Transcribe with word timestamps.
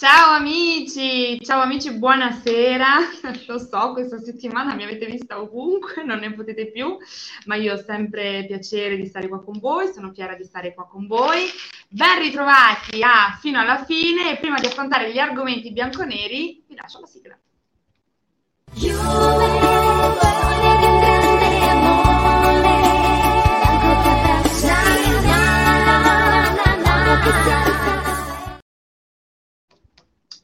Ciao 0.00 0.32
amici, 0.32 1.38
ciao 1.44 1.60
amici, 1.60 1.92
buonasera. 1.92 2.86
Lo 3.46 3.58
so, 3.58 3.92
questa 3.92 4.18
settimana 4.18 4.74
mi 4.74 4.84
avete 4.84 5.04
vista 5.04 5.38
ovunque, 5.38 6.02
non 6.02 6.20
ne 6.20 6.32
potete 6.32 6.70
più, 6.70 6.96
ma 7.44 7.56
io 7.56 7.74
ho 7.74 7.84
sempre 7.84 8.46
piacere 8.46 8.96
di 8.96 9.04
stare 9.04 9.28
qua 9.28 9.44
con 9.44 9.58
voi, 9.58 9.92
sono 9.92 10.10
fiera 10.10 10.34
di 10.36 10.44
stare 10.44 10.72
qua 10.72 10.88
con 10.88 11.06
voi. 11.06 11.50
Ben 11.90 12.18
ritrovati 12.18 13.02
a 13.02 13.36
fino 13.38 13.60
alla 13.60 13.84
fine 13.84 14.32
e 14.32 14.38
prima 14.38 14.58
di 14.58 14.64
affrontare 14.64 15.12
gli 15.12 15.18
argomenti 15.18 15.70
bianconeri 15.70 16.64
vi 16.66 16.74
lascio 16.74 17.00
la 17.00 17.06
sigla. 17.06 17.38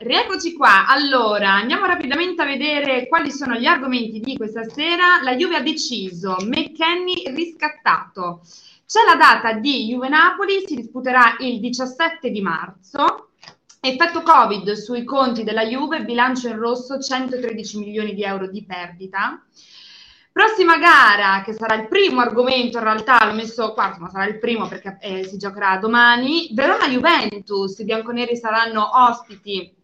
Rieccoci 0.07 0.53
qua. 0.53 0.87
Allora, 0.87 1.55
andiamo 1.55 1.85
rapidamente 1.85 2.41
a 2.41 2.45
vedere 2.45 3.09
quali 3.09 3.33
sono 3.33 3.57
gli 3.57 3.67
argomenti 3.67 4.21
di 4.21 4.37
questa 4.37 4.63
sera. 4.63 5.21
La 5.21 5.35
Juve 5.35 5.57
ha 5.57 5.63
deciso, 5.63 6.37
McKenny 6.43 7.35
riscattato. 7.35 8.43
C'è 8.87 9.01
la 9.05 9.17
data 9.17 9.55
di 9.55 9.87
Juve 9.87 10.09
Napoli, 10.09 10.63
si 10.65 10.77
disputerà 10.77 11.35
il 11.41 11.59
17 11.59 12.31
di 12.31 12.41
marzo. 12.41 13.31
Effetto 13.81 14.23
Covid 14.23 14.71
sui 14.75 15.03
conti 15.03 15.43
della 15.43 15.67
Juve, 15.67 16.05
bilancio 16.05 16.47
in 16.47 16.59
rosso 16.59 17.01
113 17.01 17.79
milioni 17.81 18.15
di 18.15 18.23
euro 18.23 18.47
di 18.47 18.65
perdita. 18.65 19.45
Prossima 20.31 20.79
gara, 20.79 21.43
che 21.45 21.53
sarà 21.53 21.75
il 21.75 21.89
primo 21.89 22.21
argomento, 22.21 22.79
in 22.79 22.85
realtà 22.85 23.27
l'ho 23.27 23.35
messo 23.35 23.73
qua, 23.73 23.97
ma 23.99 24.09
sarà 24.09 24.27
il 24.27 24.39
primo 24.39 24.69
perché 24.69 24.99
eh, 25.01 25.25
si 25.25 25.37
giocherà 25.37 25.79
domani. 25.79 26.51
Verona-Juventus, 26.53 27.77
i 27.81 27.85
bianconeri 27.85 28.37
saranno 28.37 28.89
ospiti 29.09 29.76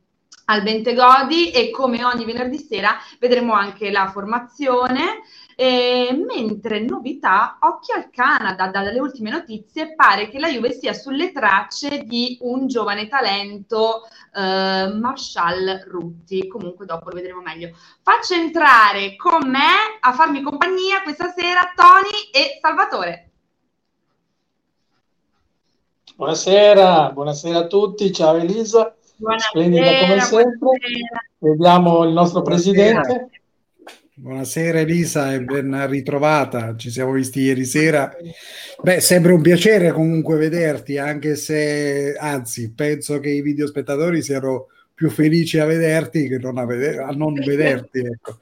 al 0.53 0.63
Bentegodi 0.63 1.51
e 1.51 1.71
come 1.71 2.05
ogni 2.05 2.27
venerdì 2.27 2.59
sera 2.59 2.99
vedremo 3.19 3.55
anche 3.55 3.91
la 3.91 4.11
formazione. 4.11 5.23
Eh, 5.55 6.25
mentre 6.27 6.81
novità, 6.81 7.59
occhio 7.61 7.95
al 7.95 8.11
Canada, 8.11 8.69
dalle 8.69 8.99
ultime 8.99 9.31
notizie 9.31 9.95
pare 9.95 10.29
che 10.29 10.39
la 10.39 10.49
Juve 10.49 10.73
sia 10.73 10.93
sulle 10.93 11.31
tracce 11.31 12.05
di 12.05 12.39
un 12.41 12.67
giovane 12.67 13.07
talento, 13.07 14.03
eh, 14.35 14.93
Marshall 14.95 15.85
Rutti. 15.87 16.49
Comunque 16.49 16.87
dopo 16.87 17.11
lo 17.11 17.15
vedremo 17.15 17.41
meglio. 17.43 17.71
Faccio 18.03 18.35
entrare 18.35 19.15
con 19.17 19.49
me 19.49 19.99
a 20.01 20.13
farmi 20.13 20.43
compagnia 20.43 21.03
questa 21.03 21.33
sera 21.37 21.73
Tony 21.75 22.31
e 22.33 22.59
Salvatore. 22.61 23.31
Buonasera, 26.17 27.11
buonasera 27.13 27.59
a 27.59 27.67
tutti, 27.67 28.13
ciao 28.13 28.37
Elisa. 28.37 28.95
Splendida 29.39 29.85
come 30.01 30.21
sempre. 30.21 30.59
Buonasera. 30.59 31.27
Vediamo 31.39 32.05
il 32.05 32.13
nostro 32.13 32.43
presidente. 32.43 33.29
Buonasera 34.15 34.81
Elisa 34.81 35.33
e 35.33 35.43
ben 35.43 35.87
ritrovata, 35.89 36.77
ci 36.77 36.91
siamo 36.91 37.13
visti 37.13 37.41
ieri 37.41 37.65
sera. 37.65 38.15
Beh, 38.81 39.01
sembra 39.01 39.33
un 39.33 39.41
piacere 39.41 39.91
comunque 39.93 40.37
vederti, 40.37 40.99
anche 40.99 41.35
se, 41.35 42.15
anzi, 42.19 42.73
penso 42.73 43.19
che 43.21 43.31
i 43.31 43.43
videospettatori 43.43 44.23
siano 44.23 44.67
più 44.93 45.09
felici 45.09 45.59
a 45.59 45.65
vederti 45.65 46.29
che 46.29 46.39
non 46.39 46.59
a, 46.59 46.67
veder- 46.67 47.01
a 47.01 47.11
non 47.11 47.35
vederti. 47.35 48.01
Ecco. 48.01 48.39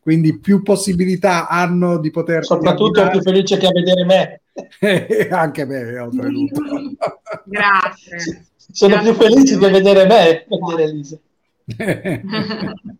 Quindi 0.00 0.38
più 0.38 0.62
possibilità 0.62 1.46
hanno 1.46 1.98
di 1.98 2.10
poter... 2.10 2.44
Soprattutto 2.44 3.06
più 3.10 3.20
felice 3.20 3.58
che 3.58 3.66
a 3.66 3.72
vedere 3.72 4.04
me. 4.04 4.40
anche 5.30 5.64
me, 5.66 5.98
oltretutto. 5.98 6.62
Grazie. 7.44 8.49
Sono 8.72 8.94
Grazie 8.94 9.12
più 9.12 9.22
felici 9.22 9.58
di 9.58 9.66
vedere 9.66 10.06
me, 10.06 10.46
vedere 10.66 10.82
Elisa. 10.90 11.18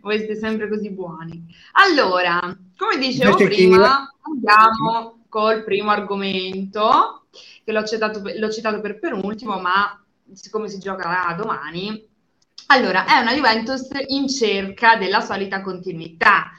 Voi 0.00 0.18
siete 0.18 0.36
sempre 0.36 0.68
così 0.68 0.90
buoni. 0.90 1.44
Allora, 1.72 2.40
come 2.76 2.98
dicevo 2.98 3.30
Invece 3.30 3.48
prima, 3.48 4.14
andiamo 4.20 5.24
col 5.28 5.64
primo 5.64 5.90
argomento, 5.90 7.26
che 7.64 7.72
l'ho 7.72 7.84
citato, 7.84 8.22
l'ho 8.22 8.50
citato 8.50 8.80
per 8.80 8.98
penultimo, 8.98 9.58
ma 9.58 10.00
siccome 10.32 10.68
si 10.68 10.78
giocherà 10.78 11.34
domani, 11.36 12.06
allora 12.66 13.06
è 13.06 13.20
una 13.20 13.34
Juventus 13.34 13.88
in 14.08 14.28
cerca 14.28 14.96
della 14.96 15.20
solita 15.20 15.62
continuità, 15.62 16.52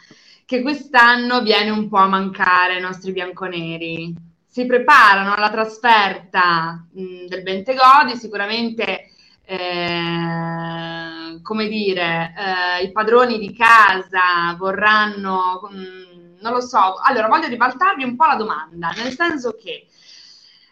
che 0.46 0.62
quest'anno 0.62 1.42
viene 1.42 1.70
un 1.70 1.88
po' 1.88 1.98
a 1.98 2.08
mancare 2.08 2.76
ai 2.76 2.82
nostri 2.82 3.12
bianconeri 3.12 4.16
si 4.52 4.66
preparano 4.66 5.36
alla 5.36 5.52
trasferta 5.52 6.84
mh, 6.92 7.28
del 7.28 7.44
Bentegodi, 7.44 8.16
sicuramente 8.16 9.12
eh, 9.46 11.40
come 11.44 11.68
dire, 11.68 12.34
eh, 12.36 12.84
i 12.84 12.92
padroni 12.92 13.38
di 13.38 13.56
casa 13.56 14.56
vorranno, 14.58 15.70
mh, 15.70 16.42
non 16.42 16.54
lo 16.54 16.62
so, 16.62 16.96
allora 17.00 17.28
voglio 17.28 17.48
ribaltarvi 17.48 18.04
un 18.04 18.16
po' 18.16 18.26
la 18.26 18.36
domanda, 18.36 18.92
nel 18.98 19.14
senso 19.14 19.56
che 19.56 19.86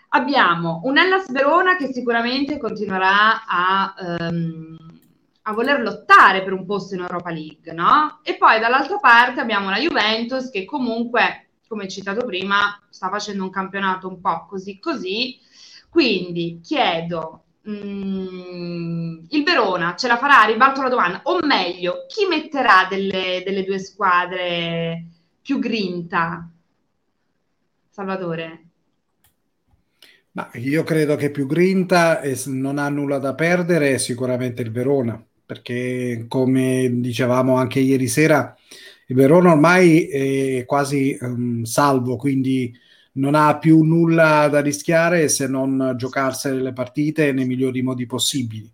abbiamo 0.10 0.82
un 0.86 0.98
Hellas 0.98 1.32
Verona 1.32 1.76
che 1.76 1.94
sicuramente 1.94 2.58
continuerà 2.58 3.46
a, 3.46 3.94
um, 4.20 4.76
a 5.44 5.54
voler 5.54 5.82
lottare 5.82 6.42
per 6.44 6.54
un 6.54 6.66
posto 6.66 6.96
in 6.96 7.02
Europa 7.02 7.30
League, 7.30 7.72
no? 7.74 8.22
E 8.24 8.38
poi 8.38 8.60
dall'altra 8.60 8.98
parte 8.98 9.40
abbiamo 9.40 9.70
la 9.70 9.78
Juventus 9.78 10.50
che 10.50 10.66
comunque 10.66 11.47
come 11.68 11.88
citato 11.88 12.26
prima, 12.26 12.82
sta 12.90 13.10
facendo 13.10 13.44
un 13.44 13.50
campionato 13.50 14.08
un 14.08 14.20
po' 14.20 14.46
così 14.48 14.80
così. 14.80 15.38
Quindi 15.90 16.60
chiedo, 16.64 17.44
mh, 17.62 17.72
mm, 17.72 19.18
il 19.30 19.44
Verona 19.44 19.96
ce 19.96 20.08
la 20.08 20.18
farà? 20.18 20.46
Ribalto 20.46 20.82
la 20.82 20.90
domanda. 20.90 21.22
O 21.24 21.40
meglio, 21.46 22.06
chi 22.08 22.26
metterà 22.26 22.88
delle, 22.90 23.42
delle 23.46 23.64
due 23.64 23.80
squadre 23.80 25.06
più 25.42 25.60
grinta? 25.60 26.50
Salvatore. 27.90 28.62
Ma 30.38 30.50
io 30.54 30.84
credo 30.84 31.16
che 31.16 31.32
più 31.32 31.48
grinta 31.48 32.22
e 32.22 32.40
non 32.46 32.78
ha 32.78 32.88
nulla 32.90 33.18
da 33.18 33.34
perdere 33.34 33.98
sicuramente 33.98 34.62
il 34.62 34.72
Verona, 34.72 35.20
perché 35.44 36.26
come 36.28 36.90
dicevamo 37.00 37.56
anche 37.56 37.80
ieri 37.80 38.08
sera, 38.08 38.56
il 39.09 39.16
Verona 39.16 39.51
ormai 39.51 40.07
è 40.07 40.66
quasi 40.66 41.18
um, 41.22 41.63
salvo, 41.63 42.18
quindi 42.18 42.73
non 43.13 43.35
ha 43.35 43.57
più 43.57 43.81
nulla 43.81 44.47
da 44.50 44.59
rischiare 44.62 45.28
se 45.29 45.47
non 45.47 45.94
giocarsene 45.97 46.62
le 46.62 46.73
partite 46.73 47.31
nei 47.31 47.45
migliori 47.45 47.81
modi 47.81 48.06
possibili. 48.06 48.69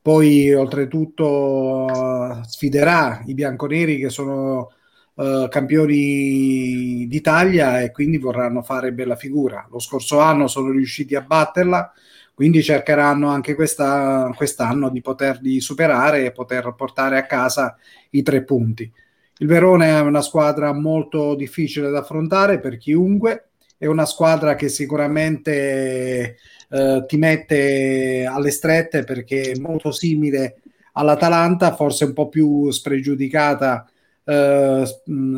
Poi, 0.00 0.54
oltretutto, 0.54 2.40
sfiderà 2.44 3.22
i 3.26 3.34
bianconeri 3.34 3.98
che 3.98 4.08
sono 4.08 4.70
uh, 5.14 5.48
campioni 5.48 7.06
d'Italia 7.08 7.80
e 7.82 7.90
quindi 7.90 8.18
vorranno 8.18 8.62
fare 8.62 8.92
bella 8.92 9.16
figura. 9.16 9.66
Lo 9.68 9.80
scorso 9.80 10.20
anno 10.20 10.46
sono 10.46 10.70
riusciti 10.70 11.16
a 11.16 11.22
batterla, 11.22 11.92
quindi 12.34 12.62
cercheranno 12.62 13.28
anche 13.28 13.56
questa, 13.56 14.32
quest'anno 14.36 14.90
di 14.90 15.00
poterli 15.00 15.60
superare 15.60 16.24
e 16.24 16.30
poter 16.32 16.72
portare 16.76 17.18
a 17.18 17.26
casa 17.26 17.76
i 18.10 18.22
tre 18.22 18.44
punti. 18.44 18.92
Il 19.38 19.48
Verona 19.48 19.84
è 19.84 20.00
una 20.00 20.22
squadra 20.22 20.72
molto 20.72 21.34
difficile 21.34 21.90
da 21.90 21.98
affrontare 21.98 22.58
per 22.58 22.78
chiunque, 22.78 23.50
è 23.76 23.84
una 23.84 24.06
squadra 24.06 24.54
che 24.54 24.68
sicuramente 24.70 26.36
eh, 26.70 27.04
ti 27.06 27.16
mette 27.18 28.24
alle 28.24 28.50
strette 28.50 29.04
perché 29.04 29.52
è 29.52 29.58
molto 29.58 29.92
simile 29.92 30.62
all'Atalanta, 30.92 31.74
forse 31.74 32.06
un 32.06 32.14
po' 32.14 32.28
più 32.28 32.70
spregiudicata 32.70 33.86
eh, 34.24 34.84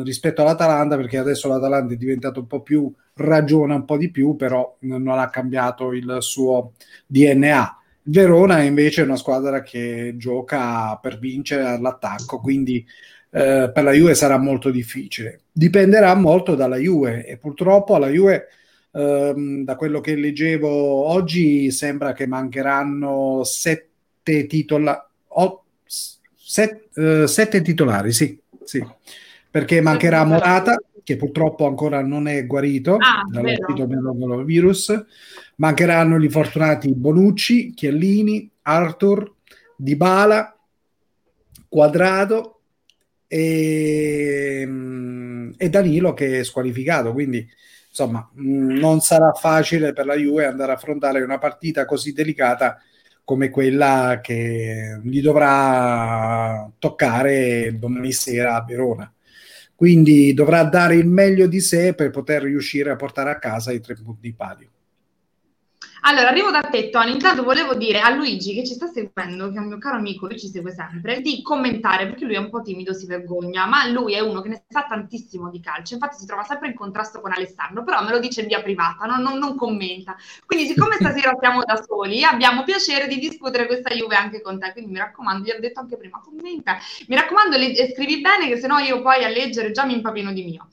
rispetto 0.03 0.41
all'Atalanta 0.41 0.95
perché 0.95 1.17
adesso 1.17 1.49
l'Atalanta 1.49 1.93
è 1.93 1.97
diventato 1.97 2.39
un 2.39 2.47
po' 2.47 2.61
più 2.61 2.91
ragiona 3.15 3.75
un 3.75 3.83
po' 3.83 3.97
di 3.97 4.09
più, 4.09 4.37
però 4.37 4.77
non 4.81 5.09
ha 5.09 5.29
cambiato 5.29 5.91
il 5.91 6.17
suo 6.21 6.71
DNA. 7.05 7.75
Verona 8.03 8.61
invece 8.61 9.01
è 9.01 9.03
una 9.05 9.17
squadra 9.17 9.61
che 9.61 10.13
gioca 10.15 10.97
per 11.01 11.19
vincere 11.19 11.65
all'attacco, 11.65 12.39
quindi 12.39 12.83
eh, 13.31 13.69
per 13.71 13.83
la 13.83 13.91
Juve 13.91 14.15
sarà 14.15 14.37
molto 14.37 14.71
difficile. 14.71 15.41
Dipenderà 15.51 16.13
molto 16.15 16.55
dalla 16.55 16.77
Juve 16.77 17.25
e 17.25 17.37
purtroppo 17.37 17.95
alla 17.95 18.09
Juve, 18.09 18.47
ehm, 18.91 19.63
da 19.63 19.75
quello 19.75 20.01
che 20.01 20.15
leggevo 20.15 20.69
oggi, 20.69 21.71
sembra 21.71 22.13
che 22.13 22.25
mancheranno 22.25 23.43
sette, 23.43 24.47
titola- 24.47 25.07
oh, 25.27 25.63
set, 25.85 26.97
eh, 26.97 27.27
sette 27.27 27.61
titolari, 27.61 28.11
sì, 28.11 28.39
sì, 28.63 28.85
perché 29.49 29.81
mancherà 29.81 30.23
Morata, 30.25 30.81
che 31.03 31.15
purtroppo 31.15 31.65
ancora 31.65 32.01
non 32.01 32.27
è 32.27 32.45
guarito 32.45 32.95
ah, 32.95 33.23
dal 33.27 34.45
virus, 34.45 35.05
mancheranno 35.55 36.19
gli 36.19 36.29
fortunati 36.29 36.93
Bonucci, 36.93 37.73
Chiellini, 37.73 38.49
Arthur, 38.61 39.33
Dybala, 39.75 40.55
Quadrado 41.67 42.58
e, 43.29 44.61
ehm, 44.61 45.53
e 45.57 45.69
Danilo 45.69 46.13
che 46.13 46.39
è 46.39 46.43
squalificato, 46.43 47.13
quindi 47.13 47.47
insomma 47.89 48.29
non 48.33 48.99
sarà 49.01 49.31
facile 49.33 49.93
per 49.93 50.05
la 50.05 50.15
Juve 50.15 50.45
andare 50.45 50.71
a 50.71 50.75
affrontare 50.75 51.21
una 51.21 51.37
partita 51.37 51.85
così 51.85 52.11
delicata 52.13 52.81
come 53.23 53.49
quella 53.51 54.19
che 54.23 54.99
gli 55.03 55.21
dovrà 55.21 56.69
toccare 56.79 57.77
domani 57.77 58.11
sera 58.11 58.55
a 58.55 58.65
Verona. 58.65 59.13
Quindi 59.75 60.33
dovrà 60.33 60.63
dare 60.63 60.95
il 60.95 61.07
meglio 61.07 61.47
di 61.47 61.61
sé 61.61 61.93
per 61.93 62.09
poter 62.09 62.43
riuscire 62.43 62.89
a 62.89 62.95
portare 62.95 63.29
a 63.29 63.39
casa 63.39 63.71
i 63.71 63.79
tre 63.79 63.93
punti 63.95 64.21
di 64.21 64.33
palio. 64.33 64.69
Allora, 66.01 66.29
arrivo 66.29 66.49
da 66.49 66.61
te, 66.61 66.89
Tony. 66.89 67.11
Intanto 67.11 67.43
volevo 67.43 67.75
dire 67.75 67.99
a 67.99 68.09
Luigi 68.09 68.53
che 68.53 68.65
ci 68.65 68.73
sta 68.73 68.87
seguendo, 68.87 69.51
che 69.51 69.57
è 69.57 69.59
un 69.59 69.67
mio 69.67 69.77
caro 69.77 69.97
amico, 69.97 70.27
lui 70.27 70.39
ci 70.39 70.47
segue 70.47 70.71
sempre, 70.71 71.19
di 71.19 71.41
commentare 71.41 72.05
perché 72.07 72.23
lui 72.23 72.35
è 72.35 72.39
un 72.39 72.49
po' 72.49 72.61
timido, 72.61 72.93
si 72.93 73.05
vergogna, 73.05 73.65
ma 73.65 73.85
lui 73.87 74.13
è 74.13 74.19
uno 74.19 74.41
che 74.41 74.49
ne 74.49 74.63
sa 74.69 74.85
tantissimo 74.87 75.49
di 75.49 75.59
calcio. 75.59 75.95
Infatti, 75.95 76.17
si 76.17 76.25
trova 76.25 76.43
sempre 76.43 76.69
in 76.69 76.75
contrasto 76.75 77.19
con 77.19 77.33
Alessandro, 77.33 77.83
però 77.83 78.01
me 78.03 78.11
lo 78.11 78.19
dice 78.19 78.41
in 78.41 78.47
via 78.47 78.61
privata, 78.61 79.05
no? 79.05 79.17
non, 79.17 79.37
non, 79.37 79.57
commenta. 79.57 80.15
Quindi, 80.45 80.67
siccome 80.67 80.95
stasera 80.99 81.35
siamo 81.39 81.63
da 81.65 81.81
soli, 81.81 82.23
abbiamo 82.23 82.63
piacere 82.63 83.07
di 83.07 83.19
discutere 83.19 83.65
questa 83.65 83.93
Juve 83.93 84.15
anche 84.15 84.41
con 84.41 84.57
te. 84.57 84.71
Quindi, 84.71 84.91
mi 84.91 84.99
raccomando, 84.99 85.43
gli 85.43 85.51
ho 85.51 85.59
detto 85.59 85.81
anche 85.81 85.97
prima, 85.97 86.21
commenta. 86.23 86.77
Mi 87.07 87.15
raccomando, 87.15 87.57
le, 87.57 87.91
scrivi 87.93 88.21
bene, 88.21 88.47
che 88.47 88.57
sennò 88.57 88.79
io 88.79 89.01
poi 89.01 89.25
a 89.25 89.29
leggere 89.29 89.71
già 89.71 89.85
mi 89.85 89.95
impapino 89.95 90.31
di 90.31 90.43
mio. 90.43 90.69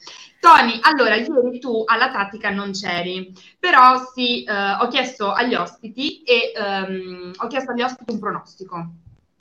Tony, 0.46 0.78
allora 0.82 1.16
ieri 1.16 1.58
tu 1.58 1.82
alla 1.84 2.08
tattica 2.12 2.50
non 2.50 2.70
c'eri, 2.70 3.32
però 3.58 4.00
sì, 4.14 4.44
eh, 4.44 4.74
ho 4.80 4.86
chiesto 4.86 5.32
agli 5.32 5.56
ospiti 5.56 6.22
e 6.22 6.52
um, 6.56 7.32
ho 7.36 7.46
chiesto 7.48 7.72
agli 7.72 7.82
ospiti 7.82 8.12
un 8.12 8.20
pronostico. 8.20 8.90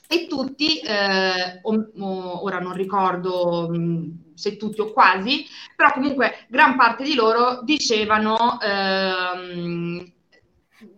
E 0.07 0.25
tutti, 0.25 0.79
eh, 0.79 1.59
o, 1.61 1.89
o, 1.99 2.43
ora 2.43 2.57
non 2.57 2.73
ricordo 2.73 3.67
mh, 3.69 3.77
mm, 3.77 4.11
se 4.33 4.57
tutti 4.57 4.81
o 4.81 4.91
quasi, 4.91 5.45
però 5.75 5.91
comunque 5.91 6.47
gran 6.47 6.75
parte 6.75 7.03
di 7.03 7.13
loro 7.13 7.61
dicevano 7.61 8.59
ehm, 8.59 10.11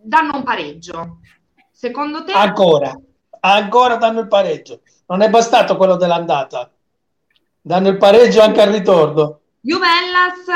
danno 0.00 0.36
un 0.36 0.42
pareggio. 0.42 1.18
Secondo 1.70 2.24
te? 2.24 2.32
Ancora, 2.32 2.98
ancora 3.40 3.96
danno 3.96 4.20
il 4.20 4.28
pareggio. 4.28 4.80
Non 5.08 5.20
è 5.20 5.28
bastato 5.28 5.76
quello 5.76 5.96
dell'andata. 5.96 6.70
Danno 7.60 7.88
il 7.88 7.98
pareggio 7.98 8.40
anche 8.40 8.62
al 8.62 8.72
ritorno. 8.72 9.40
Juventus, 9.68 10.46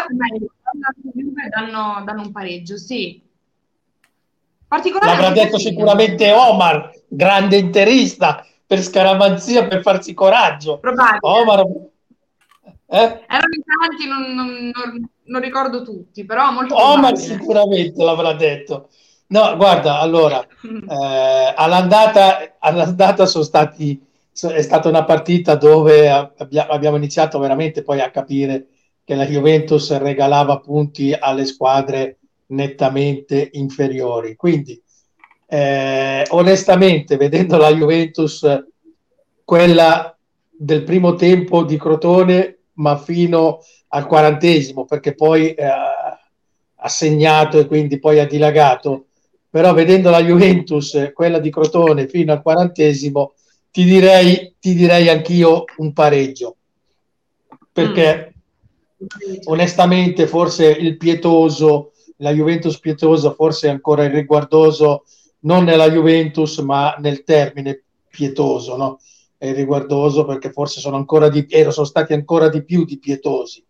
Juve 1.13 1.49
danno, 1.51 2.03
danno 2.03 2.23
un 2.23 2.33
pareggio, 2.33 2.79
sì. 2.79 3.23
L'avrà 5.03 5.31
detto 5.33 5.59
sicuramente 5.59 6.33
Omar, 6.33 6.91
grande 7.09 7.59
interista, 7.59 8.43
per 8.67 8.81
scaramanzia, 8.81 9.69
per 9.69 9.83
farsi 9.83 10.15
coraggio. 10.15 10.79
Probabile. 10.79 11.19
Omar... 11.21 11.61
Eh? 12.87 12.97
Erano 12.97 13.55
in 13.55 13.63
tanti, 13.65 14.07
non, 14.09 14.35
non, 14.35 15.11
non, 15.25 15.41
ricordo 15.43 15.83
tutti, 15.83 16.25
però 16.25 16.51
molto 16.51 16.75
Omar 16.75 17.13
probabile. 17.13 17.19
sicuramente 17.19 18.03
l'avrà 18.03 18.33
detto. 18.33 18.89
No, 19.27 19.57
guarda, 19.57 20.01
allora, 20.01 20.41
eh, 20.65 21.55
all'andata, 21.55 22.57
all'andata 22.59 23.27
sono 23.27 23.45
stati, 23.45 24.03
è 24.33 24.63
stata 24.63 24.89
una 24.89 25.05
partita 25.05 25.55
dove 25.55 26.09
abbiamo 26.09 26.97
iniziato 26.97 27.39
veramente 27.39 27.83
poi 27.83 28.01
a 28.01 28.11
capire 28.11 28.69
che 29.05 29.15
la 29.15 29.27
Juventus 29.27 29.97
regalava 29.99 30.59
punti 30.61 31.13
alle 31.13 31.45
squadre 31.45 32.19
nettamente 32.47 33.51
inferiori. 33.53 34.37
Quindi, 34.37 34.81
eh, 35.47 36.25
onestamente, 36.31 37.17
vedendo 37.17 37.57
la 37.57 37.73
Juventus, 37.73 38.47
quella 39.45 40.17
del 40.51 40.85
primo 40.85 41.15
tempo 41.15 41.65
di 41.65 41.77
Crotone, 41.77 42.59
ma 42.75 42.97
fino 42.97 43.61
al 43.89 44.07
quarantesimo, 44.07 44.85
perché 44.85 45.15
poi 45.15 45.53
eh, 45.53 45.65
ha 45.65 46.89
segnato 46.89 47.59
e 47.59 47.67
quindi 47.67 47.99
poi 47.99 48.21
ha 48.21 48.27
dilagato. 48.27 49.07
Però 49.51 49.75
vedendo 49.75 50.09
la 50.09 50.23
Juventus, 50.23 51.11
quella 51.13 51.39
di 51.39 51.51
Crotone, 51.51 52.09
fino 52.09 52.33
al 52.33 52.41
quarantesimo, 52.41 53.35
ti 53.71 53.85
direi, 53.85 54.55
ti 54.59 54.75
direi 54.75 55.09
anch'io 55.09 55.65
un 55.79 55.93
pareggio. 55.93 56.57
Perché 57.73 58.27
mm 58.29 58.32
onestamente 59.45 60.27
forse 60.27 60.71
il 60.71 60.97
pietoso, 60.97 61.93
la 62.19 62.33
Juventus 62.33 62.79
pietosa 62.79 63.33
forse 63.33 63.69
ancora 63.69 64.05
irriguardoso 64.05 65.05
non 65.41 65.65
nella 65.65 65.91
Juventus 65.91 66.59
ma 66.59 66.95
nel 66.99 67.25
termine 67.25 67.83
pietoso, 68.09 68.77
no? 68.77 69.01
È 69.37 69.47
irriguardoso 69.47 70.25
perché 70.25 70.53
forse 70.53 70.81
sono 70.81 70.97
ancora 70.97 71.29
di 71.29 71.45
più, 71.45 71.71
sono 71.71 71.87
stati 71.87 72.13
ancora 72.13 72.49
di 72.49 72.63
più 72.63 72.85
di 72.85 72.99
pietosi. 72.99 73.65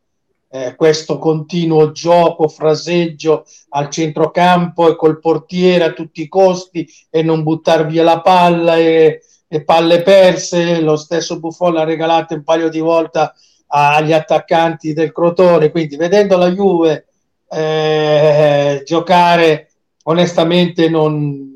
Eh, 0.54 0.74
questo 0.76 1.16
continuo 1.16 1.92
gioco, 1.92 2.46
fraseggio 2.46 3.46
al 3.70 3.88
centrocampo 3.88 4.90
e 4.90 4.96
col 4.96 5.18
portiere 5.18 5.84
a 5.84 5.92
tutti 5.92 6.20
i 6.20 6.28
costi 6.28 6.86
e 7.08 7.22
non 7.22 7.42
buttare 7.42 7.86
via 7.86 8.02
la 8.02 8.20
palla 8.20 8.76
e, 8.76 9.22
e 9.48 9.64
palle 9.64 10.02
perse. 10.02 10.82
Lo 10.82 10.96
stesso 10.96 11.38
Buffon 11.38 11.72
l'ha 11.72 11.84
regalata 11.84 12.34
un 12.34 12.44
paio 12.44 12.68
di 12.68 12.80
volte 12.80 13.32
agli 13.74 14.12
attaccanti 14.12 14.92
del 14.92 15.12
Crotone, 15.12 15.70
quindi 15.70 15.96
vedendo 15.96 16.36
la 16.36 16.50
Juve 16.50 17.06
eh, 17.48 18.82
giocare 18.84 19.70
onestamente 20.04 20.90
non 20.90 21.50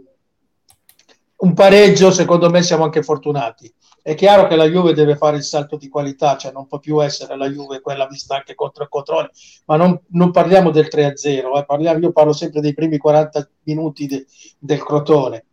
un 1.37 1.53
pareggio 1.53 2.11
secondo 2.11 2.49
me 2.49 2.63
siamo 2.63 2.85
anche 2.85 3.03
fortunati. 3.03 3.71
È 4.01 4.15
chiaro 4.15 4.47
che 4.47 4.57
la 4.57 4.67
Juve 4.67 4.95
deve 4.95 5.17
fare 5.17 5.37
il 5.37 5.43
salto 5.43 5.77
di 5.77 5.89
qualità 5.89 6.37
cioè 6.37 6.53
non 6.53 6.67
può 6.67 6.79
più 6.79 7.03
essere 7.03 7.37
la 7.37 7.51
Juve 7.51 7.81
quella 7.81 8.07
vista 8.07 8.37
anche 8.37 8.55
contro 8.55 8.85
il 8.85 8.89
Crotone 8.89 9.31
ma 9.67 9.77
non, 9.77 10.01
non 10.11 10.31
parliamo 10.31 10.71
del 10.71 10.89
3-0 10.91 11.57
eh, 11.59 11.65
parliamo, 11.67 11.99
io 11.99 12.13
parlo 12.13 12.33
sempre 12.33 12.61
dei 12.61 12.73
primi 12.73 12.97
40 12.99 13.49
minuti 13.65 14.07
de, 14.07 14.25
del 14.59 14.83
Crotone. 14.83 15.45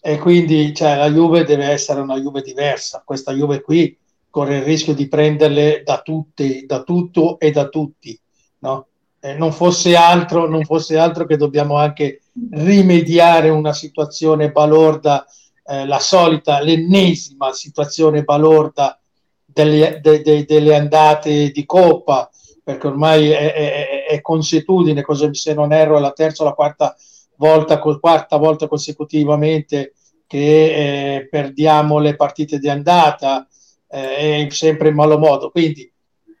E 0.00 0.18
quindi 0.18 0.72
cioè, 0.74 0.96
la 0.96 1.08
Juve 1.10 1.44
deve 1.44 1.66
essere 1.66 2.00
una 2.00 2.20
Juve 2.20 2.42
diversa. 2.42 3.02
Questa 3.04 3.32
Juve 3.32 3.60
qui 3.60 3.96
corre 4.32 4.56
il 4.56 4.62
rischio 4.62 4.94
di 4.94 5.08
prenderle 5.08 5.82
da 5.84 6.00
tutte, 6.00 6.64
da 6.64 6.82
tutto 6.84 7.38
e 7.38 7.50
da 7.50 7.68
tutti, 7.68 8.18
no? 8.60 8.86
Eh, 9.20 9.34
non, 9.34 9.52
fosse 9.52 9.94
altro, 9.94 10.48
non 10.48 10.64
fosse 10.64 10.96
altro 10.96 11.26
che 11.26 11.36
dobbiamo 11.36 11.76
anche 11.76 12.22
rimediare 12.50 13.50
una 13.50 13.74
situazione 13.74 14.50
balorda, 14.50 15.26
eh, 15.66 15.86
la 15.86 15.98
solita, 15.98 16.60
l'ennesima 16.60 17.52
situazione 17.52 18.22
balorda 18.22 18.98
delle, 19.44 20.00
de, 20.02 20.22
de, 20.22 20.46
delle 20.46 20.76
andate 20.76 21.50
di 21.50 21.66
coppa, 21.66 22.30
perché 22.64 22.86
ormai 22.86 23.28
è, 23.28 23.52
è, 23.52 24.06
è, 24.06 24.20
consuetudine, 24.22 25.04
se 25.32 25.52
non 25.52 25.74
erro, 25.74 25.98
è 25.98 26.00
la 26.00 26.12
terza 26.12 26.42
o 26.42 26.46
la 26.46 26.54
quarta 26.54 26.96
volta, 27.36 27.78
quarta 27.78 28.38
volta 28.38 28.66
consecutivamente 28.66 29.92
che 30.26 31.16
eh, 31.16 31.28
perdiamo 31.28 31.98
le 31.98 32.16
partite 32.16 32.58
di 32.58 32.70
andata, 32.70 33.46
eh, 33.92 34.48
sempre 34.50 34.88
in 34.88 34.94
malo 34.94 35.18
modo. 35.18 35.50
Quindi, 35.50 35.90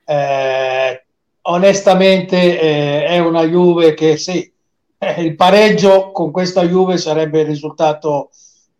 eh, 0.06 1.04
onestamente, 1.42 2.60
eh, 2.60 3.04
è 3.04 3.18
una 3.18 3.44
Juve 3.44 3.92
che 3.92 4.16
sì, 4.16 4.50
eh, 4.98 5.22
il 5.22 5.36
pareggio 5.36 6.10
con 6.12 6.30
questa 6.30 6.62
Juve 6.64 6.96
sarebbe 6.96 7.40
il 7.40 7.46
risultato 7.46 8.30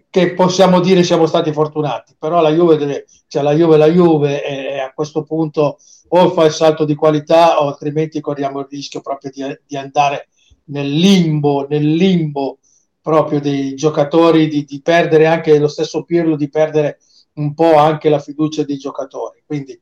che 0.08 0.34
possiamo 0.34 0.80
dire 0.80 1.02
siamo 1.02 1.26
stati 1.26 1.52
fortunati, 1.52 2.14
però 2.18 2.40
la 2.40 2.50
Juve 2.50 2.76
deve, 2.76 3.06
cioè 3.28 3.42
la 3.42 3.54
Juve, 3.54 3.76
la 3.76 3.88
Juve 3.88 4.44
e 4.44 4.78
a 4.78 4.92
questo 4.94 5.22
punto 5.22 5.78
o 6.08 6.30
fa 6.30 6.44
il 6.44 6.52
salto 6.52 6.84
di 6.84 6.94
qualità 6.94 7.62
o 7.62 7.68
altrimenti 7.68 8.20
corriamo 8.20 8.60
il 8.60 8.66
rischio 8.70 9.00
proprio 9.00 9.30
di, 9.34 9.42
di 9.66 9.76
andare 9.76 10.28
nel 10.64 10.90
limbo, 10.90 11.66
nel 11.68 11.94
limbo 11.94 12.58
proprio 13.00 13.40
dei 13.40 13.74
giocatori, 13.74 14.48
di, 14.48 14.64
di 14.64 14.80
perdere 14.82 15.26
anche 15.26 15.58
lo 15.58 15.68
stesso 15.68 16.04
Pirlo, 16.04 16.36
di 16.36 16.50
perdere 16.50 16.98
un 17.34 17.54
po' 17.54 17.76
anche 17.76 18.08
la 18.08 18.18
fiducia 18.18 18.64
dei 18.64 18.76
giocatori. 18.76 19.42
Quindi 19.46 19.78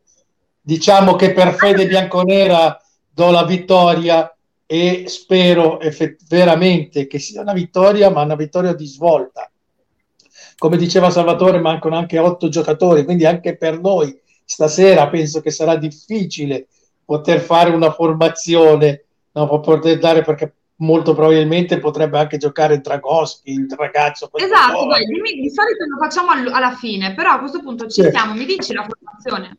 diciamo 0.60 1.16
che 1.16 1.32
per 1.32 1.54
fede 1.54 1.86
bianconera 1.86 2.80
do 3.08 3.30
la 3.30 3.44
vittoria 3.44 4.32
e 4.66 5.04
spero 5.08 5.80
effett- 5.80 6.22
veramente 6.28 7.06
che 7.06 7.18
sia 7.18 7.40
una 7.40 7.52
vittoria, 7.52 8.10
ma 8.10 8.22
una 8.22 8.36
vittoria 8.36 8.72
di 8.72 8.86
svolta. 8.86 9.50
Come 10.56 10.76
diceva 10.76 11.10
Salvatore, 11.10 11.58
mancano 11.58 11.96
anche 11.96 12.18
otto 12.18 12.48
giocatori, 12.48 13.04
quindi 13.04 13.24
anche 13.24 13.56
per 13.56 13.80
noi 13.80 14.16
stasera 14.44 15.08
penso 15.08 15.40
che 15.40 15.50
sarà 15.50 15.76
difficile 15.76 16.68
poter 17.04 17.40
fare 17.40 17.70
una 17.70 17.90
formazione, 17.90 19.06
no, 19.32 19.60
poter 19.60 19.98
dare 19.98 20.22
perché 20.22 20.54
molto 20.80 21.14
probabilmente 21.14 21.78
potrebbe 21.78 22.18
anche 22.18 22.36
giocare 22.36 22.80
Dragoschi, 22.80 23.52
il 23.52 23.74
ragazzo. 23.76 24.30
Esatto, 24.34 24.86
dai, 24.86 25.04
dimmi, 25.06 25.40
di 25.40 25.50
solito 25.50 25.84
lo 25.84 25.98
facciamo 25.98 26.30
all- 26.30 26.52
alla 26.52 26.74
fine, 26.74 27.14
però 27.14 27.32
a 27.32 27.38
questo 27.38 27.60
punto 27.60 27.86
ci 27.86 28.02
sì. 28.02 28.10
siamo, 28.10 28.34
mi 28.34 28.44
dici 28.44 28.72
la 28.72 28.86
formazione? 28.86 29.58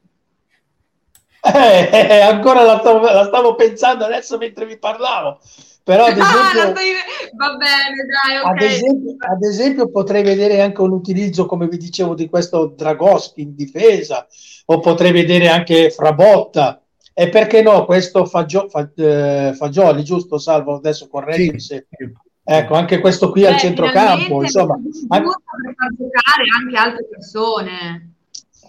Eh, 1.43 1.89
eh, 1.91 2.21
ancora 2.21 2.61
la 2.61 2.79
stavo, 2.79 2.99
la 2.99 3.25
stavo, 3.25 3.55
pensando 3.55 4.05
adesso 4.05 4.37
mentre 4.37 4.65
vi 4.65 4.77
parlavo. 4.77 5.39
Però 5.83 6.05
ad 6.05 6.17
esempio, 6.17 6.61
ah, 6.61 6.69
stai... 6.69 6.91
va 7.35 7.55
bene, 7.55 8.05
dai, 8.05 8.37
okay. 8.37 8.51
ad, 8.51 8.61
esempio, 8.61 9.15
ad, 9.17 9.43
esempio, 9.43 9.89
potrei 9.89 10.23
vedere 10.23 10.61
anche 10.61 10.81
un 10.81 10.91
utilizzo, 10.91 11.47
come 11.47 11.67
vi 11.67 11.77
dicevo, 11.77 12.13
di 12.13 12.29
questo 12.29 12.73
Dragoschi 12.75 13.41
in 13.41 13.55
difesa, 13.55 14.27
o 14.65 14.79
potrei 14.79 15.11
vedere 15.11 15.49
anche 15.49 15.89
Frabotta, 15.89 16.80
e 17.13 17.29
perché 17.29 17.61
no, 17.61 17.85
questo 17.85 18.25
Fagio, 18.25 18.67
fa, 18.69 18.89
eh, 18.95 19.53
Fagioli, 19.55 20.03
giusto 20.03 20.37
Salvo? 20.37 20.75
Adesso 20.75 21.07
correggi 21.07 21.59
sì. 21.59 21.75
se... 21.75 21.87
Ecco, 22.43 22.73
anche 22.73 22.99
questo 22.99 23.29
qui 23.29 23.41
Beh, 23.41 23.49
al 23.49 23.57
centrocampo, 23.57 24.41
insomma. 24.41 24.73
Anche... 24.73 25.27
Per 25.27 25.73
far 25.75 25.89
giocare 25.97 26.43
anche 26.59 26.77
altre 26.77 27.07
persone. 27.09 28.15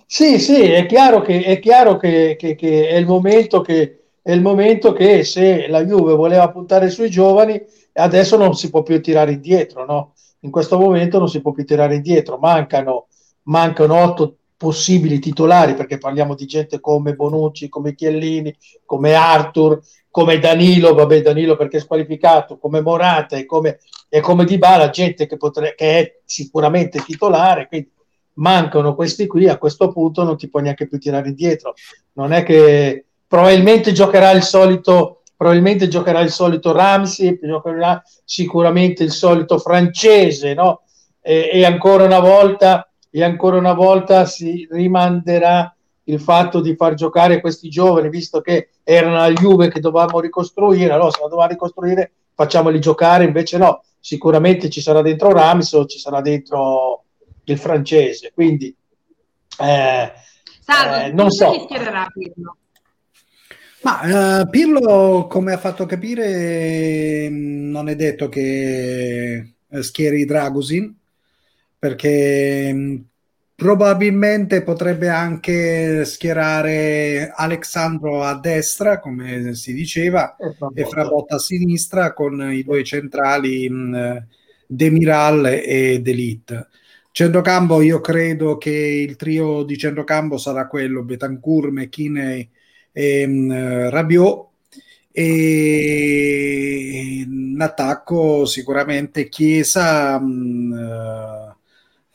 Sì, 0.06 0.38
sì, 0.38 0.60
è 0.60 0.84
chiaro 0.86 1.22
che, 1.22 1.42
è, 1.42 1.58
chiaro 1.58 1.96
che, 1.96 2.36
che, 2.38 2.54
che 2.54 2.88
è, 2.88 2.96
il 2.96 3.06
momento 3.06 3.62
che, 3.62 4.02
è 4.20 4.32
il 4.32 4.42
momento 4.42 4.92
che 4.92 5.24
se 5.24 5.68
la 5.68 5.82
Juve 5.84 6.14
voleva 6.14 6.50
puntare 6.50 6.90
sui 6.90 7.08
giovani, 7.08 7.60
adesso 7.94 8.36
non 8.36 8.54
si 8.54 8.68
può 8.68 8.82
più 8.82 9.00
tirare 9.00 9.32
indietro, 9.32 9.86
no? 9.86 10.12
In 10.40 10.50
questo 10.50 10.78
momento 10.78 11.18
non 11.18 11.28
si 11.28 11.40
può 11.40 11.52
più 11.52 11.64
tirare 11.64 11.94
indietro, 11.94 12.36
mancano, 12.36 13.06
mancano 13.44 13.94
otto 13.94 14.36
possibili 14.62 15.18
titolari, 15.18 15.74
perché 15.74 15.98
parliamo 15.98 16.36
di 16.36 16.46
gente 16.46 16.78
come 16.78 17.14
Bonucci, 17.14 17.68
come 17.68 17.96
Chiellini, 17.96 18.56
come 18.84 19.12
Arthur, 19.12 19.80
come 20.08 20.38
Danilo, 20.38 20.94
vabbè 20.94 21.20
Danilo 21.20 21.56
perché 21.56 21.78
è 21.78 21.80
squalificato, 21.80 22.58
come 22.58 22.80
Morata 22.80 23.36
e 23.36 23.44
come, 23.44 23.80
e 24.08 24.20
come 24.20 24.44
Dybala, 24.44 24.90
gente 24.90 25.26
che, 25.26 25.36
potre, 25.36 25.74
che 25.74 25.98
è 25.98 26.20
sicuramente 26.24 27.02
titolare, 27.02 27.66
quindi 27.66 27.90
mancano 28.34 28.94
questi 28.94 29.26
qui, 29.26 29.48
a 29.48 29.58
questo 29.58 29.90
punto 29.90 30.22
non 30.22 30.36
ti 30.36 30.48
puoi 30.48 30.62
neanche 30.62 30.86
più 30.86 31.00
tirare 31.00 31.30
indietro. 31.30 31.74
Non 32.12 32.32
è 32.32 32.44
che 32.44 33.04
probabilmente 33.26 33.90
giocherà 33.90 34.30
il 34.30 34.44
solito, 34.44 35.22
probabilmente 35.36 35.88
giocherà 35.88 36.20
il 36.20 36.30
solito 36.30 36.70
Ramsey, 36.70 37.36
giocherà 37.42 38.00
sicuramente 38.24 39.02
il 39.02 39.10
solito 39.10 39.58
francese, 39.58 40.54
no? 40.54 40.82
E, 41.20 41.50
e 41.52 41.64
ancora 41.64 42.04
una 42.04 42.20
volta, 42.20 42.86
e 43.14 43.22
ancora 43.22 43.58
una 43.58 43.74
volta 43.74 44.24
si 44.24 44.66
rimanderà 44.70 45.76
il 46.04 46.18
fatto 46.18 46.60
di 46.60 46.74
far 46.74 46.94
giocare 46.94 47.42
questi 47.42 47.68
giovani, 47.68 48.08
visto 48.08 48.40
che 48.40 48.70
erano 48.82 49.20
al 49.20 49.34
Juve 49.34 49.68
che 49.68 49.80
dovevamo 49.80 50.18
ricostruire, 50.18 50.92
allora 50.92 51.10
se 51.10 51.20
la 51.20 51.28
dovevamo 51.28 51.52
ricostruire 51.52 52.12
facciamoli 52.34 52.80
giocare, 52.80 53.24
invece 53.24 53.58
no, 53.58 53.84
sicuramente 54.00 54.70
ci 54.70 54.80
sarà 54.80 55.02
dentro 55.02 55.30
Rams 55.30 55.72
o 55.74 55.84
ci 55.84 55.98
sarà 55.98 56.22
dentro 56.22 57.04
il 57.44 57.58
francese, 57.58 58.32
quindi 58.34 58.74
eh, 59.58 60.12
Salvo, 60.60 61.04
eh, 61.04 61.12
non 61.12 61.30
so. 61.30 61.50
Chi 61.50 61.60
schiererà 61.64 62.06
Pirlo? 62.12 62.56
Ma 63.82 64.40
uh, 64.40 64.48
Pirlo, 64.48 65.26
come 65.28 65.52
ha 65.52 65.58
fatto 65.58 65.86
capire, 65.86 67.28
non 67.28 67.88
è 67.88 67.96
detto 67.96 68.28
che 68.28 69.54
eh, 69.68 69.82
schieri 69.82 70.24
Dragusin, 70.24 70.96
perché 71.82 73.02
Probabilmente 73.62 74.62
potrebbe 74.64 75.08
anche 75.08 76.04
schierare 76.04 77.32
Alexandro 77.32 78.24
a 78.24 78.36
destra, 78.36 78.98
come 78.98 79.54
si 79.54 79.72
diceva, 79.72 80.34
e 80.74 80.84
Frabotta 80.84 81.36
a 81.36 81.38
sinistra 81.38 82.12
con 82.12 82.52
i 82.52 82.64
due 82.64 82.82
centrali 82.82 83.70
mh, 83.70 84.26
Demiral 84.66 85.46
e 85.46 86.00
Delit. 86.02 86.70
Centrocampo, 87.12 87.80
io 87.82 88.00
credo 88.00 88.58
che 88.58 88.70
il 88.72 89.14
trio 89.14 89.62
di 89.62 89.78
centrocampo 89.78 90.38
sarà 90.38 90.66
quello 90.66 91.04
Betancourt, 91.04 91.70
McKinney 91.70 92.50
e 92.90 93.26
mh, 93.28 93.90
Rabiot 93.90 94.48
e 95.12 96.40
in 97.24 97.56
attacco 97.60 98.44
sicuramente 98.44 99.28
Chiesa 99.28 100.18
mh, 100.18 101.51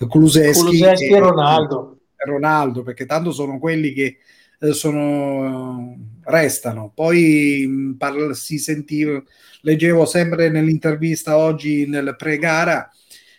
Kuluseschi, 0.05 0.63
Kuluseschi 0.63 1.13
e, 1.13 1.19
Ronaldo. 1.19 1.99
Ronaldo, 2.17 2.83
perché 2.83 3.05
tanto 3.05 3.31
sono 3.31 3.57
quelli 3.57 3.93
che 3.93 4.17
eh, 4.59 4.73
sono, 4.73 5.95
restano. 6.23 6.91
Poi 6.93 7.65
mh, 7.67 7.95
parla, 7.97 8.33
si 8.33 8.57
sentiva, 8.57 9.21
leggevo 9.61 10.05
sempre 10.05 10.49
nell'intervista 10.49 11.37
oggi 11.37 11.87
nel 11.87 12.15
pre-gara 12.17 12.91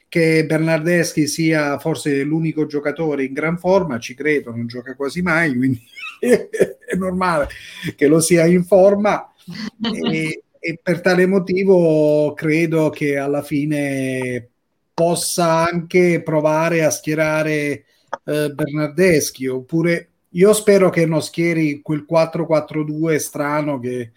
che 0.08 0.46
Bernardeschi 0.46 1.26
sia 1.26 1.78
forse 1.78 2.22
l'unico 2.22 2.66
giocatore 2.66 3.24
in 3.24 3.32
gran 3.34 3.58
forma, 3.58 3.98
ci 3.98 4.14
credo, 4.14 4.50
non 4.50 4.66
gioca 4.66 4.96
quasi 4.96 5.20
mai, 5.20 5.54
quindi 5.54 5.82
è 6.18 6.94
normale 6.96 7.48
che 7.94 8.06
lo 8.06 8.20
sia 8.20 8.46
in 8.46 8.64
forma. 8.64 9.32
e, 10.10 10.42
e 10.58 10.80
per 10.82 11.00
tale 11.00 11.26
motivo 11.26 12.32
credo 12.34 12.90
che 12.90 13.16
alla 13.16 13.42
fine 13.42 14.50
possa 14.98 15.68
anche 15.70 16.20
provare 16.24 16.82
a 16.82 16.90
schierare 16.90 17.84
eh, 18.24 18.50
Bernardeschi 18.52 19.46
oppure 19.46 20.08
io 20.30 20.52
spero 20.52 20.90
che 20.90 21.06
non 21.06 21.22
schieri 21.22 21.82
quel 21.82 22.04
4-4-2 22.04 23.16
strano 23.20 23.78
che, 23.78 24.10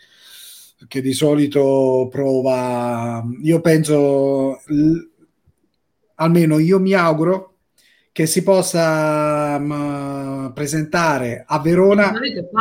che 0.87 1.01
di 1.01 1.13
solito 1.13 2.07
prova 2.09 3.23
io 3.43 3.61
penso 3.61 4.59
l- 4.65 5.07
almeno 6.15 6.57
io 6.57 6.79
mi 6.79 6.93
auguro 6.93 7.57
che 8.11 8.25
si 8.25 8.41
possa 8.41 9.57
um, 9.59 9.71
presentare 10.61 11.43
a 11.47 11.57
Verona 11.59 12.13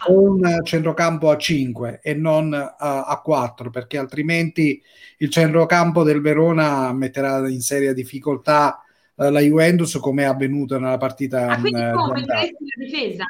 un 0.06 0.60
centrocampo 0.64 1.28
a 1.28 1.36
5 1.36 2.00
e 2.02 2.14
non 2.14 2.50
uh, 2.50 2.74
a 2.78 3.20
4 3.22 3.68
perché 3.68 3.98
altrimenti 3.98 4.82
il 5.18 5.28
centrocampo 5.28 6.02
del 6.02 6.22
Verona 6.22 6.94
metterà 6.94 7.46
in 7.46 7.60
seria 7.60 7.92
difficoltà 7.92 8.82
uh, 9.16 9.28
la 9.28 9.40
Juventus 9.40 9.98
come 10.00 10.22
è 10.22 10.26
avvenuto 10.26 10.78
nella 10.78 10.96
partita 10.96 11.46
ah, 11.46 11.60
quindi 11.60 11.78
uh, 11.78 11.92
come 11.92 12.24
la 12.24 12.48
difesa? 12.74 13.24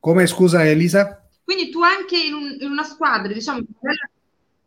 come 0.00 0.26
scusa 0.26 0.66
Elisa? 0.66 1.28
quindi 1.44 1.68
tu 1.68 1.82
anche 1.82 2.16
in, 2.16 2.32
un, 2.32 2.56
in 2.58 2.70
una 2.70 2.84
squadra 2.84 3.30
diciamo 3.30 3.60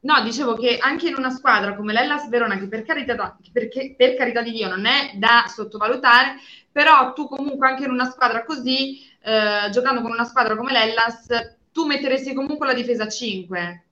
No, 0.04 0.24
dicevo 0.24 0.56
che 0.56 0.78
anche 0.80 1.10
in 1.10 1.16
una 1.16 1.30
squadra 1.30 1.76
come 1.76 1.94
l'Ellas 1.94 2.28
Verona, 2.28 2.58
che 2.58 2.68
per 2.68 2.84
carità, 2.84 3.38
perché, 3.52 3.94
per 3.96 4.16
carità 4.16 4.42
di 4.42 4.52
Dio 4.52 4.68
non 4.68 4.86
è 4.86 5.12
da 5.16 5.46
sottovalutare, 5.48 6.38
però 6.72 7.14
tu 7.14 7.28
comunque 7.28 7.68
anche 7.68 7.84
in 7.84 7.92
una 7.92 8.10
squadra 8.10 8.44
così, 8.44 9.00
eh, 9.22 9.70
giocando 9.72 10.02
con 10.02 10.12
una 10.12 10.26
squadra 10.26 10.56
come 10.56 10.72
l'Ellas, 10.72 11.28
tu 11.72 11.86
metteresti 11.86 12.34
comunque 12.34 12.66
la 12.66 12.74
difesa 12.74 13.04
a 13.04 13.10
5. 13.10 13.84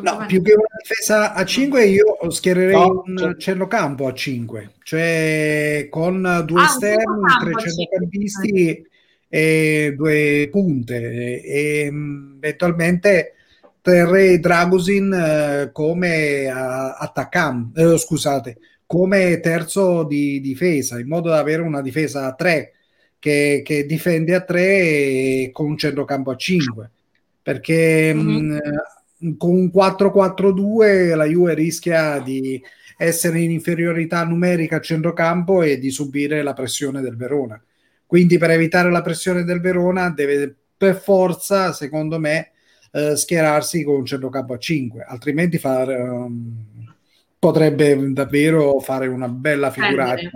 No, 0.00 0.24
più 0.26 0.42
che 0.42 0.52
una 0.52 0.66
difesa 0.82 1.32
a 1.32 1.44
5 1.44 1.84
io 1.84 2.30
schiererei 2.30 2.74
no, 2.74 3.02
un 3.06 3.16
cioè... 3.16 3.36
centrocampo 3.36 4.06
a 4.06 4.12
5, 4.12 4.72
cioè 4.82 5.86
con 5.90 6.42
due 6.44 6.60
ah, 6.60 6.64
esterni, 6.64 7.22
tre 7.40 7.52
centrocampisti 7.60 8.86
e 9.28 9.94
due 9.96 10.48
punte 10.50 10.96
e, 10.96 11.42
e 11.44 11.86
eventualmente 11.86 13.35
terrei 13.86 14.40
Dragusin 14.40 15.12
eh, 15.12 15.70
come 15.70 16.50
uh, 16.50 16.96
attaccante, 16.98 17.80
eh, 17.80 17.96
scusate, 17.96 18.58
come 18.84 19.38
terzo 19.38 20.02
di 20.02 20.40
difesa, 20.40 20.98
in 20.98 21.06
modo 21.06 21.28
da 21.28 21.38
avere 21.38 21.62
una 21.62 21.80
difesa 21.80 22.26
a 22.26 22.34
3 22.34 22.72
che, 23.20 23.62
che 23.64 23.86
difende 23.86 24.34
a 24.34 24.40
3 24.40 25.50
con 25.52 25.66
un 25.66 25.78
centrocampo 25.78 26.32
a 26.32 26.36
5, 26.36 26.90
perché 27.40 28.12
mm-hmm. 28.12 28.58
mh, 29.18 29.36
con 29.36 29.50
un 29.50 29.70
4-4-2 29.72 31.14
la 31.14 31.24
Juve 31.26 31.54
rischia 31.54 32.18
di 32.18 32.60
essere 32.96 33.38
in 33.38 33.52
inferiorità 33.52 34.24
numerica 34.24 34.78
a 34.78 34.80
centrocampo 34.80 35.62
e 35.62 35.78
di 35.78 35.90
subire 35.90 36.42
la 36.42 36.54
pressione 36.54 37.00
del 37.02 37.14
Verona. 37.14 37.62
Quindi 38.04 38.36
per 38.36 38.50
evitare 38.50 38.90
la 38.90 39.02
pressione 39.02 39.44
del 39.44 39.60
Verona 39.60 40.10
deve 40.10 40.52
per 40.76 40.96
forza, 41.00 41.72
secondo 41.72 42.18
me, 42.18 42.50
eh, 42.96 43.14
schierarsi 43.14 43.84
con 43.84 43.96
un 43.96 44.06
centrocampo 44.06 44.54
a 44.54 44.58
5, 44.58 45.04
altrimenti 45.06 45.58
fare, 45.58 45.96
um, 45.96 46.64
potrebbe 47.38 48.12
davvero 48.12 48.80
fare 48.80 49.06
una 49.06 49.28
bella 49.28 49.70
figurata 49.70 50.30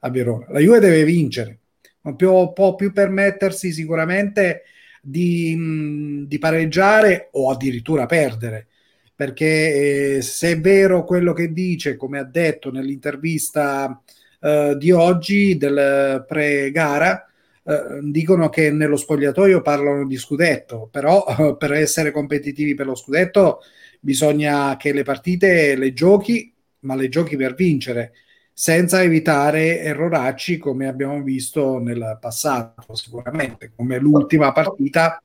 a 0.00 0.10
Verona. 0.10 0.46
La 0.48 0.58
Juve 0.58 0.80
deve 0.80 1.04
vincere, 1.04 1.58
non 2.00 2.16
può, 2.16 2.52
può 2.52 2.74
più 2.74 2.92
permettersi 2.92 3.70
sicuramente 3.70 4.62
di, 5.00 5.54
mh, 5.54 6.26
di, 6.26 6.38
pareggiare 6.40 7.28
o 7.32 7.48
addirittura 7.48 8.06
perdere. 8.06 8.66
Perché 9.14 10.16
eh, 10.16 10.22
se 10.22 10.52
è 10.52 10.60
vero 10.60 11.04
quello 11.04 11.32
che 11.32 11.52
dice, 11.52 11.94
come 11.94 12.18
ha 12.18 12.24
detto 12.24 12.72
nell'intervista 12.72 14.02
eh, 14.40 14.74
di 14.76 14.90
oggi 14.90 15.56
del 15.56 16.24
pre-gara, 16.26 17.29
eh, 17.70 18.00
dicono 18.02 18.48
che 18.48 18.72
nello 18.72 18.96
spogliatoio 18.96 19.62
parlano 19.62 20.04
di 20.04 20.16
scudetto, 20.16 20.88
però 20.90 21.24
eh, 21.24 21.56
per 21.56 21.72
essere 21.72 22.10
competitivi 22.10 22.74
per 22.74 22.86
lo 22.86 22.96
scudetto 22.96 23.60
bisogna 24.00 24.76
che 24.76 24.92
le 24.92 25.04
partite 25.04 25.76
le 25.76 25.92
giochi, 25.92 26.52
ma 26.80 26.96
le 26.96 27.08
giochi 27.08 27.36
per 27.36 27.54
vincere, 27.54 28.12
senza 28.52 29.02
evitare 29.02 29.80
erroracci 29.80 30.58
come 30.58 30.88
abbiamo 30.88 31.22
visto 31.22 31.78
nel 31.78 32.18
passato, 32.20 32.94
sicuramente, 32.96 33.70
come 33.76 33.98
l'ultima 33.98 34.50
partita, 34.50 35.22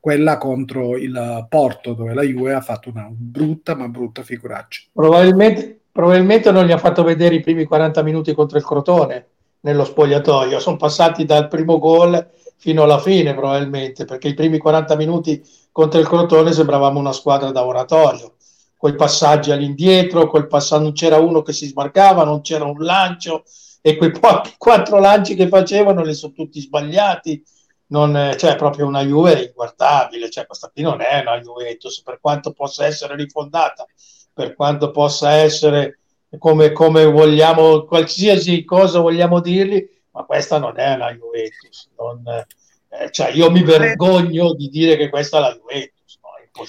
quella 0.00 0.36
contro 0.36 0.96
il 0.96 1.46
Porto, 1.48 1.94
dove 1.94 2.12
la 2.12 2.22
Juve 2.22 2.54
ha 2.54 2.60
fatto 2.60 2.90
una 2.90 3.08
brutta 3.10 3.76
ma 3.76 3.88
brutta 3.88 4.22
figuraccia. 4.22 4.88
Probabilmente, 4.92 5.80
probabilmente 5.92 6.50
non 6.50 6.66
gli 6.66 6.72
ha 6.72 6.78
fatto 6.78 7.04
vedere 7.04 7.36
i 7.36 7.40
primi 7.40 7.64
40 7.64 8.02
minuti 8.02 8.34
contro 8.34 8.58
il 8.58 8.64
Crotone 8.64 9.28
nello 9.64 9.84
spogliatoio. 9.84 10.60
Sono 10.60 10.76
passati 10.76 11.24
dal 11.24 11.48
primo 11.48 11.78
gol 11.78 12.30
fino 12.56 12.82
alla 12.84 12.98
fine, 12.98 13.34
probabilmente, 13.34 14.04
perché 14.04 14.28
i 14.28 14.34
primi 14.34 14.58
40 14.58 14.96
minuti 14.96 15.42
contro 15.70 16.00
il 16.00 16.06
Crotone 16.06 16.52
sembravamo 16.52 16.98
una 16.98 17.12
squadra 17.12 17.50
da 17.50 17.64
oratorio. 17.64 18.34
quei 18.76 18.94
passaggi 18.96 19.50
all'indietro, 19.50 20.28
quel 20.28 20.46
passaggio, 20.46 20.82
non 20.82 20.92
c'era 20.92 21.18
uno 21.18 21.42
che 21.42 21.52
si 21.52 21.66
smarcava, 21.66 22.24
non 22.24 22.42
c'era 22.42 22.64
un 22.64 22.78
lancio 22.78 23.44
e 23.80 23.96
quei 23.96 24.12
quattro 24.58 24.98
lanci 24.98 25.34
che 25.34 25.48
facevano 25.48 26.02
li 26.02 26.14
sono 26.14 26.32
tutti 26.32 26.60
sbagliati. 26.60 27.42
Non, 27.86 28.34
cioè, 28.36 28.52
è 28.52 28.56
proprio 28.56 28.86
una 28.86 29.02
Juve 29.02 29.42
inguardabile, 29.42 30.30
cioè, 30.30 30.46
questa 30.46 30.70
qui 30.72 30.82
non 30.82 31.00
è 31.00 31.20
una 31.20 31.38
Juventus, 31.40 32.02
per 32.02 32.18
quanto 32.20 32.52
possa 32.52 32.86
essere 32.86 33.14
rifondata, 33.14 33.86
per 34.32 34.54
quanto 34.54 34.90
possa 34.90 35.32
essere 35.32 36.00
come, 36.38 36.72
come 36.72 37.04
vogliamo, 37.04 37.84
qualsiasi 37.84 38.64
cosa 38.64 39.00
vogliamo 39.00 39.40
dirgli, 39.40 39.88
ma 40.10 40.24
questa 40.24 40.58
non 40.58 40.78
è 40.78 40.94
una 40.94 41.12
Juventus. 41.12 41.90
Non, 41.98 42.22
eh, 42.26 43.10
cioè, 43.10 43.30
io 43.30 43.50
mi 43.50 43.62
vergogno 43.62 44.54
di 44.54 44.68
dire 44.68 44.96
che 44.96 45.08
questa 45.08 45.38
è 45.38 45.40
la 45.40 45.58
Juventus. 45.60 45.92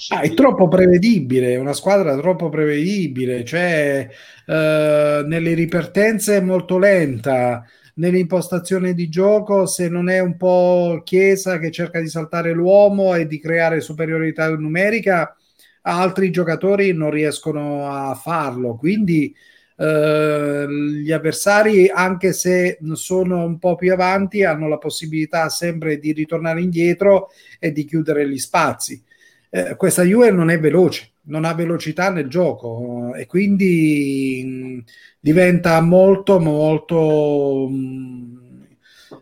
Ah, 0.10 0.22
è 0.22 0.34
troppo 0.34 0.68
prevedibile, 0.68 1.54
è 1.54 1.58
una 1.58 1.74
squadra 1.74 2.18
troppo 2.18 2.50
prevedibile, 2.50 3.46
cioè 3.46 4.10
eh, 4.48 5.24
nelle 5.24 5.54
ripartenze 5.54 6.38
è 6.38 6.42
molto 6.42 6.80
lenta, 6.80 7.64
nell'impostazione 7.96 8.96
di 8.96 9.10
gioco 9.10 9.68
se 9.68 9.88
non 9.88 10.10
è 10.10 10.18
un 10.18 10.38
po' 10.38 11.02
Chiesa 11.04 11.60
che 11.60 11.70
cerca 11.70 12.00
di 12.00 12.08
saltare 12.08 12.52
l'uomo 12.52 13.14
e 13.14 13.28
di 13.28 13.40
creare 13.40 13.80
superiorità 13.80 14.50
numerica, 14.50 15.36
altri 15.84 16.32
giocatori 16.32 16.92
non 16.92 17.12
riescono 17.12 17.88
a 17.88 18.16
farlo, 18.16 18.76
quindi 18.78 19.36
eh, 19.78 20.66
gli 20.70 21.12
avversari, 21.12 21.90
anche 21.90 22.34
se 22.34 22.80
sono 22.94 23.44
un 23.44 23.60
po' 23.60 23.76
più 23.76 23.92
avanti, 23.92 24.44
hanno 24.44 24.68
la 24.68 24.78
possibilità 24.78 25.50
sempre 25.50 26.00
di 26.00 26.14
ritornare 26.14 26.62
indietro 26.62 27.30
e 27.60 27.72
di 27.72 27.86
chiudere 27.86 28.28
gli 28.30 28.38
spazi. 28.38 29.02
Eh, 29.50 29.76
questa 29.76 30.04
Juve 30.04 30.32
non 30.32 30.50
è 30.50 30.60
veloce, 30.60 31.14
non 31.24 31.46
ha 31.46 31.54
velocità 31.54 32.10
nel 32.10 32.28
gioco 32.28 33.14
e 33.16 33.26
quindi 33.26 34.44
mh, 34.46 34.92
diventa 35.20 35.80
molto 35.82 36.40
molto 36.40 37.68
mh, 37.70 38.68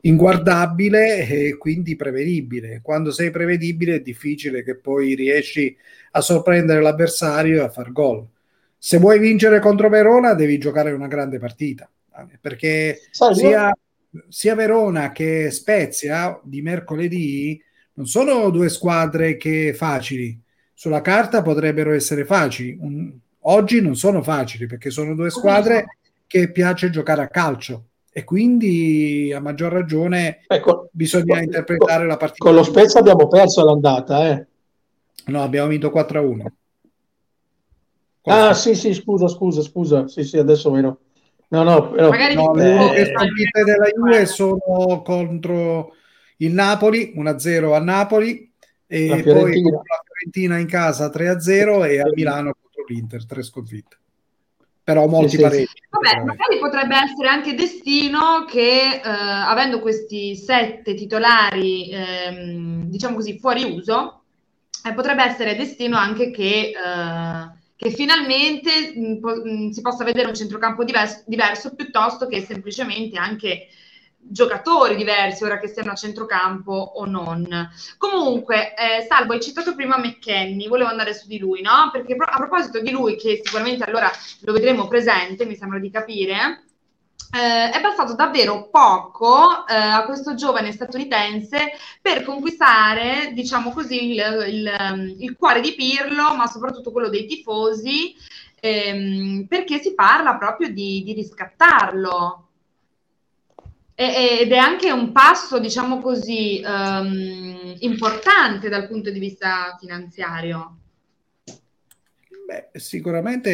inguardabile 0.02 1.28
e 1.28 1.58
quindi 1.58 1.96
prevedibile. 1.96 2.80
Quando 2.82 3.12
sei 3.12 3.32
prevedibile 3.32 3.96
è 3.96 4.02
difficile 4.02 4.64
che 4.64 4.76
poi 4.78 5.16
riesci 5.16 5.76
a 6.12 6.22
sorprendere 6.22 6.82
l'avversario 6.82 7.62
e 7.62 7.66
a 7.66 7.70
far 7.70 7.92
gol 7.92 8.28
se 8.86 8.98
vuoi 8.98 9.18
vincere 9.18 9.62
contro 9.62 9.88
Verona 9.88 10.34
devi 10.34 10.58
giocare 10.58 10.92
una 10.92 11.08
grande 11.08 11.40
partita 11.40 11.90
perché 12.42 13.00
sia, 13.12 13.74
sia, 14.28 14.56
Verona 14.56 15.14
che 15.14 15.52
Spezia 15.52 16.38
di 16.44 16.62
mercoledì 16.62 17.58
non 17.94 18.08
sono 18.08 18.50
due 18.50 18.68
squadre 18.68 19.38
che 19.38 19.74
facili. 19.74 20.38
Sulla 20.74 21.00
carta 21.00 21.42
potrebbero 21.42 21.94
essere 21.94 22.26
facili. 22.26 22.78
Un, 22.78 23.14
oggi 23.44 23.80
non 23.80 23.96
sono 23.96 24.22
facili 24.22 24.66
perché 24.66 24.90
sono 24.90 25.16
due 25.16 25.30
squadre 25.30 26.00
che 26.28 26.52
piace 26.52 26.90
giocare 26.90 27.22
a 27.22 27.30
calcio. 27.30 27.86
E 28.12 28.26
quindi 28.26 29.32
a 29.34 29.40
maggior 29.40 29.72
ragione 29.72 30.42
ecco, 30.46 30.90
bisogna 30.92 31.36
con, 31.36 31.44
interpretare 31.44 32.06
la 32.06 32.18
partita. 32.18 32.44
con 32.44 32.54
lo 32.54 32.64
Spezia 32.64 33.00
abbiamo 33.00 33.30
perso 33.30 33.64
l'andata 33.64 34.30
eh. 34.30 34.46
no 35.28 35.42
abbiamo 35.42 35.70
vinto 35.70 35.90
4 35.90 36.20
a 36.20 36.22
1 36.22 36.54
Ah, 38.26 38.54
sì, 38.54 38.76
sì, 38.76 38.94
scusa, 38.94 39.28
scusa, 39.28 39.62
scusa. 39.62 40.08
Sì, 40.08 40.24
sì, 40.24 40.38
adesso 40.38 40.72
meno. 40.72 41.00
No, 41.50 41.64
no, 41.64 41.90
però, 41.92 42.10
Magari 42.10 42.36
no, 42.36 42.54
le 42.54 42.74
uniche 42.74 43.14
sconfitte 43.14 43.64
della 43.64 43.86
Juve 43.94 44.26
sono 44.26 45.02
contro 45.04 45.94
il 46.38 46.52
Napoli, 46.52 47.14
1-0 47.16 47.76
a 47.76 47.80
Napoli, 47.80 48.52
e 48.88 49.22
poi 49.24 49.62
contro 49.62 49.82
la 49.86 50.04
Fiorentina 50.04 50.58
in 50.58 50.68
casa 50.68 51.10
3-0 51.10 51.84
e 51.84 52.00
a 52.00 52.06
Milano 52.14 52.56
contro 52.60 52.86
l'Inter, 52.88 53.26
tre 53.26 53.44
sconfitte. 53.44 53.98
Però 54.84 55.06
molti 55.08 55.36
sì, 55.36 55.42
pareggi. 55.42 55.66
Sì. 55.66 55.82
Vabbè, 55.90 56.24
magari 56.24 56.60
potrebbe 56.60 56.96
essere 56.96 57.28
anche 57.28 57.54
destino 57.54 58.46
che, 58.50 58.96
eh, 58.96 59.02
avendo 59.04 59.80
questi 59.80 60.36
sette 60.36 60.94
titolari, 60.96 61.92
ehm, 61.92 62.86
diciamo 62.86 63.16
così, 63.16 63.38
fuori 63.38 63.64
uso, 63.64 64.24
eh, 64.86 64.94
potrebbe 64.94 65.24
essere 65.24 65.56
destino 65.56 65.98
anche 65.98 66.32
che... 66.32 66.72
Eh, 66.72 67.62
che 67.84 67.92
finalmente 67.92 68.94
mh, 68.96 69.20
po- 69.20 69.42
mh, 69.44 69.70
si 69.72 69.82
possa 69.82 70.04
vedere 70.06 70.30
un 70.30 70.36
centrocampo 70.36 70.84
diverso, 70.86 71.24
diverso 71.28 71.76
piuttosto 71.76 72.28
che 72.28 72.42
semplicemente 72.42 73.18
anche 73.18 73.68
giocatori 74.26 74.96
diversi, 74.96 75.44
ora 75.44 75.60
che 75.60 75.68
siano 75.68 75.92
a 75.92 75.96
centrocampo 75.96 76.72
o 76.72 77.06
non. 77.06 77.46
Comunque, 77.98 78.74
eh, 78.74 79.06
Salvo, 79.06 79.34
hai 79.34 79.42
citato 79.42 79.76
prima 79.76 79.98
McKenny, 79.98 80.70
volevo 80.70 80.90
andare 80.90 81.14
su 81.14 81.28
di 81.28 81.38
lui, 81.38 81.62
no? 81.62 81.90
Perché 81.92 82.16
a 82.18 82.38
proposito 82.38 82.80
di 82.80 82.90
lui, 82.90 83.18
che 83.18 83.42
sicuramente 83.44 83.84
allora 83.84 84.10
lo 84.42 84.54
vedremo 84.54 84.88
presente, 84.88 85.46
mi 85.46 85.58
sembra 85.58 85.78
di 85.80 85.92
capire, 85.92 86.63
eh, 87.34 87.72
è 87.72 87.82
bastato 87.82 88.14
davvero 88.14 88.70
poco 88.70 89.66
eh, 89.66 89.74
a 89.74 90.06
questo 90.06 90.36
giovane 90.36 90.72
statunitense 90.72 91.72
per 92.00 92.24
conquistare, 92.24 93.32
diciamo 93.34 93.72
così, 93.72 94.12
il, 94.12 94.46
il, 94.50 95.16
il 95.18 95.36
cuore 95.36 95.60
di 95.60 95.74
Pirlo, 95.74 96.36
ma 96.36 96.46
soprattutto 96.46 96.92
quello 96.92 97.10
dei 97.10 97.26
tifosi, 97.26 98.16
ehm, 98.60 99.48
perché 99.48 99.80
si 99.80 99.96
parla 99.96 100.36
proprio 100.38 100.72
di, 100.72 101.02
di 101.04 101.14
riscattarlo. 101.14 102.48
E, 103.96 104.38
ed 104.42 104.52
è 104.52 104.58
anche 104.58 104.92
un 104.92 105.12
passo, 105.12 105.58
diciamo 105.58 106.02
così, 106.02 106.62
um, 106.64 107.76
importante 107.80 108.70
dal 108.70 108.88
punto 108.88 109.10
di 109.10 109.20
vista 109.20 109.76
finanziario. 109.80 110.83
Beh, 112.46 112.70
sicuramente 112.74 113.50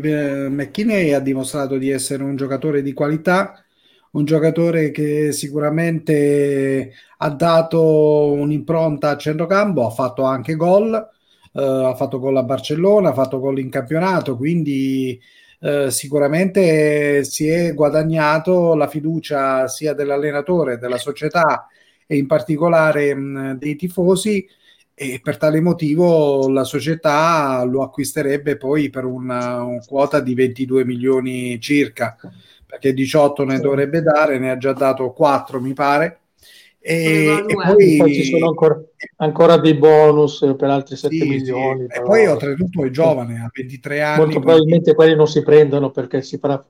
eh, 0.00 0.48
McKinney 0.48 1.12
ha 1.12 1.18
dimostrato 1.20 1.76
di 1.76 1.90
essere 1.90 2.22
un 2.22 2.36
giocatore 2.36 2.80
di 2.82 2.92
qualità, 2.92 3.64
un 4.12 4.24
giocatore 4.24 4.90
che 4.92 5.32
sicuramente 5.32 6.92
ha 7.18 7.30
dato 7.30 8.32
un'impronta 8.32 9.10
a 9.10 9.16
centrocampo, 9.16 9.84
ha 9.86 9.90
fatto 9.90 10.22
anche 10.22 10.54
gol, 10.54 10.94
eh, 10.94 11.60
ha 11.62 11.94
fatto 11.96 12.20
gol 12.20 12.36
a 12.36 12.44
Barcellona, 12.44 13.10
ha 13.10 13.12
fatto 13.12 13.40
gol 13.40 13.58
in 13.58 13.70
campionato, 13.70 14.36
quindi 14.36 15.20
eh, 15.60 15.90
sicuramente 15.90 17.24
si 17.24 17.48
è 17.48 17.74
guadagnato 17.74 18.74
la 18.76 18.86
fiducia 18.88 19.66
sia 19.66 19.94
dell'allenatore, 19.94 20.78
della 20.78 20.98
società 20.98 21.66
e 22.06 22.16
in 22.16 22.26
particolare 22.28 23.14
mh, 23.14 23.58
dei 23.58 23.74
tifosi 23.76 24.46
e 24.98 25.20
per 25.22 25.36
tale 25.36 25.60
motivo 25.60 26.48
la 26.48 26.64
società 26.64 27.62
lo 27.64 27.82
acquisterebbe 27.82 28.56
poi 28.56 28.88
per 28.88 29.04
una, 29.04 29.62
una 29.62 29.84
quota 29.86 30.20
di 30.20 30.32
22 30.32 30.86
milioni 30.86 31.60
circa 31.60 32.16
perché 32.64 32.94
18 32.94 33.44
ne 33.44 33.60
dovrebbe 33.60 34.00
dare, 34.00 34.38
ne 34.38 34.50
ha 34.50 34.56
già 34.56 34.72
dato 34.72 35.12
4 35.12 35.60
mi 35.60 35.74
pare 35.74 36.20
e, 36.80 37.44
e 37.46 37.54
poi, 37.54 37.96
poi, 37.98 38.14
ci 38.14 38.24
sono 38.24 38.48
ancora, 38.48 38.80
ancora, 39.16 39.58
dei 39.58 39.74
bonus 39.74 40.38
per 40.56 40.70
altri 40.70 40.94
7 40.94 41.14
sì, 41.14 41.28
milioni. 41.28 41.86
Sì. 41.90 41.98
E 41.98 42.02
poi 42.02 42.26
oltretutto 42.26 42.84
è 42.84 42.90
giovane, 42.90 43.40
ha 43.40 43.50
23 43.52 44.02
anni. 44.02 44.18
Molto 44.18 44.38
probabilmente 44.38 44.94
quelli 44.94 45.16
non 45.16 45.26
si 45.26 45.42
prendono 45.42 45.90
perché 45.90 46.22
si 46.22 46.38
farà 46.38 46.64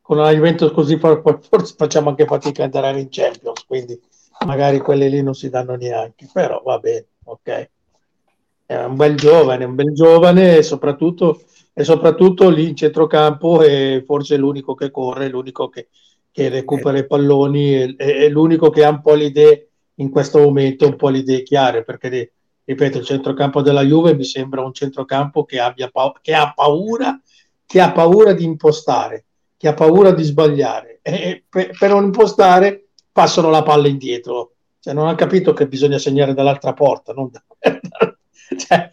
con 0.00 0.18
la 0.18 0.32
Juventus 0.32 0.70
così 0.70 0.96
forse 0.98 1.74
facciamo 1.76 2.10
anche 2.10 2.26
fatica 2.26 2.62
ad 2.62 2.74
andare 2.76 3.00
in 3.00 3.08
Champions, 3.10 3.64
quindi 3.66 4.00
magari 4.46 4.78
quelli 4.78 5.10
lì 5.10 5.20
non 5.20 5.34
si 5.34 5.50
danno 5.50 5.74
neanche, 5.74 6.28
però 6.32 6.62
va 6.64 6.78
bene 6.78 7.06
ok. 7.26 7.70
È 8.66 8.76
un 8.76 8.96
bel 8.96 9.14
giovane, 9.14 9.64
un 9.64 9.74
bel 9.74 9.92
giovane 9.92 10.56
e 10.56 10.62
soprattutto, 10.62 11.42
e 11.72 11.84
soprattutto 11.84 12.48
lì 12.48 12.68
in 12.68 12.76
centrocampo 12.76 13.62
è 13.62 14.02
forse 14.04 14.36
l'unico 14.36 14.74
che 14.74 14.90
corre, 14.90 15.28
l'unico 15.28 15.68
che, 15.68 15.88
che 16.32 16.48
recupera 16.48 16.98
i 16.98 17.06
palloni, 17.06 17.72
è, 17.72 17.94
è, 17.96 18.28
l'unico 18.28 18.70
che 18.70 18.84
ha 18.84 18.90
un 18.90 19.02
po' 19.02 19.14
le 19.14 19.26
idee 19.26 19.68
in 19.96 20.10
questo 20.10 20.40
momento, 20.40 20.86
un 20.86 20.96
po' 20.96 21.10
le 21.10 21.18
idee 21.18 21.42
chiare, 21.42 21.84
perché 21.84 22.32
ripeto, 22.64 22.98
il 22.98 23.04
centrocampo 23.04 23.62
della 23.62 23.82
Juve 23.82 24.14
mi 24.14 24.24
sembra 24.24 24.64
un 24.64 24.72
centrocampo 24.72 25.44
che, 25.44 25.60
abbia 25.60 25.88
pa- 25.88 26.12
che 26.20 26.34
ha 26.34 26.52
paura, 26.52 27.20
che 27.64 27.80
ha 27.80 27.92
paura 27.92 28.32
di 28.32 28.44
impostare, 28.44 29.26
che 29.56 29.68
ha 29.68 29.74
paura 29.74 30.10
di 30.10 30.24
sbagliare 30.24 30.98
e 31.02 31.44
per, 31.48 31.70
per 31.78 31.90
non 31.90 32.04
impostare 32.04 32.88
passano 33.12 33.48
la 33.48 33.62
palla 33.62 33.86
indietro 33.86 34.55
cioè, 34.86 34.94
non 34.94 35.08
ha 35.08 35.16
capito 35.16 35.52
che 35.52 35.66
bisogna 35.66 35.98
segnare 35.98 36.32
dall'altra 36.32 36.72
porta. 36.72 37.12
Non 37.12 37.28
da... 37.32 37.42
cioè, 38.56 38.88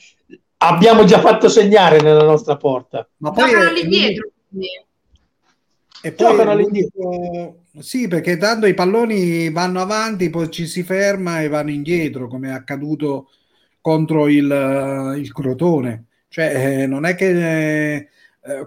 abbiamo 0.58 1.04
già 1.04 1.20
fatto 1.20 1.50
segnare 1.50 2.02
nella 2.02 2.24
nostra 2.24 2.58
porta. 2.58 3.08
Ma 3.18 3.30
poi 3.30 3.52
Giocano 3.52 3.72
lì 3.72 3.88
dietro. 3.88 4.32
E 6.02 6.12
poi 6.12 6.28
Giocano 6.32 6.56
lì 6.56 6.66
dietro. 6.72 7.58
Sì, 7.78 8.08
perché 8.08 8.38
tanto 8.38 8.66
i 8.66 8.74
palloni 8.74 9.52
vanno 9.52 9.82
avanti, 9.82 10.32
poi 10.32 10.50
ci 10.50 10.66
si 10.66 10.82
ferma 10.82 11.42
e 11.42 11.48
vanno 11.48 11.70
indietro, 11.70 12.28
come 12.28 12.50
è 12.50 12.54
accaduto 12.54 13.30
contro 13.80 14.28
il, 14.28 15.14
il 15.16 15.32
Crotone. 15.32 16.06
Cioè, 16.28 16.82
eh, 16.82 16.88
non 16.88 17.06
è 17.06 17.14
che 17.14 17.96
eh, 17.96 18.10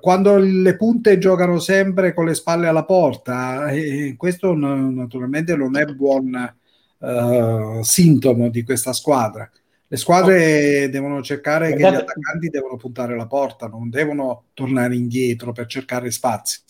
quando 0.01 0.37
le 0.37 0.77
punte 0.77 1.19
giocano 1.19 1.59
sempre 1.59 2.15
con 2.15 2.27
le 2.27 2.35
spalle 2.35 2.69
alla 2.69 2.85
porta, 2.85 3.69
eh, 3.71 4.15
questo 4.17 4.55
n- 4.55 4.95
naturalmente 4.95 5.57
non 5.57 5.77
è 5.77 5.87
buon 5.87 6.55
uh, 6.99 7.83
sintomo 7.83 8.49
di 8.49 8.63
questa 8.63 8.93
squadra. 8.93 9.51
Le 9.89 9.97
squadre 9.97 10.89
devono 10.91 11.23
cercare 11.23 11.71
che 11.71 11.79
gli 11.79 11.85
attaccanti 11.85 12.49
devono 12.49 12.77
puntare 12.77 13.17
la 13.17 13.27
porta, 13.27 13.69
non 13.69 13.89
devono 13.89 14.47
tornare 14.53 14.97
indietro 14.97 15.53
per 15.53 15.67
cercare 15.67 16.11
spazi. 16.11 16.61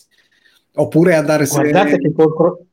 Oppure 0.75 1.15
andare 1.15 1.47
Guardate 1.47 1.89
se... 1.91 1.97
che 1.97 2.13
col... 2.13 2.65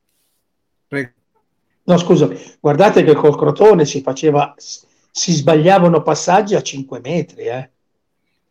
No, 1.87 1.99
scusa, 1.99 2.31
guardate 2.61 3.05
che 3.05 3.15
col 3.15 3.37
Crotone 3.37 3.85
si 3.85 4.01
faceva, 4.01 4.55
si 4.57 5.33
sbagliavano 5.33 6.03
passaggi 6.03 6.55
a 6.55 6.63
5 6.63 7.01
metri, 7.01 7.45
eh. 7.45 7.71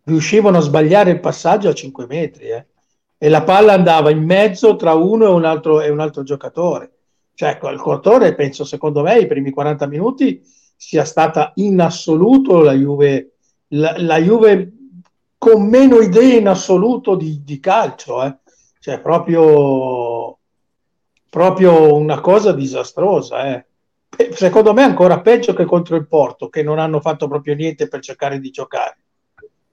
riuscivano 0.04 0.58
a 0.58 0.62
sbagliare 0.62 1.12
il 1.12 1.20
passaggio 1.20 1.70
a 1.70 1.74
5 1.74 2.06
metri, 2.06 2.50
eh. 2.50 2.66
e 3.18 3.30
la 3.30 3.42
palla 3.42 3.74
andava 3.74 4.12
in 4.12 4.24
mezzo 4.24 4.76
tra 4.76 4.94
uno 4.94 5.26
e 5.26 5.30
un 5.30 5.46
altro, 5.46 5.82
e 5.82 5.90
un 5.90 6.00
altro 6.00 6.22
giocatore. 6.22 6.92
Cioè, 7.36 7.60
il 7.62 7.82
Crotone, 7.82 8.36
penso, 8.36 8.64
secondo 8.64 9.02
me, 9.02 9.20
i 9.20 9.28
primi 9.28 9.52
40 9.52 9.88
minuti 9.88 10.42
sia 10.76 11.06
stata 11.06 11.52
in 11.56 11.80
assoluto 11.80 12.62
la 12.62 12.74
Juve, 12.74 13.36
la, 13.70 13.96
la 13.98 14.18
Juve 14.18 14.72
con 15.38 15.68
meno 15.68 16.00
idee 16.00 16.38
in 16.38 16.48
assoluto 16.48 17.16
di, 17.16 17.44
di 17.44 17.60
calcio, 17.60 18.24
eh. 18.24 18.38
cioè 18.80 19.00
proprio 19.00 20.38
proprio 21.34 21.96
una 21.96 22.22
cosa 22.22 22.54
disastrosa. 22.54 23.56
Eh. 23.56 23.66
Secondo 24.34 24.72
me 24.72 24.84
ancora 24.84 25.20
peggio 25.20 25.56
che 25.56 25.66
contro 25.66 25.96
il 25.96 26.08
Porto, 26.08 26.48
che 26.48 26.62
non 26.62 26.78
hanno 26.78 27.02
fatto 27.02 27.28
proprio 27.28 27.56
niente 27.56 27.88
per 27.88 28.02
cercare 28.02 28.40
di 28.40 28.52
giocare. 28.52 28.98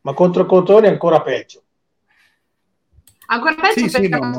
Ma 0.01 0.15
contro 0.15 0.41
il 0.41 0.49
Cotone 0.49 0.89
ancora 0.89 1.21
peggio. 1.21 1.63
Ancora 3.27 3.55
peggio 3.57 3.87
sì, 3.87 3.91
perché 3.91 4.07
sì, 4.07 4.09
no, 4.09 4.33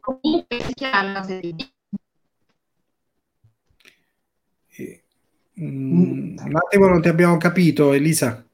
comunque 0.00 0.60
si 0.60 0.74
chiama 0.74 1.12
la 1.12 1.22
Serie 1.22 1.54
Mm, 5.62 6.38
un 6.38 6.56
attimo 6.56 6.86
non 6.86 7.02
ti 7.02 7.08
abbiamo 7.08 7.36
capito, 7.36 7.92
Elisa. 7.92 8.44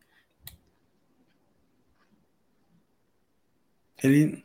Eli... 3.94 4.42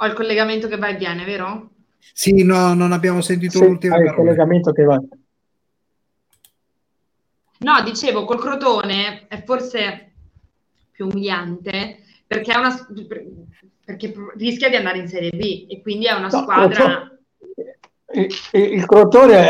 Ho 0.00 0.06
il 0.06 0.12
collegamento 0.14 0.68
che 0.68 0.76
va 0.76 0.88
e 0.88 0.96
viene, 0.96 1.24
vero? 1.24 1.70
Sì, 2.12 2.42
no, 2.44 2.72
non 2.74 2.92
abbiamo 2.92 3.20
sentito 3.20 3.58
sì, 3.58 3.64
l'ultima 3.64 3.98
il 3.98 4.14
collegamento 4.14 4.72
che 4.72 4.84
va. 4.84 5.00
No, 7.60 7.82
dicevo, 7.82 8.24
col 8.24 8.40
Crotone 8.40 9.26
è 9.26 9.42
forse 9.44 10.12
più 10.92 11.06
umiliante 11.06 12.04
perché, 12.26 12.56
una, 12.56 12.86
perché 13.84 14.14
rischia 14.36 14.68
di 14.68 14.76
andare 14.76 14.98
in 14.98 15.08
Serie 15.08 15.30
B 15.30 15.66
e 15.68 15.82
quindi 15.82 16.06
è 16.06 16.12
una 16.12 16.28
no, 16.28 16.40
squadra... 16.42 17.02
Il, 17.40 17.77
il 18.10 18.86
Crotone 18.86 19.48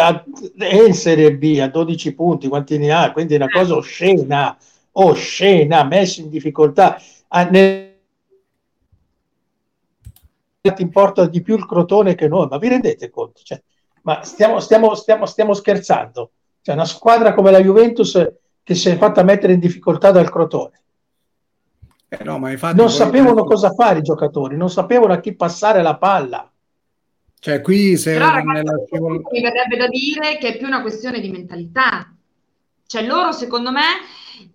è 0.57 0.83
in 0.83 0.95
Serie 0.95 1.37
B 1.37 1.59
a 1.61 1.69
12 1.69 2.15
punti, 2.15 2.49
quanti 2.49 2.77
ne 2.77 2.93
ha? 2.93 3.13
Quindi 3.13 3.35
è 3.35 3.37
una 3.37 3.47
eh. 3.47 3.53
cosa 3.53 3.77
oscena, 3.77 4.57
oscena, 4.93 5.85
messo 5.85 6.21
in 6.21 6.29
difficoltà. 6.29 7.01
Ah, 7.29 7.45
nel 7.45 7.87
ti 10.61 10.83
importa 10.83 11.27
di 11.27 11.41
più 11.41 11.57
il 11.57 11.67
Crotone 11.67 12.15
che 12.15 12.29
noi, 12.29 12.47
ma 12.49 12.59
vi 12.59 12.69
rendete 12.69 13.11
conto? 13.11 13.41
Cioè, 13.43 13.63
ma 14.03 14.23
stiamo, 14.23 14.61
stiamo, 14.61 14.95
stiamo, 14.95 15.27
stiamo 15.27 15.55
scherzando. 15.55 16.31
C'è 16.61 16.73
una 16.73 16.85
squadra 16.85 17.35
come 17.35 17.51
la 17.51 17.61
Juventus 17.61 18.33
che 18.63 18.75
si 18.75 18.91
è 18.91 18.97
fatta 18.97 19.23
mettere 19.23 19.55
in 19.55 19.61
difficoltà 19.61 20.11
dal 20.11 20.31
Crotone. 20.31 20.81
Eh 22.09 22.25
no, 22.25 22.39
non 22.75 22.91
sapevano 22.91 23.45
cosa 23.45 23.73
fare 23.73 23.99
i 23.99 24.03
giocatori, 24.03 24.57
non 24.57 24.71
sapevano 24.71 25.13
a 25.13 25.21
chi 25.21 25.35
passare 25.35 25.83
la 25.83 25.97
palla. 25.97 26.51
Cioè, 27.41 27.61
qui 27.61 27.97
se 27.97 28.15
Però, 28.15 28.31
ragazzi, 28.31 28.87
scivol- 28.87 29.23
mi 29.31 29.41
verrebbe 29.41 29.77
da 29.77 29.89
dire 29.89 30.39
che 30.39 30.49
è 30.49 30.57
più 30.57 30.67
una 30.67 30.83
questione 30.83 31.21
di 31.21 31.31
mentalità. 31.31 32.13
Cioè, 32.87 33.07
loro, 33.07 33.33
secondo 33.33 33.71
me, 33.71 33.83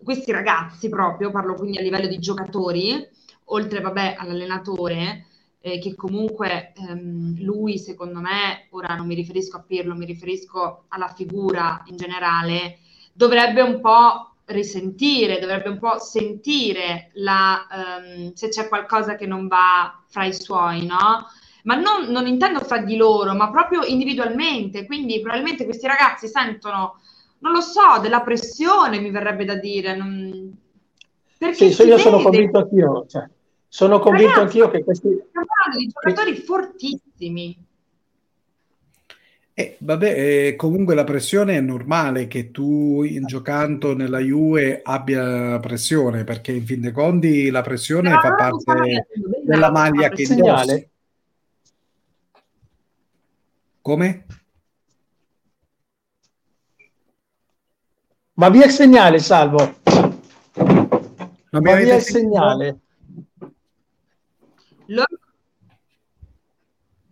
questi 0.04 0.32
ragazzi 0.32 0.89
proprio, 0.89 1.32
parlo 1.32 1.54
quindi 1.56 1.78
a 1.78 1.82
livello 1.82 2.08
di 2.08 2.19
giocatori, 2.19 3.08
oltre 3.46 3.80
vabbè 3.80 4.15
all'allenatore, 4.17 5.28
eh, 5.62 5.80
che 5.80 5.96
comunque 5.96 6.74
ehm, 6.76 7.41
lui, 7.41 7.78
secondo 7.78 8.19
me, 8.19 8.67
ora 8.72 8.96
non 8.96 9.08
mi 9.08 9.15
riferisco 9.15 9.58
a 9.58 9.63
Pirlo, 9.65 9.96
mi 9.96 10.06
riferisco 10.06 10.86
alla 10.89 11.08
figura 11.08 11.82
in 11.86 11.96
generale, 11.96 12.80
dovrebbe 13.13 13.62
un 13.62 13.80
po' 13.80 14.34
risentire, 14.46 15.39
dovrebbe 15.39 15.69
un 15.69 15.80
po' 15.80 16.00
sentire 16.00 17.12
la, 17.13 17.65
um, 17.72 18.34
se 18.34 18.50
c'è 18.50 18.67
qualcosa 18.67 19.15
che 19.15 19.26
non 19.26 19.48
va 19.48 20.02
fra 20.08 20.26
i 20.26 20.34
suoi, 20.34 20.86
no? 20.86 21.28
Ma 21.63 21.76
non, 21.76 22.12
non, 22.12 22.28
intendo 22.28 22.60
fra 22.60 22.80
di 22.80 22.95
loro, 22.95 23.34
ma 23.34 23.49
proprio 23.49 23.84
individualmente. 23.84 24.86
Quindi 24.86 25.19
probabilmente 25.21 25.65
questi 25.65 25.88
ragazzi 25.88 26.28
sentono, 26.28 26.99
non 27.39 27.52
lo 27.52 27.62
so, 27.62 27.99
della 28.02 28.21
pressione, 28.21 28.99
mi 28.99 29.12
verrebbe 29.12 29.45
da 29.45 29.56
dire. 29.56 29.95
Non... 29.95 30.56
Perché 31.38 31.71
sì, 31.71 31.84
io 31.84 31.97
sono 31.97 32.21
convinto 32.21 32.60
anch'io. 32.60 33.06
Cioè, 33.08 33.28
sono 33.67 33.99
convinto 33.99 34.39
Ragazzi, 34.39 34.60
anch'io 34.60 34.69
che 34.69 34.84
questi... 34.84 35.08
Stiamo 35.08 35.47
parlando 35.47 35.78
di 35.80 35.88
giocatori 35.88 36.36
fortissimi. 36.36 37.58
Eh, 39.56 39.76
vabbè, 39.78 40.47
eh, 40.47 40.56
comunque 40.56 40.95
la 40.95 41.04
pressione 41.04 41.58
è 41.58 41.62
normale 41.62 42.28
che 42.28 42.49
tu 42.49 43.04
in 43.04 43.26
giocando 43.26 43.95
nella 43.95 44.17
Juve 44.19 44.82
abbia 44.84 45.60
pressione, 45.60 46.23
perché 46.23 46.52
in 46.52 46.65
fin 46.65 46.82
dei 46.82 46.91
conti 46.91 47.52
la 47.52 47.62
pressione 47.62 48.10
Però 48.10 48.21
fa 48.21 48.34
parte 48.34 49.08
della 49.45 49.71
maglia 49.71 50.10
che 50.10 50.23
indossi. 50.23 50.91
Come? 53.84 54.26
Ma 58.36 58.50
via 58.50 58.63
il 58.65 58.72
segnale, 58.72 59.19
Salvo. 59.19 59.76
Ma 61.50 61.60
via 61.60 61.96
il 61.96 62.02
segnale. 62.02 62.80
Loro... 64.86 65.19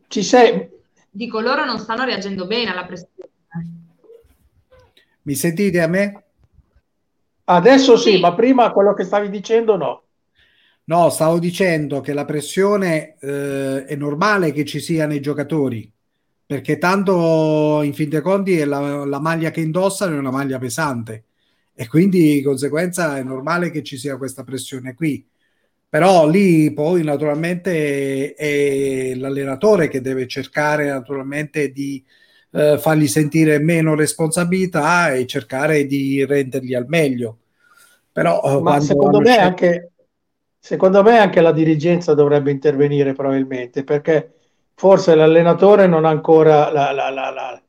Ci 0.08 0.24
sei? 0.24 0.70
Dico, 1.10 1.42
loro 1.42 1.66
non 1.66 1.78
stanno 1.78 2.06
reagendo 2.06 2.48
bene 2.48 2.72
alla 2.72 2.86
pressione. 2.86 3.30
Mi 5.24 5.36
sentite 5.36 5.82
a 5.82 5.88
me? 5.88 6.24
Adesso 7.44 7.98
sì, 7.98 8.12
sì, 8.14 8.20
ma 8.22 8.34
prima 8.34 8.72
quello 8.72 8.94
che 8.94 9.04
stavi 9.04 9.30
dicendo 9.30 9.76
no. 9.76 10.04
No, 10.86 11.10
stavo 11.10 11.38
dicendo 11.38 12.00
che 12.00 12.14
la 12.14 12.24
pressione 12.24 13.18
eh, 13.20 13.84
è 13.84 13.96
normale 13.98 14.54
che 14.54 14.64
ci 14.64 14.80
sia 14.80 15.06
nei 15.06 15.20
giocatori, 15.20 15.92
perché 16.52 16.78
tanto 16.78 17.82
in 17.82 17.94
fin 17.94 18.10
dei 18.10 18.20
conti 18.20 18.58
è 18.58 18.66
la, 18.66 19.06
la 19.06 19.22
maglia 19.22 19.52
che 19.52 19.62
indossano 19.62 20.16
è 20.16 20.20
una 20.20 20.32
maglia 20.32 20.60
pesante 20.60 21.24
e 21.74 21.88
quindi 21.88 22.34
di 22.34 22.42
conseguenza 22.42 23.18
è 23.18 23.24
normale 23.24 23.72
che 23.72 23.82
ci 23.84 23.96
sia 23.96 24.18
questa 24.18 24.44
pressione 24.44 24.94
qui. 24.94 25.26
Però 25.88 26.28
lì 26.28 26.74
poi 26.74 27.06
naturalmente 27.06 28.34
è 28.34 29.16
l'allenatore 29.16 29.88
che 29.88 30.02
deve 30.02 30.28
cercare 30.28 30.90
naturalmente 30.90 31.72
di 31.72 32.04
eh, 32.52 32.78
fargli 32.78 33.08
sentire 33.08 33.58
meno 33.60 33.96
responsabilità 33.96 35.14
e 35.14 35.26
cercare 35.28 35.86
di 35.86 36.26
renderli 36.26 36.76
al 36.76 36.86
meglio. 36.90 37.38
Però 38.12 38.42
eh, 38.58 38.62
Ma 38.62 38.78
secondo 38.82 39.20
me, 39.20 39.28
scelto... 39.28 39.48
anche, 39.48 39.92
secondo 40.60 41.02
me 41.02 41.18
anche 41.18 41.40
la 41.40 41.54
dirigenza 41.54 42.14
dovrebbe 42.14 42.52
intervenire 42.52 43.14
probabilmente 43.14 43.86
perché 43.86 44.34
forse 44.76 45.16
l'allenatore 45.16 45.88
non 45.88 46.06
ha 46.06 46.10
ancora 46.10 46.72
la, 46.72 46.92
la, 46.92 47.10
la, 47.10 47.30
la 47.30 47.62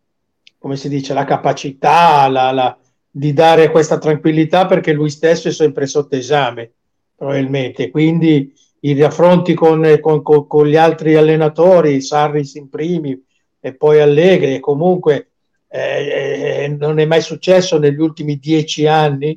come 0.62 0.76
si 0.76 0.88
dice, 0.88 1.12
la 1.12 1.24
capacità 1.24 2.78
di 3.10 3.32
dare 3.32 3.70
questa 3.70 3.98
tranquillità 3.98 4.66
perché 4.66 4.92
lui 4.92 5.10
stesso 5.10 5.48
è 5.48 5.52
sempre 5.52 5.86
sotto 5.86 6.14
esame 6.14 6.70
probabilmente. 7.16 7.90
Quindi 7.90 8.54
i 8.80 8.98
raffronti 8.98 9.54
con, 9.54 9.98
con, 10.00 10.22
con, 10.22 10.46
con 10.46 10.66
gli 10.66 10.76
altri 10.76 11.16
allenatori, 11.16 12.00
Sarris 12.00 12.54
in 12.54 12.68
primi 12.68 13.20
e 13.58 13.74
poi 13.74 14.00
Allegri, 14.00 14.60
comunque 14.60 15.30
eh, 15.68 16.64
eh, 16.64 16.68
non 16.68 17.00
è 17.00 17.06
mai 17.06 17.22
successo 17.22 17.78
negli 17.78 18.00
ultimi 18.00 18.38
dieci 18.38 18.86
anni 18.86 19.36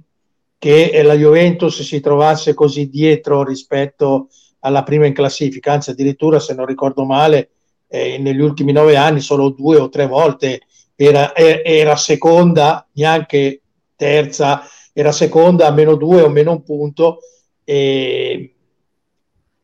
che 0.60 1.02
la 1.04 1.16
Juventus 1.16 1.82
si 1.82 2.00
trovasse 2.00 2.54
così 2.54 2.88
dietro 2.88 3.44
rispetto 3.44 4.30
alla 4.60 4.84
prima 4.84 5.06
in 5.06 5.14
classifica, 5.14 5.74
anzi 5.74 5.92
addirittura 5.92 6.40
se 6.40 6.54
non 6.54 6.66
ricordo 6.66 7.04
male 7.04 7.50
eh, 7.96 8.18
negli 8.18 8.42
ultimi 8.42 8.72
nove 8.72 8.98
anni 8.98 9.22
solo 9.22 9.50
due 9.50 9.78
o 9.78 9.90
tre 9.90 10.08
volte 10.08 10.62
era, 10.96 11.36
era 11.36 11.96
seconda, 11.96 12.88
neanche 12.94 13.62
terza, 13.96 14.64
era 14.94 15.12
seconda 15.12 15.68
a 15.68 15.72
meno 15.72 15.96
due 15.96 16.22
o 16.22 16.30
meno 16.30 16.52
un 16.52 16.64
punto 16.64 17.20
e, 17.64 18.56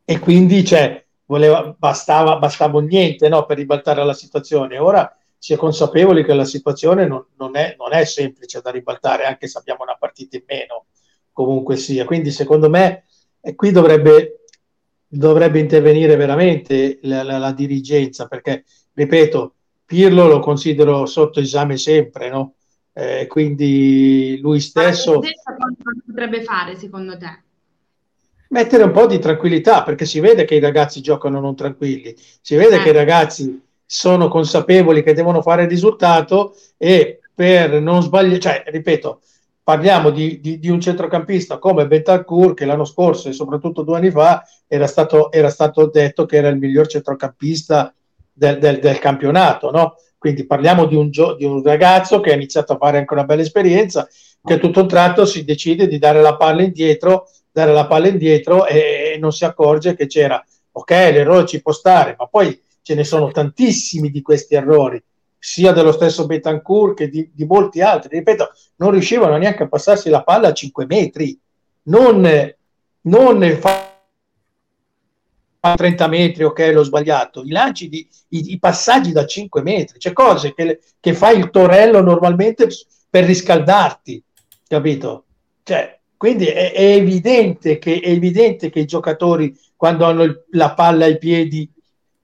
e 0.03 0.19
quindi 0.19 0.65
cioè, 0.65 1.05
voleva, 1.25 1.75
bastava, 1.77 2.37
bastava 2.37 2.81
niente 2.81 3.29
no, 3.29 3.45
per 3.45 3.57
ribaltare 3.57 4.03
la 4.03 4.13
situazione. 4.13 4.77
Ora 4.77 5.15
si 5.37 5.53
è 5.53 5.57
consapevoli 5.57 6.23
che 6.23 6.33
la 6.33 6.45
situazione 6.45 7.07
non, 7.07 7.25
non, 7.37 7.55
è, 7.55 7.75
non 7.77 7.93
è 7.93 8.03
semplice 8.05 8.61
da 8.61 8.71
ribaltare, 8.71 9.25
anche 9.25 9.47
se 9.47 9.57
abbiamo 9.57 9.83
una 9.83 9.95
partita 9.97 10.37
in 10.37 10.43
meno, 10.45 10.85
comunque 11.31 11.77
sia. 11.77 12.05
Quindi 12.05 12.31
secondo 12.31 12.69
me 12.69 13.05
e 13.41 13.55
qui 13.55 13.71
dovrebbe, 13.71 14.40
dovrebbe 15.13 15.59
intervenire 15.59 16.15
veramente 16.15 16.99
la, 17.01 17.21
la, 17.23 17.37
la, 17.37 17.51
dirigenza, 17.51 18.27
perché, 18.27 18.63
ripeto, 18.93 19.55
Pirlo 19.85 20.27
lo 20.27 20.39
considero 20.39 21.05
sotto 21.05 21.41
esame 21.41 21.75
sempre, 21.75 22.29
no? 22.29 22.53
eh, 22.93 23.27
quindi 23.27 24.39
lui 24.41 24.61
stesso... 24.61 25.15
Cosa 25.15 25.33
potrebbe 26.05 26.43
fare 26.43 26.77
secondo 26.77 27.17
te? 27.17 27.43
Mettere 28.49 28.83
un 28.83 28.91
po' 28.91 29.05
di 29.05 29.19
tranquillità, 29.19 29.83
perché 29.83 30.05
si 30.05 30.21
vede 30.21 30.45
che 30.45 30.55
i 30.55 30.59
ragazzi 30.59 31.01
giocano 31.01 31.41
non 31.41 31.55
tranquilli, 31.55 32.15
si 32.41 32.55
vede 32.55 32.77
eh. 32.77 32.83
che 32.83 32.89
i 32.89 32.93
ragazzi 32.93 33.61
sono 33.85 34.29
consapevoli 34.29 35.03
che 35.03 35.13
devono 35.13 35.41
fare 35.41 35.63
il 35.63 35.69
risultato 35.69 36.55
e 36.77 37.19
per 37.33 37.81
non 37.81 38.01
sbagliare, 38.01 38.39
cioè, 38.39 38.63
ripeto, 38.67 39.21
parliamo 39.63 40.09
di, 40.09 40.39
di, 40.39 40.59
di, 40.59 40.69
un 40.69 40.81
centrocampista 40.81 41.57
come 41.57 41.87
Betancourt 41.87 42.55
che 42.55 42.65
l'anno 42.65 42.85
scorso 42.85 43.29
e 43.29 43.33
soprattutto 43.33 43.83
due 43.83 43.97
anni 43.97 44.11
fa 44.11 44.43
era 44.67 44.87
stato, 44.87 45.31
era 45.31 45.49
stato 45.49 45.87
detto 45.87 46.25
che 46.25 46.37
era 46.37 46.47
il 46.47 46.57
miglior 46.57 46.87
centrocampista 46.87 47.93
del, 48.31 48.57
del, 48.57 48.79
del 48.79 48.99
campionato, 48.99 49.69
no? 49.71 49.95
Quindi 50.17 50.45
parliamo 50.45 50.85
di 50.85 50.95
un, 50.95 51.09
gio- 51.09 51.35
di 51.35 51.45
un, 51.45 51.63
ragazzo 51.63 52.19
che 52.19 52.31
ha 52.31 52.35
iniziato 52.35 52.73
a 52.73 52.77
fare 52.77 52.99
anche 52.99 53.13
una 53.13 53.23
bella 53.23 53.41
esperienza, 53.41 54.07
che 54.43 54.59
tutto 54.59 54.81
un 54.81 54.87
tratto 54.87 55.25
si 55.25 55.43
decide 55.43 55.87
di 55.87 55.97
dare 55.97 56.21
la 56.21 56.37
palla 56.37 56.61
indietro, 56.61 57.27
dare 57.51 57.73
la 57.73 57.87
palla 57.87 58.07
indietro 58.07 58.67
e, 58.67 59.13
e 59.13 59.17
non 59.19 59.31
si 59.31 59.45
accorge 59.45 59.95
che 59.95 60.05
c'era, 60.05 60.43
ok, 60.71 60.89
l'errore 60.91 61.47
ci 61.47 61.61
può 61.61 61.71
stare, 61.71 62.15
ma 62.17 62.27
poi 62.27 62.59
ce 62.81 62.95
ne 62.95 63.03
sono 63.03 63.31
tantissimi 63.31 64.09
di 64.09 64.21
questi 64.21 64.55
errori, 64.55 65.01
sia 65.43 65.71
dello 65.71 65.91
stesso 65.91 66.27
Betancourt 66.27 66.95
che 66.95 67.09
di, 67.09 67.31
di 67.33 67.45
molti 67.45 67.81
altri. 67.81 68.19
Ripeto, 68.19 68.51
non 68.75 68.91
riuscivano 68.91 69.37
neanche 69.37 69.63
a 69.63 69.67
passarsi 69.67 70.09
la 70.09 70.21
palla 70.21 70.49
a 70.49 70.53
5 70.53 70.85
metri, 70.85 71.37
non, 71.83 72.53
non 73.01 73.57
fa 73.59 73.89
30 75.75 76.07
metri, 76.07 76.43
ok, 76.43 76.71
l'ho 76.71 76.83
sbagliato, 76.83 77.41
i 77.43 77.49
lanci, 77.49 77.89
di, 77.89 78.07
i, 78.29 78.51
i 78.53 78.59
passaggi 78.59 79.11
da 79.11 79.25
5 79.25 79.63
metri, 79.63 79.97
c'è 79.97 80.13
cose 80.13 80.53
che, 80.53 80.79
che 80.99 81.13
fai 81.15 81.39
il 81.39 81.49
torello 81.49 82.01
normalmente 82.01 82.67
per 83.09 83.25
riscaldarti, 83.25 84.23
capito? 84.67 85.25
Cioè, 85.63 85.99
quindi 86.17 86.45
è, 86.45 86.71
è, 86.71 86.83
evidente 86.93 87.79
che, 87.79 87.99
è 87.99 88.09
evidente 88.09 88.69
che 88.69 88.79
i 88.79 88.85
giocatori 88.85 89.57
quando 89.75 90.05
hanno 90.05 90.21
il, 90.21 90.45
la 90.51 90.75
palla 90.75 91.05
ai 91.05 91.17
piedi 91.17 91.67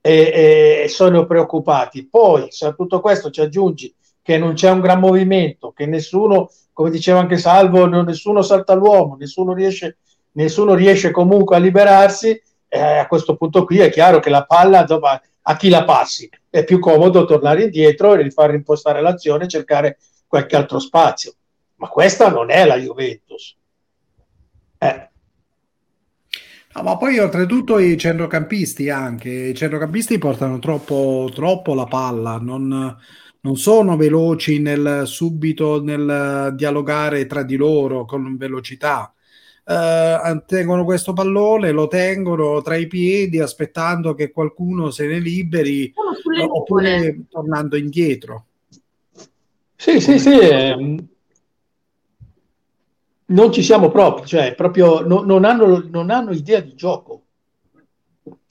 eh, 0.08 0.82
eh, 0.84 0.88
sono 0.88 1.26
preoccupati. 1.26 2.06
Poi, 2.06 2.46
se 2.50 2.66
a 2.66 2.72
tutto 2.72 3.00
questo 3.00 3.30
ci 3.30 3.42
aggiungi 3.42 3.94
che 4.22 4.38
non 4.38 4.54
c'è 4.54 4.70
un 4.70 4.80
gran 4.80 5.00
movimento, 5.00 5.72
che 5.72 5.86
nessuno, 5.86 6.50
come 6.72 6.90
diceva 6.90 7.18
anche 7.18 7.36
Salvo, 7.36 7.86
nessuno 7.86 8.42
salta 8.42 8.74
l'uomo, 8.74 9.16
nessuno 9.18 9.52
riesce, 9.52 9.98
nessuno 10.32 10.74
riesce 10.74 11.10
comunque 11.10 11.56
a 11.56 11.58
liberarsi, 11.58 12.40
eh, 12.68 12.80
a 12.80 13.06
questo 13.06 13.36
punto 13.36 13.64
qui 13.64 13.78
è 13.78 13.90
chiaro 13.90 14.18
che 14.18 14.30
la 14.30 14.44
palla 14.44 14.82
insomma, 14.82 15.20
a 15.42 15.56
chi 15.56 15.70
la 15.70 15.84
passi 15.84 16.28
è 16.50 16.64
più 16.64 16.78
comodo 16.78 17.24
tornare 17.24 17.64
indietro 17.64 18.14
e 18.14 18.22
rifare 18.22 18.54
impostare 18.54 19.00
l'azione 19.00 19.44
e 19.44 19.48
cercare 19.48 19.98
qualche 20.26 20.56
altro 20.56 20.78
spazio. 20.78 21.32
Ma 21.76 21.88
questa 21.88 22.28
non 22.28 22.50
è 22.50 22.64
la 22.66 22.76
Juventus. 22.76 23.56
Eh. 24.78 25.07
No, 26.78 26.84
ma 26.84 26.96
poi 26.96 27.18
oltretutto 27.18 27.80
i 27.80 27.98
centrocampisti 27.98 28.88
anche, 28.88 29.28
i 29.30 29.54
centrocampisti 29.54 30.16
portano 30.18 30.60
troppo, 30.60 31.28
troppo 31.34 31.74
la 31.74 31.86
palla, 31.86 32.38
non, 32.40 32.96
non 33.40 33.56
sono 33.56 33.96
veloci 33.96 34.60
nel 34.60 35.02
subito 35.04 35.82
nel 35.82 36.52
dialogare 36.54 37.26
tra 37.26 37.42
di 37.42 37.56
loro 37.56 38.04
con 38.04 38.36
velocità 38.36 39.12
eh, 39.64 40.42
tengono 40.46 40.84
questo 40.84 41.12
pallone, 41.12 41.72
lo 41.72 41.88
tengono 41.88 42.62
tra 42.62 42.76
i 42.76 42.86
piedi 42.86 43.40
aspettando 43.40 44.14
che 44.14 44.30
qualcuno 44.30 44.90
se 44.90 45.06
ne 45.08 45.18
liberi 45.18 45.92
oppure 46.48 47.24
tornando 47.28 47.76
indietro. 47.76 48.44
Sì, 49.74 50.00
sì, 50.00 50.20
sì. 50.20 50.38
Eh, 50.38 50.96
non 53.28 53.52
ci 53.52 53.62
siamo 53.62 53.90
proprio, 53.90 54.26
cioè 54.26 54.54
proprio 54.54 55.00
no, 55.00 55.22
non, 55.22 55.44
hanno, 55.44 55.84
non 55.90 56.10
hanno 56.10 56.32
idea 56.32 56.60
di 56.60 56.74
gioco. 56.74 57.22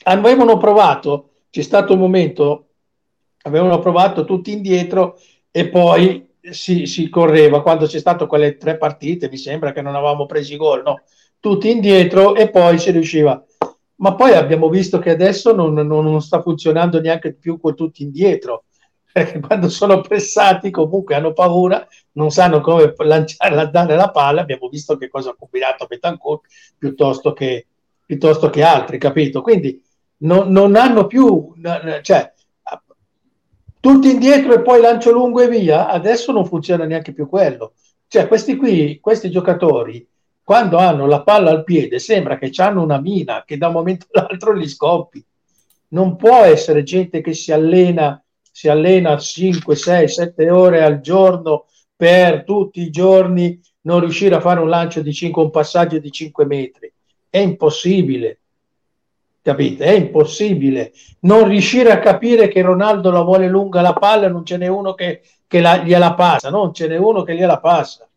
Avevano 0.03 0.57
provato, 0.57 1.31
c'è 1.49 1.61
stato 1.61 1.93
un 1.93 1.99
momento, 1.99 2.67
avevano 3.43 3.79
provato 3.79 4.25
tutti 4.25 4.51
indietro 4.51 5.19
e 5.51 5.69
poi 5.69 6.27
si, 6.51 6.85
si, 6.85 7.09
correva 7.09 7.61
quando 7.61 7.85
c'è 7.85 7.99
stato 7.99 8.27
quelle 8.27 8.57
tre 8.57 8.77
partite, 8.77 9.29
mi 9.29 9.37
sembra 9.37 9.71
che 9.71 9.81
non 9.81 9.95
avevamo 9.95 10.25
preso 10.25 10.53
i 10.53 10.57
gol, 10.57 10.81
no? 10.83 11.01
Tutti 11.39 11.69
indietro 11.69 12.35
e 12.35 12.49
poi 12.49 12.79
si 12.79 12.91
riusciva. 12.91 13.43
Ma 13.95 14.13
poi 14.13 14.33
abbiamo 14.33 14.69
visto 14.69 14.99
che 14.99 15.09
adesso 15.09 15.53
non, 15.55 15.73
non, 15.73 15.87
non 15.87 16.21
sta 16.21 16.41
funzionando 16.41 17.01
neanche 17.01 17.33
più 17.33 17.59
con 17.59 17.75
tutti 17.75 18.03
indietro, 18.03 18.65
perché 19.23 19.39
quando 19.39 19.67
sono 19.67 20.01
pressati 20.01 20.69
comunque 20.69 21.15
hanno 21.15 21.33
paura, 21.33 21.87
non 22.13 22.29
sanno 22.29 22.61
come 22.61 22.93
lanciare, 22.97 23.69
dare 23.71 23.95
la 23.95 24.11
palla. 24.11 24.41
Abbiamo 24.41 24.67
visto 24.69 24.95
che 24.95 25.09
cosa 25.09 25.31
ha 25.31 25.35
combinato 25.37 25.87
Betancourt 25.87 26.45
piuttosto 26.77 27.33
che, 27.33 27.65
piuttosto 28.05 28.51
che 28.51 28.61
altri, 28.61 28.99
capito? 28.99 29.41
Quindi 29.41 29.81
non, 30.17 30.51
non 30.51 30.75
hanno 30.75 31.07
più, 31.07 31.53
cioè, 32.01 32.31
tutti 33.79 34.11
indietro 34.11 34.53
e 34.53 34.61
poi 34.61 34.81
lancio 34.81 35.11
lungo 35.11 35.41
e 35.41 35.47
via, 35.47 35.87
adesso 35.87 36.31
non 36.31 36.45
funziona 36.45 36.85
neanche 36.85 37.13
più 37.13 37.27
quello. 37.27 37.73
Cioè, 38.07 38.27
questi 38.27 38.55
qui, 38.55 38.99
questi 38.99 39.31
giocatori, 39.31 40.07
quando 40.43 40.77
hanno 40.77 41.07
la 41.07 41.23
palla 41.23 41.49
al 41.49 41.63
piede, 41.63 41.97
sembra 41.97 42.37
che 42.37 42.51
hanno 42.57 42.83
una 42.83 42.99
mina 43.01 43.43
che 43.45 43.57
da 43.57 43.67
un 43.67 43.73
momento 43.73 44.05
all'altro 44.11 44.53
li 44.53 44.67
scoppi. 44.67 45.25
Non 45.89 46.17
può 46.17 46.43
essere 46.43 46.83
gente 46.83 47.21
che 47.21 47.33
si 47.33 47.51
allena, 47.51 48.21
si 48.57 48.69
allena 48.69 49.15
5, 49.15 49.75
6, 49.75 50.07
7 50.07 50.49
ore 50.49 50.81
al 50.81 50.99
giorno 50.99 51.67
per 51.95 52.43
tutti 52.43 52.81
i 52.81 52.89
giorni 52.89 53.61
non 53.81 53.99
riuscire 53.99 54.33
a 54.33 54.39
fare 54.39 54.59
un 54.59 54.67
lancio 54.67 55.03
di 55.03 55.13
5, 55.13 55.43
un 55.43 55.51
passaggio 55.51 55.99
di 55.99 56.09
5 56.09 56.43
metri. 56.47 56.91
È 57.29 57.37
impossibile 57.37 58.39
capite? 59.43 59.85
È 59.85 59.91
impossibile 59.91 60.91
non 61.19 61.47
riuscire 61.47 61.91
a 61.91 61.99
capire 61.99 62.47
che 62.47 62.63
Ronaldo 62.63 63.11
la 63.11 63.21
vuole 63.21 63.47
lunga 63.47 63.81
la 63.81 63.93
palla, 63.93 64.27
non 64.27 64.43
ce 64.43 64.57
n'è 64.57 64.65
uno 64.65 64.95
che, 64.95 65.21
che 65.45 65.61
la, 65.61 65.83
gliela 65.83 66.15
passa, 66.15 66.49
non 66.49 66.73
ce 66.73 66.87
n'è 66.87 66.97
uno 66.97 67.21
che 67.21 67.35
gliela 67.35 67.59
passa. 67.59 68.09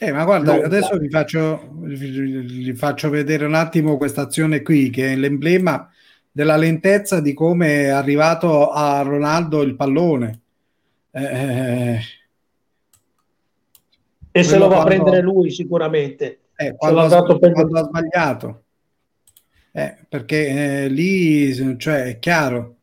Eh, 0.00 0.10
ma 0.10 0.24
guarda, 0.24 0.56
no, 0.56 0.62
adesso 0.62 0.96
vi 0.96 1.08
faccio, 1.08 1.68
vi 1.74 2.74
faccio 2.74 3.08
vedere 3.08 3.44
un 3.44 3.54
attimo 3.54 3.96
questa 3.96 4.22
azione 4.22 4.62
qui, 4.62 4.90
che 4.90 5.12
è 5.12 5.16
l'emblema 5.16 5.88
della 6.38 6.56
lentezza 6.56 7.20
di 7.20 7.34
come 7.34 7.82
è 7.82 7.88
arrivato 7.88 8.70
a 8.70 9.02
Ronaldo 9.02 9.60
il 9.62 9.74
pallone. 9.74 10.40
Eh, 11.10 11.98
e 14.30 14.42
se 14.44 14.56
lo 14.56 14.68
va 14.68 14.82
a 14.82 14.84
prendere 14.84 15.20
lui 15.20 15.50
sicuramente. 15.50 16.42
Eh, 16.54 16.76
quando, 16.76 17.00
ha, 17.00 17.24
quando 17.24 17.80
ha 17.80 17.82
sbagliato. 17.82 18.62
Eh, 19.72 19.96
perché 20.08 20.84
eh, 20.84 20.88
lì 20.88 21.76
cioè, 21.76 22.04
è 22.04 22.18
chiaro. 22.20 22.76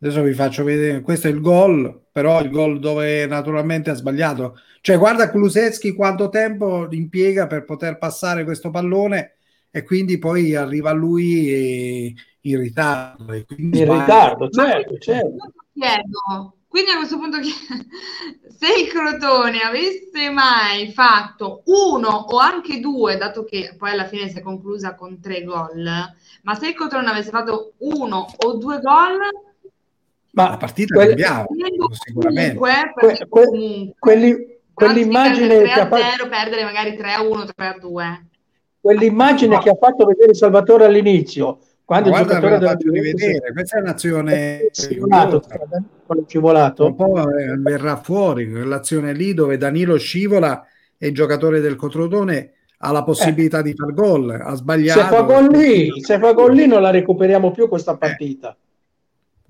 Adesso 0.00 0.22
vi 0.22 0.32
faccio 0.32 0.64
vedere, 0.64 1.02
questo 1.02 1.28
è 1.28 1.30
il 1.30 1.42
gol, 1.42 2.04
però 2.10 2.40
il 2.40 2.48
gol 2.48 2.78
dove 2.78 3.26
naturalmente 3.26 3.90
ha 3.90 3.94
sbagliato. 3.94 4.58
Cioè, 4.80 4.96
guarda 4.96 5.28
Kuluseschi 5.28 5.92
quanto 5.92 6.30
tempo 6.30 6.88
impiega 6.90 7.46
per 7.46 7.66
poter 7.66 7.98
passare 7.98 8.42
questo 8.42 8.70
pallone 8.70 9.32
e 9.70 9.82
quindi 9.82 10.16
poi 10.18 10.54
arriva 10.54 10.92
lui 10.92 12.32
in 12.46 12.58
ritardo. 12.58 13.32
in 13.32 13.74
sbaglia. 13.74 14.00
ritardo, 14.00 14.48
certo, 14.48 14.98
certo. 14.98 15.52
Chiedo, 15.72 16.56
quindi 16.68 16.90
a 16.90 16.96
questo 16.96 17.18
punto 17.18 17.38
se 17.42 18.80
il 18.80 18.88
Crotone 18.88 19.60
avesse 19.60 20.30
mai 20.30 20.90
fatto 20.92 21.62
uno 21.66 22.08
o 22.08 22.38
anche 22.38 22.80
due, 22.80 23.16
dato 23.16 23.44
che 23.44 23.74
poi 23.78 23.90
alla 23.90 24.06
fine 24.06 24.28
si 24.28 24.38
è 24.38 24.42
conclusa 24.42 24.94
con 24.94 25.20
tre 25.20 25.42
gol, 25.42 25.88
ma 26.42 26.54
se 26.54 26.68
il 26.68 26.74
Crotone 26.74 27.08
avesse 27.08 27.30
fatto 27.30 27.74
uno 27.78 28.26
o 28.36 28.56
due 28.56 28.80
gol, 28.80 29.18
ma 30.32 30.50
la 30.50 30.56
partita 30.56 30.94
quelle, 30.94 31.14
cambiava 31.14 31.46
sicuramente. 31.92 32.56
Que, 32.56 32.92
que, 32.98 33.94
quelli, 33.98 34.58
quell'immagine 34.72 35.62
che 35.62 35.70
ha 35.70 35.86
fatto 35.86 36.28
perdere 36.28 36.64
magari 36.64 36.96
3 36.96 37.12
a 37.12 37.22
1, 37.22 37.44
3 37.54 37.66
a 37.66 37.78
2. 37.78 38.26
Quell'immagine 38.80 39.54
no. 39.54 39.62
che 39.62 39.70
ha 39.70 39.76
fatto 39.76 40.04
vedere 40.04 40.34
Salvatore 40.34 40.84
all'inizio 40.84 41.60
quando 41.84 42.08
il 42.08 42.14
giocatore 42.14 42.58
della 42.58 42.76
rivedere, 42.78 43.52
questa 43.52 43.76
è 43.76 43.80
un'azione 43.80 44.68
scivolato, 44.72 45.42
scivolato. 46.26 46.86
Un 46.86 46.94
po' 46.94 47.28
eh, 47.36 47.56
verrà 47.58 47.96
fuori 47.96 48.50
quell'azione 48.50 49.12
lì 49.12 49.34
dove 49.34 49.58
Danilo 49.58 49.98
scivola 49.98 50.66
e 50.96 51.08
il 51.08 51.14
giocatore 51.14 51.60
del 51.60 51.76
Cotrodone 51.76 52.52
ha 52.78 52.90
la 52.90 53.02
possibilità 53.02 53.58
eh. 53.58 53.64
di 53.64 53.74
far 53.74 53.92
gol, 53.92 54.30
ha 54.30 54.54
sbagliato. 54.54 55.00
Se 55.00 55.06
fa 55.06 55.20
gol 55.22 55.48
lì, 55.50 56.00
se 56.00 56.18
fa 56.18 56.32
gol 56.32 56.54
lì 56.54 56.66
non 56.66 56.80
la 56.80 56.90
recuperiamo 56.90 57.50
più 57.50 57.68
questa 57.68 57.92
eh. 57.92 57.98
partita. 57.98 58.50
Eh. 58.50 58.56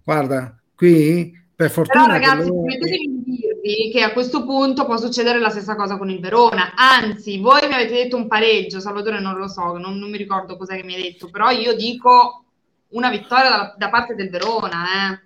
Guarda, 0.02 0.58
qui 0.74 1.32
per 1.54 1.70
fortuna 1.70 2.06
Però 2.06 2.18
ragazzi, 2.18 2.48
loro... 2.48 2.64
dirvi 3.36 3.90
che 3.90 4.02
a 4.02 4.12
questo 4.12 4.44
punto 4.44 4.84
può 4.84 4.96
succedere 4.96 5.38
la 5.38 5.50
stessa 5.50 5.74
cosa 5.74 5.96
con 5.96 6.10
il 6.10 6.20
Verona. 6.20 6.72
Anzi, 6.76 7.38
voi 7.38 7.66
mi 7.66 7.74
avete 7.74 7.94
detto 7.94 8.16
un 8.16 8.26
pareggio, 8.26 8.80
Salvatore 8.80 9.20
non 9.20 9.36
lo 9.36 9.48
so, 9.48 9.76
non, 9.76 9.98
non 9.98 10.10
mi 10.10 10.16
ricordo 10.16 10.56
cos'è 10.56 10.76
che 10.76 10.84
mi 10.84 10.94
hai 10.94 11.02
detto, 11.02 11.30
però 11.30 11.50
io 11.50 11.74
dico 11.74 12.44
una 12.88 13.10
vittoria 13.10 13.50
da, 13.50 13.74
da 13.76 13.90
parte 13.90 14.14
del 14.14 14.30
Verona. 14.30 14.84
Eh. 14.84 15.18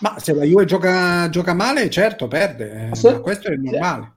Ma 0.00 0.18
se 0.18 0.34
la 0.34 0.44
Juve 0.44 0.64
gioca, 0.64 1.28
gioca 1.28 1.54
male, 1.54 1.88
certo 1.90 2.28
perde, 2.28 2.90
eh, 2.90 2.96
se, 2.96 3.20
questo 3.20 3.48
è 3.48 3.56
normale. 3.56 4.12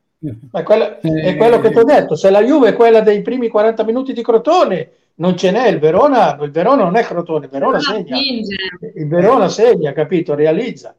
Ma 0.51 0.63
quello, 0.63 0.99
è 0.99 1.37
quello 1.37 1.61
che 1.61 1.71
ti 1.71 1.77
ho 1.77 1.83
detto, 1.83 2.15
se 2.15 2.29
la 2.29 2.43
Juve 2.43 2.69
è 2.69 2.73
quella 2.73 2.99
dei 2.99 3.21
primi 3.21 3.47
40 3.47 3.83
minuti 3.85 4.11
di 4.11 4.21
Crotone, 4.21 4.91
non 5.15 5.37
ce 5.37 5.51
n'è, 5.51 5.67
il 5.67 5.79
Verona, 5.79 6.37
il 6.41 6.51
Verona 6.51 6.83
non 6.83 6.97
è 6.97 7.03
Crotone, 7.03 7.45
il 7.45 7.51
Verona 7.51 7.79
segna, 7.79 8.17
il 8.17 9.07
Verona 9.07 9.47
segna, 9.47 9.93
capito, 9.93 10.35
realizza. 10.35 10.93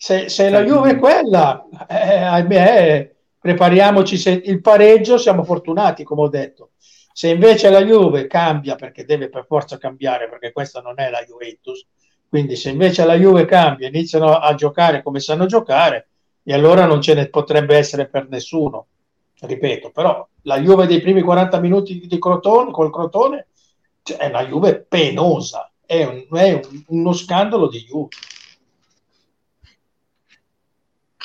Se, 0.00 0.28
se 0.28 0.48
la 0.48 0.62
Juve 0.62 0.92
è 0.92 0.96
quella, 0.96 1.66
eh, 1.88 2.22
ahimè, 2.22 3.14
prepariamoci, 3.40 4.16
se 4.16 4.30
il 4.44 4.60
pareggio 4.60 5.18
siamo 5.18 5.42
fortunati, 5.42 6.04
come 6.04 6.22
ho 6.22 6.28
detto. 6.28 6.70
Se 7.12 7.28
invece 7.30 7.68
la 7.68 7.84
Juve 7.84 8.28
cambia, 8.28 8.76
perché 8.76 9.04
deve 9.04 9.28
per 9.28 9.44
forza 9.44 9.76
cambiare, 9.76 10.28
perché 10.28 10.52
questa 10.52 10.80
non 10.80 11.00
è 11.00 11.10
la 11.10 11.24
Juventus, 11.26 11.84
quindi 12.28 12.54
se 12.54 12.70
invece 12.70 13.04
la 13.04 13.16
Juve 13.16 13.44
cambia, 13.44 13.88
iniziano 13.88 14.36
a 14.36 14.54
giocare 14.54 15.02
come 15.02 15.18
sanno 15.18 15.46
giocare, 15.46 16.10
e 16.44 16.54
allora 16.54 16.86
non 16.86 17.02
ce 17.02 17.14
ne 17.14 17.28
potrebbe 17.28 17.76
essere 17.76 18.06
per 18.06 18.28
nessuno. 18.28 18.86
Ripeto, 19.40 19.90
però 19.90 20.24
la 20.42 20.60
Juve 20.60 20.86
dei 20.86 21.00
primi 21.00 21.22
40 21.22 21.58
minuti 21.58 22.06
di 22.06 22.18
Crotone, 22.20 22.70
col 22.70 22.92
Crotone 22.92 23.48
cioè, 24.04 24.18
è 24.18 24.26
una 24.28 24.46
Juve 24.46 24.86
penosa, 24.88 25.72
è, 25.84 26.04
un, 26.04 26.24
è 26.38 26.52
un, 26.52 26.84
uno 26.86 27.12
scandalo 27.12 27.66
di 27.66 27.80
Juve. 27.80 28.10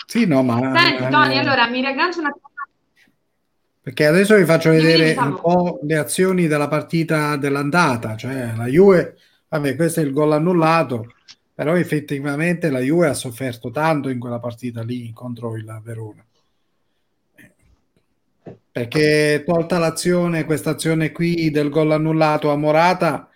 Sì, 0.05 0.25
no, 0.25 0.43
ma... 0.43 0.73
Senti, 0.75 1.09
Tony, 1.09 1.37
allora 1.37 1.67
mi 1.69 1.79
riaggancio 1.79 2.19
una 2.19 2.31
cosa. 2.31 2.47
Perché 3.81 4.05
adesso 4.05 4.35
vi 4.35 4.45
faccio 4.45 4.69
vedere 4.69 5.15
un 5.17 5.39
po' 5.41 5.79
le 5.83 5.97
azioni 5.97 6.47
della 6.47 6.67
partita 6.67 7.35
dell'andata, 7.35 8.15
cioè 8.15 8.53
la 8.55 8.67
Juve, 8.67 9.17
vabbè, 9.49 9.75
questo 9.75 9.99
è 9.99 10.03
il 10.03 10.13
gol 10.13 10.31
annullato, 10.31 11.13
però 11.53 11.75
effettivamente 11.75 12.69
la 12.69 12.79
Juve 12.79 13.09
ha 13.09 13.13
sofferto 13.13 13.71
tanto 13.71 14.07
in 14.07 14.19
quella 14.19 14.39
partita 14.39 14.81
lì 14.83 15.11
contro 15.13 15.55
il 15.57 15.81
Verona 15.83 16.23
perché 18.73 19.43
tolta 19.45 19.77
l'azione, 19.77 20.45
questa 20.45 20.71
azione 20.71 21.11
qui 21.11 21.51
del 21.51 21.69
gol 21.69 21.91
annullato 21.91 22.49
a 22.49 22.57
Morata, 22.57 23.29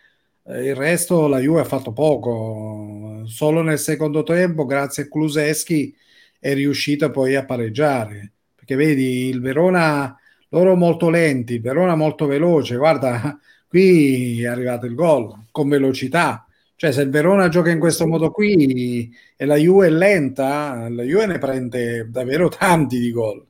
eh, 0.43 0.69
il 0.69 0.75
resto 0.75 1.27
la 1.27 1.37
Juve 1.37 1.61
ha 1.61 1.63
fatto 1.63 1.93
poco. 1.93 3.21
Solo 3.27 3.61
nel 3.61 3.77
secondo 3.77 4.23
tempo, 4.23 4.65
grazie 4.65 5.03
a 5.03 5.07
Kuluseschi, 5.07 5.95
è 6.39 6.53
riuscita 6.53 7.09
poi 7.09 7.35
a 7.35 7.45
pareggiare. 7.45 8.31
Perché 8.55 8.75
vedi, 8.75 9.27
il 9.27 9.41
Verona, 9.41 10.17
loro 10.49 10.75
molto 10.75 11.09
lenti, 11.09 11.55
il 11.55 11.61
Verona 11.61 11.95
molto 11.95 12.25
veloce. 12.25 12.75
Guarda, 12.75 13.39
qui 13.67 14.41
è 14.41 14.47
arrivato 14.47 14.85
il 14.85 14.95
gol 14.95 15.45
con 15.51 15.69
velocità. 15.69 16.47
Cioè, 16.75 16.91
se 16.91 17.01
il 17.01 17.09
Verona 17.09 17.49
gioca 17.49 17.71
in 17.71 17.79
questo 17.79 18.05
modo 18.05 18.29
qui 18.29 19.11
e 19.35 19.45
la 19.45 19.55
Juve 19.55 19.87
è 19.87 19.89
lenta, 19.89 20.87
la 20.89 21.03
Juve 21.03 21.25
ne 21.25 21.37
prende 21.39 22.07
davvero 22.09 22.49
tanti 22.55 22.99
di 22.99 23.11
gol. 23.11 23.43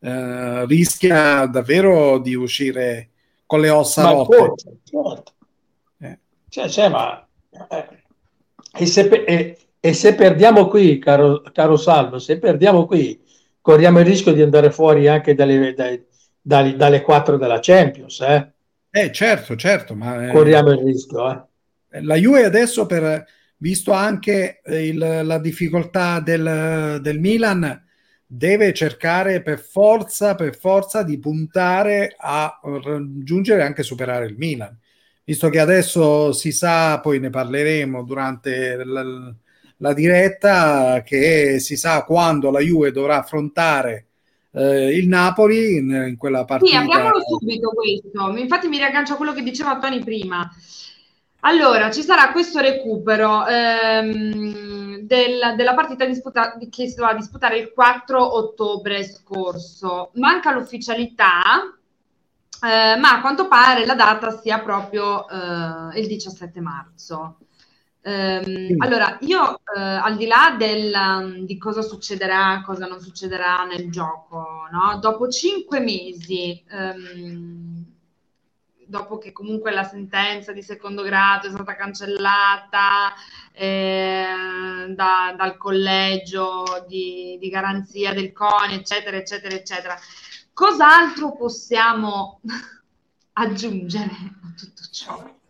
Eh, 0.00 0.66
rischia 0.66 1.46
davvero 1.46 2.18
di 2.18 2.34
uscire 2.34 3.10
con 3.46 3.60
le 3.60 3.70
ossa 3.70 4.02
ma 4.02 4.10
rotte. 4.10 4.36
Certo, 4.56 4.80
certo. 4.84 5.32
Eh. 5.98 6.18
Cioè, 6.48 6.68
cioè, 6.68 6.88
ma, 6.88 7.26
eh, 7.70 7.88
e, 8.76 8.86
se, 8.86 9.08
e, 9.08 9.58
e, 9.86 9.92
se, 9.92 10.14
perdiamo 10.14 10.66
qui, 10.66 10.98
caro, 10.98 11.42
caro, 11.52 11.76
Salvo, 11.76 12.18
se 12.18 12.38
perdiamo 12.38 12.86
qui, 12.86 13.20
corriamo 13.60 14.00
il 14.00 14.06
rischio 14.06 14.32
di 14.32 14.40
andare 14.40 14.70
fuori 14.70 15.08
anche 15.08 15.34
dalle, 15.34 15.74
dai, 15.74 16.02
dalle, 16.40 16.74
dalle 16.74 17.02
4 17.02 17.36
della 17.36 17.58
Champions. 17.60 18.18
Eh, 18.22 18.52
eh 18.90 19.12
certo, 19.12 19.56
certo. 19.56 19.94
Ma, 19.94 20.26
eh, 20.26 20.32
corriamo 20.32 20.70
il 20.70 20.78
rischio. 20.78 21.30
Eh. 21.30 22.00
La 22.00 22.14
Juve 22.14 22.46
adesso, 22.46 22.86
per, 22.86 23.26
visto 23.58 23.92
anche 23.92 24.62
il, 24.64 24.96
la 24.96 25.38
difficoltà 25.38 26.18
del, 26.20 27.00
del 27.02 27.20
Milan, 27.20 27.84
deve 28.24 28.72
cercare 28.72 29.42
per 29.42 29.58
forza, 29.58 30.34
per 30.34 30.56
forza 30.56 31.02
di 31.02 31.18
puntare 31.18 32.14
a 32.16 32.58
raggiungere 32.62 33.60
e 33.60 33.64
anche 33.64 33.82
superare 33.82 34.24
il 34.24 34.36
Milan. 34.38 34.74
Visto 35.24 35.50
che 35.50 35.60
adesso 35.60 36.32
si 36.32 36.52
sa, 36.52 37.00
poi 37.00 37.20
ne 37.20 37.28
parleremo 37.28 38.02
durante 38.02 38.82
la, 38.82 39.34
la 39.78 39.92
diretta, 39.92 41.02
che 41.02 41.58
si 41.58 41.76
sa 41.76 42.04
quando 42.04 42.50
la 42.50 42.60
Juve 42.60 42.92
dovrà 42.92 43.18
affrontare 43.18 44.06
eh, 44.52 44.96
il 44.96 45.08
Napoli 45.08 45.76
in, 45.76 45.90
in, 46.08 46.16
quella 46.16 46.44
partita. 46.44 46.70
Sì, 46.70 46.76
abbiamolo 46.76 47.20
subito 47.26 47.70
questo. 47.70 48.36
Infatti 48.36 48.68
mi 48.68 48.78
riaggancio 48.78 49.14
a 49.14 49.16
quello 49.16 49.32
che 49.32 49.42
diceva 49.42 49.78
Tony 49.78 50.02
prima. 50.02 50.48
Allora, 51.40 51.90
ci 51.90 52.02
sarà 52.02 52.32
questo 52.32 52.60
recupero. 52.60 53.46
Ehm, 53.46 54.74
del, 55.04 55.54
della 55.56 55.74
partita 55.74 56.04
disputa, 56.04 56.56
che 56.70 56.88
si 56.88 56.94
doveva 56.94 57.14
disputare 57.14 57.58
il 57.58 57.72
4 57.72 58.36
ottobre 58.36 59.04
scorso. 59.04 60.10
Manca 60.14 60.52
l'ufficialità, 60.52 61.62
eh, 62.62 62.96
ma 62.96 63.16
a 63.16 63.20
quanto 63.20 63.46
pare 63.46 63.86
la 63.86 63.94
data 63.94 64.38
sia 64.40 64.60
proprio 64.60 65.28
eh, 65.28 66.00
il 66.00 66.06
17 66.06 66.60
marzo. 66.60 67.38
Um, 68.06 68.74
allora, 68.82 69.16
io 69.22 69.42
uh, 69.42 69.78
al 69.78 70.16
di 70.18 70.26
là 70.26 70.54
del, 70.58 70.92
um, 70.94 71.46
di 71.46 71.56
cosa 71.56 71.80
succederà, 71.80 72.62
cosa 72.62 72.86
non 72.86 73.00
succederà 73.00 73.64
nel 73.64 73.90
gioco, 73.90 74.68
no? 74.70 74.98
dopo 75.00 75.26
cinque 75.28 75.80
mesi 75.80 76.62
um, 76.70 77.82
dopo 78.86 79.16
che 79.16 79.32
comunque 79.32 79.72
la 79.72 79.84
sentenza 79.84 80.52
di 80.52 80.62
secondo 80.62 81.02
grado 81.02 81.46
è 81.46 81.50
stata 81.50 81.74
cancellata 81.74 83.14
eh, 83.52 84.26
da, 84.90 85.34
dal 85.34 85.56
collegio 85.56 86.84
di, 86.86 87.38
di, 87.40 87.48
garanzia 87.48 88.12
del 88.12 88.32
CONI, 88.32 88.74
eccetera, 88.74 89.16
eccetera, 89.16 89.54
eccetera. 89.54 89.98
Cos'altro 90.52 91.34
possiamo 91.34 92.40
aggiungere 93.32 94.10
a 94.10 94.52
tutto 94.56 94.82
ciò? 94.92 95.42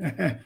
Eh, 0.00 0.42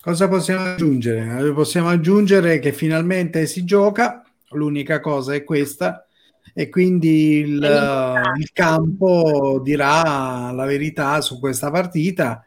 cosa 0.00 0.28
possiamo 0.28 0.64
aggiungere? 0.64 1.52
Possiamo 1.52 1.88
aggiungere 1.88 2.58
che 2.58 2.72
finalmente 2.72 3.46
si 3.46 3.64
gioca, 3.64 4.24
l'unica 4.50 5.00
cosa 5.00 5.34
è 5.34 5.44
questa, 5.44 6.06
e 6.54 6.68
quindi 6.68 7.38
il, 7.38 8.32
il, 8.38 8.50
campo 8.52 9.60
dirà 9.62 10.50
la 10.52 10.64
verità 10.64 11.20
su 11.20 11.38
questa 11.38 11.70
partita, 11.70 12.44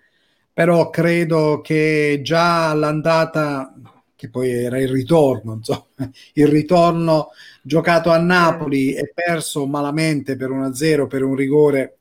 però 0.51 0.89
credo 0.89 1.61
che 1.61 2.21
già 2.23 2.69
all'andata, 2.69 3.73
che 4.15 4.29
poi 4.29 4.49
era 4.51 4.79
il 4.79 4.89
ritorno, 4.89 5.53
insomma, 5.53 5.85
il 6.33 6.47
ritorno 6.47 7.29
giocato 7.61 8.09
a 8.09 8.17
Napoli 8.17 8.93
e 8.93 9.11
perso 9.13 9.65
malamente 9.67 10.35
per 10.35 10.49
1-0 10.49 11.07
per 11.07 11.23
un 11.23 11.35
rigore 11.35 11.99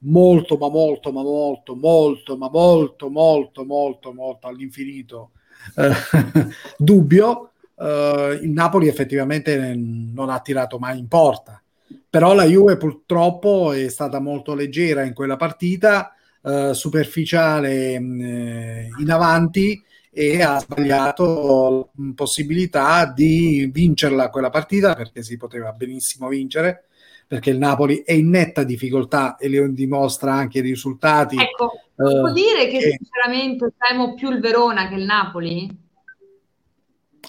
molto, 0.00 0.56
ma 0.56 0.68
molto, 0.68 1.12
ma 1.12 1.22
molto, 1.22 1.74
molto, 1.74 2.36
ma 2.36 2.48
molto, 2.50 3.08
molto, 3.08 3.64
molto, 3.64 4.12
molto 4.12 4.46
all'infinito 4.46 5.30
eh, 5.74 5.92
dubbio 6.78 7.52
uh, 7.74 8.32
il 8.42 8.50
Napoli 8.50 8.88
effettivamente 8.88 9.74
non 9.76 10.30
ha 10.30 10.40
tirato 10.40 10.78
mai 10.78 10.98
in 10.98 11.08
porta. 11.08 11.60
Però 12.08 12.34
la 12.34 12.44
Juve 12.44 12.76
purtroppo 12.76 13.72
è 13.72 13.88
stata 13.88 14.20
molto 14.20 14.54
leggera 14.54 15.02
in 15.02 15.12
quella 15.12 15.36
partita, 15.36 16.14
uh, 16.42 16.72
superficiale 16.72 17.98
mh, 17.98 18.20
eh, 18.20 18.88
in 18.98 19.10
avanti 19.10 19.82
e 20.10 20.42
ha 20.42 20.58
sbagliato 20.58 21.90
la 21.94 22.12
possibilità 22.14 23.04
di 23.14 23.68
vincerla 23.70 24.30
quella 24.30 24.48
partita 24.48 24.94
perché 24.94 25.22
si 25.22 25.36
poteva 25.36 25.72
benissimo 25.72 26.28
vincere 26.28 26.85
perché 27.26 27.50
il 27.50 27.58
Napoli 27.58 28.02
è 28.04 28.12
in 28.12 28.28
netta 28.28 28.62
difficoltà 28.62 29.36
e 29.36 29.48
le 29.48 29.72
dimostra 29.72 30.32
anche 30.32 30.58
i 30.58 30.62
risultati. 30.62 31.36
Ecco, 31.36 31.72
uh, 31.96 32.32
dire 32.32 32.68
che 32.68 32.78
e... 32.78 32.98
sinceramente 32.98 33.74
temo 33.76 34.14
più 34.14 34.30
il 34.30 34.40
Verona 34.40 34.88
che 34.88 34.94
il 34.94 35.04
Napoli? 35.04 35.84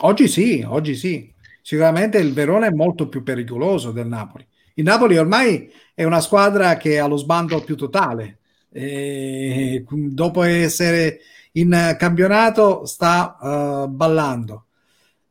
Oggi 0.01 0.27
sì, 0.27 0.63
oggi 0.67 0.95
sì. 0.95 1.33
Sicuramente 1.61 2.19
il 2.19 2.33
Verona 2.33 2.67
è 2.67 2.71
molto 2.71 3.09
più 3.09 3.23
pericoloso 3.23 3.91
del 3.91 4.07
Napoli. 4.07 4.47
Il 4.75 4.83
Napoli 4.83 5.17
ormai 5.17 5.69
è 5.93 6.03
una 6.03 6.21
squadra 6.21 6.77
che 6.77 6.99
ha 6.99 7.07
lo 7.07 7.17
sbando 7.17 7.59
più 7.61 7.75
totale. 7.75 8.39
E 8.71 9.83
dopo 9.89 10.43
essere 10.43 11.19
in 11.53 11.95
campionato 11.97 12.85
sta 12.85 13.37
uh, 13.41 13.87
ballando. 13.89 14.66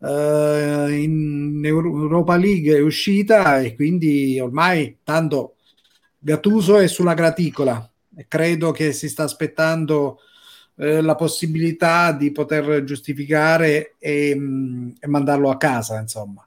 Uh, 0.07 0.89
in 0.89 1.63
Europa 1.65 2.37
League 2.37 2.77
è 2.77 2.81
uscita 2.81 3.61
e 3.61 3.75
quindi 3.75 4.39
ormai 4.39 4.99
tanto 5.03 5.57
Gattuso 6.27 6.79
è 6.79 6.87
sulla 6.87 7.15
graticola 7.15 7.91
e 8.15 8.27
credo 8.29 8.71
che 8.71 8.93
si 8.93 9.09
sta 9.09 9.25
aspettando 9.25 10.21
eh, 10.77 11.01
la 11.01 11.15
possibilità 11.15 12.13
di 12.13 12.31
poter 12.33 12.85
giustificare 12.85 13.95
e, 13.99 14.35
mh, 14.35 14.41
mm, 14.41 14.89
e, 15.01 15.07
mandarlo 15.09 15.51
a 15.51 15.57
casa, 15.57 16.01
insomma, 16.01 16.47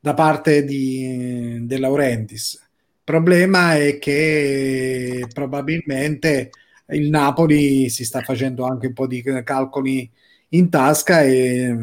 da 0.00 0.14
parte 0.14 0.64
di 0.64 1.58
De 1.62 1.78
Laurentiis. 1.78 2.62
Problema 3.04 3.76
è 3.76 3.98
che 3.98 5.26
probabilmente 5.32 6.50
il 6.88 7.08
Napoli 7.08 7.88
si 7.88 8.04
sta 8.04 8.20
facendo 8.22 8.64
anche 8.66 8.88
un 8.88 8.92
po' 8.92 9.06
di 9.06 9.22
calcoli 9.44 10.10
in 10.50 10.68
tasca 10.70 11.22
e, 11.22 11.74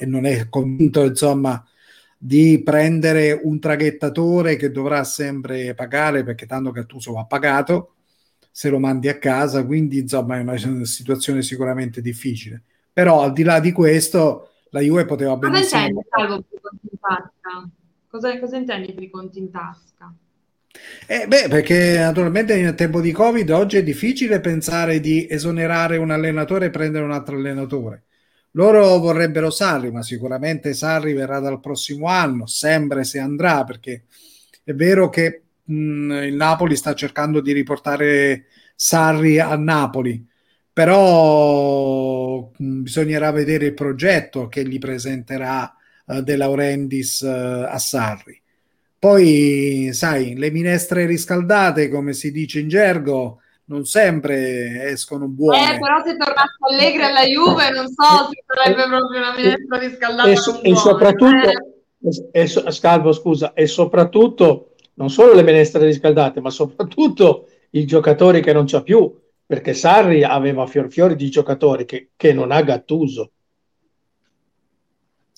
e 0.00 0.06
non 0.06 0.24
è 0.24 0.48
convinto 0.48 1.04
insomma 1.04 1.62
di 2.16 2.62
prendere 2.64 3.38
un 3.42 3.60
traghettatore 3.60 4.56
che 4.56 4.70
dovrà 4.70 5.04
sempre 5.04 5.74
pagare 5.74 6.24
perché 6.24 6.46
tanto 6.46 6.70
Gattuso 6.70 7.12
va 7.12 7.24
pagato 7.24 7.96
se 8.50 8.70
lo 8.70 8.78
mandi 8.78 9.08
a 9.08 9.18
casa 9.18 9.64
quindi 9.64 9.98
insomma 9.98 10.38
è 10.38 10.40
una 10.40 10.84
situazione 10.84 11.42
sicuramente 11.42 12.00
difficile 12.00 12.62
però 12.92 13.22
al 13.22 13.32
di 13.32 13.42
là 13.42 13.60
di 13.60 13.72
questo 13.72 14.52
la 14.70 14.80
Juve 14.80 15.04
poteva 15.04 15.36
benissimo 15.36 16.02
cosa 16.02 16.34
intendi? 16.34 17.70
Cosa, 18.08 18.38
cosa 18.40 18.56
intendi 18.56 18.92
per 18.92 19.02
i 19.04 19.10
conti 19.10 19.38
in 19.38 19.50
tasca? 19.50 20.12
Eh 21.06 21.26
beh, 21.26 21.48
perché 21.48 21.98
naturalmente 21.98 22.56
in 22.56 22.74
tempo 22.74 23.00
di 23.00 23.12
Covid 23.12 23.48
oggi 23.50 23.76
è 23.76 23.82
difficile 23.82 24.40
pensare 24.40 25.00
di 25.00 25.26
esonerare 25.28 25.96
un 25.96 26.10
allenatore 26.10 26.66
e 26.66 26.70
prendere 26.70 27.04
un 27.04 27.12
altro 27.12 27.36
allenatore. 27.36 28.04
Loro 28.52 28.98
vorrebbero 28.98 29.50
Sarri, 29.50 29.92
ma 29.92 30.02
sicuramente 30.02 30.74
Sarri 30.74 31.12
verrà 31.12 31.38
dal 31.38 31.60
prossimo 31.60 32.06
anno, 32.06 32.46
sempre 32.46 33.04
se 33.04 33.18
andrà, 33.20 33.62
perché 33.64 34.04
è 34.64 34.74
vero 34.74 35.08
che 35.08 35.42
mh, 35.64 36.22
il 36.24 36.34
Napoli 36.34 36.74
sta 36.74 36.94
cercando 36.94 37.40
di 37.40 37.52
riportare 37.52 38.46
Sarri 38.74 39.38
a 39.38 39.54
Napoli, 39.56 40.26
però 40.72 42.50
mh, 42.56 42.82
bisognerà 42.82 43.30
vedere 43.30 43.66
il 43.66 43.74
progetto 43.74 44.48
che 44.48 44.66
gli 44.66 44.78
presenterà 44.78 45.72
uh, 46.06 46.20
De 46.20 46.36
Laurendis 46.36 47.20
uh, 47.20 47.66
a 47.68 47.78
Sarri. 47.78 48.40
Poi, 48.98 49.90
sai, 49.92 50.36
le 50.36 50.50
minestre 50.50 51.06
riscaldate, 51.06 51.88
come 51.88 52.12
si 52.12 52.30
dice 52.30 52.60
in 52.60 52.68
gergo, 52.68 53.40
non 53.70 53.84
sempre 53.84 54.90
escono 54.90 55.28
buone. 55.28 55.76
Eh, 55.76 55.78
però 55.78 56.02
se 56.04 56.16
tornasse 56.16 56.56
Allegri 56.68 57.02
alla 57.02 57.22
Juve 57.22 57.70
non 57.70 57.86
so 57.86 58.28
se 58.28 58.42
sarebbe 58.44 58.82
proprio 58.88 59.20
una 59.20 59.34
minestra 59.34 59.78
riscaldata. 59.78 60.28
E, 60.28 60.36
so, 60.36 60.60
e 60.60 60.74
soprattutto, 60.74 61.48
eh. 61.48 62.28
e 62.32 62.46
so, 62.48 62.68
Scalvo, 62.68 63.12
scusa, 63.12 63.52
e 63.52 63.68
soprattutto 63.68 64.74
non 64.94 65.08
solo 65.08 65.34
le 65.34 65.44
minestre 65.44 65.84
riscaldate, 65.84 66.40
ma 66.40 66.50
soprattutto 66.50 67.46
i 67.70 67.86
giocatori 67.86 68.42
che 68.42 68.52
non 68.52 68.66
c'ha 68.66 68.82
più, 68.82 69.16
perché 69.46 69.72
Sarri 69.72 70.24
aveva 70.24 70.66
fior 70.66 70.90
fiori 70.90 71.14
di 71.14 71.30
giocatori 71.30 71.84
che, 71.84 72.10
che 72.16 72.32
non 72.32 72.50
ha 72.50 72.60
Gattuso. 72.62 73.30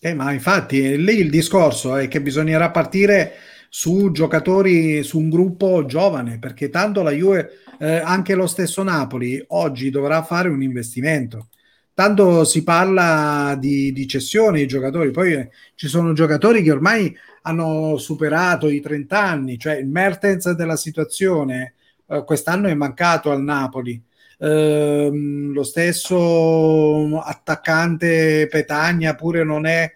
Eh, 0.00 0.14
ma 0.14 0.32
infatti 0.32 0.96
lì 0.96 1.18
il 1.18 1.30
discorso 1.30 1.96
è 1.96 2.08
che 2.08 2.22
bisognerà 2.22 2.70
partire 2.70 3.34
su 3.74 4.10
giocatori, 4.12 5.02
su 5.02 5.18
un 5.18 5.30
gruppo 5.30 5.86
giovane, 5.86 6.38
perché 6.38 6.68
tanto 6.68 7.02
la 7.02 7.10
Juve 7.10 7.60
eh, 7.78 7.96
anche 7.96 8.34
lo 8.34 8.46
stesso 8.46 8.82
Napoli 8.82 9.42
oggi 9.48 9.88
dovrà 9.88 10.22
fare 10.22 10.50
un 10.50 10.62
investimento. 10.62 11.48
Tanto 11.94 12.44
si 12.44 12.64
parla 12.64 13.56
di, 13.58 13.90
di 13.92 14.06
cessione 14.06 14.58
di 14.58 14.66
giocatori, 14.66 15.10
poi 15.10 15.32
eh, 15.32 15.50
ci 15.74 15.88
sono 15.88 16.12
giocatori 16.12 16.62
che 16.62 16.70
ormai 16.70 17.16
hanno 17.42 17.96
superato 17.96 18.68
i 18.68 18.80
30 18.82 19.18
anni, 19.18 19.58
cioè 19.58 19.76
il 19.78 19.88
Mertens 19.88 20.50
della 20.50 20.76
situazione 20.76 21.72
eh, 22.08 22.24
quest'anno 22.24 22.68
è 22.68 22.74
mancato 22.74 23.30
al 23.30 23.42
Napoli. 23.42 24.00
Ehm, 24.38 25.50
lo 25.52 25.62
stesso 25.62 27.18
attaccante 27.20 28.48
Petagna 28.50 29.14
pure 29.14 29.44
non 29.44 29.64
è, 29.64 29.90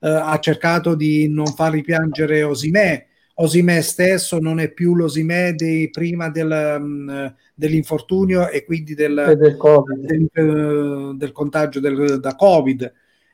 eh, 0.00 0.08
ha 0.08 0.36
cercato 0.40 0.96
di 0.96 1.28
non 1.28 1.46
far 1.46 1.70
ripiangere 1.72 2.42
Osimè 2.42 3.06
Osimè 3.42 3.80
stesso 3.80 4.38
non 4.38 4.60
è 4.60 4.70
più 4.70 4.94
l'Osimè 4.94 5.54
di 5.54 5.88
prima 5.90 6.28
del, 6.28 6.76
um, 6.78 7.34
dell'infortunio 7.54 8.50
e 8.50 8.64
quindi 8.64 8.94
del, 8.94 9.34
del, 9.38 9.56
del, 10.34 10.46
uh, 10.46 11.16
del 11.16 11.32
contagio 11.32 11.80
da 11.80 12.36
Covid. 12.36 12.92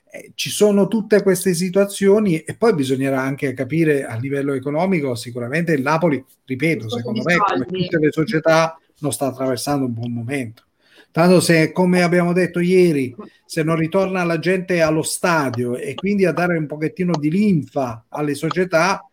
Eh, 0.09 0.31
ci 0.37 0.49
sono 0.49 0.87
tutte 0.87 1.23
queste 1.23 1.55
situazioni 1.55 2.39
e 2.39 2.55
poi 2.55 2.75
bisognerà 2.75 3.21
anche 3.21 3.53
capire 3.53 4.05
a 4.05 4.17
livello 4.17 4.53
economico, 4.53 5.17
sicuramente 5.17 5.73
il 5.73 5.83
Napoli, 5.83 6.25
ripeto, 6.45 6.89
secondo 6.89 7.23
me, 7.25 7.37
come 7.39 7.65
tutte 7.65 7.99
le 7.99 8.13
società, 8.13 8.79
non 9.01 9.11
sta 9.13 9.27
attraversando 9.27 9.87
un 9.87 9.93
buon 9.93 10.13
momento. 10.13 10.63
Tanto 11.11 11.41
se, 11.41 11.73
come 11.73 12.03
abbiamo 12.03 12.33
detto 12.33 12.61
ieri, 12.61 13.13
se 13.45 13.65
non 13.65 13.75
ritorna 13.75 14.23
la 14.23 14.39
gente 14.39 14.83
allo 14.83 15.03
stadio 15.03 15.75
e 15.77 15.95
quindi 15.95 16.27
a 16.27 16.33
dare 16.33 16.57
un 16.57 16.67
pochettino 16.67 17.13
di 17.19 17.31
linfa 17.31 18.05
alle 18.09 18.35
società, 18.35 19.05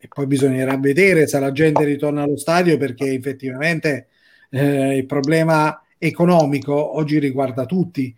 e 0.00 0.08
poi 0.08 0.26
bisognerà 0.26 0.76
vedere 0.76 1.26
se 1.26 1.38
la 1.40 1.50
gente 1.50 1.84
ritorna 1.84 2.22
allo 2.22 2.36
stadio 2.36 2.76
perché 2.76 3.12
effettivamente 3.12 4.08
eh, 4.50 4.96
il 4.96 5.06
problema 5.06 5.82
economico 5.98 6.96
oggi 6.96 7.18
riguarda 7.18 7.66
tutti. 7.66 8.14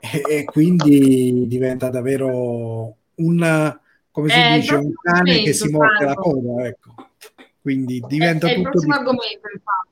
E, 0.00 0.22
e 0.28 0.44
quindi 0.44 1.46
diventa 1.46 1.90
davvero 1.90 2.96
un 3.14 3.78
come 4.10 4.28
si 4.28 4.38
eh, 4.38 4.58
dice 4.60 4.74
un 4.74 4.92
cane 5.00 5.42
che 5.42 5.52
si 5.52 5.68
morde 5.70 6.04
la 6.04 6.14
coda 6.14 6.66
ecco. 6.66 6.94
Quindi 7.60 8.02
diventa 8.06 8.48
è, 8.48 8.54
tutto 8.54 8.64
è 8.64 8.66
il 8.66 8.70
prossimo 8.70 8.94
argomento 8.94 9.48
infatti. 9.52 9.90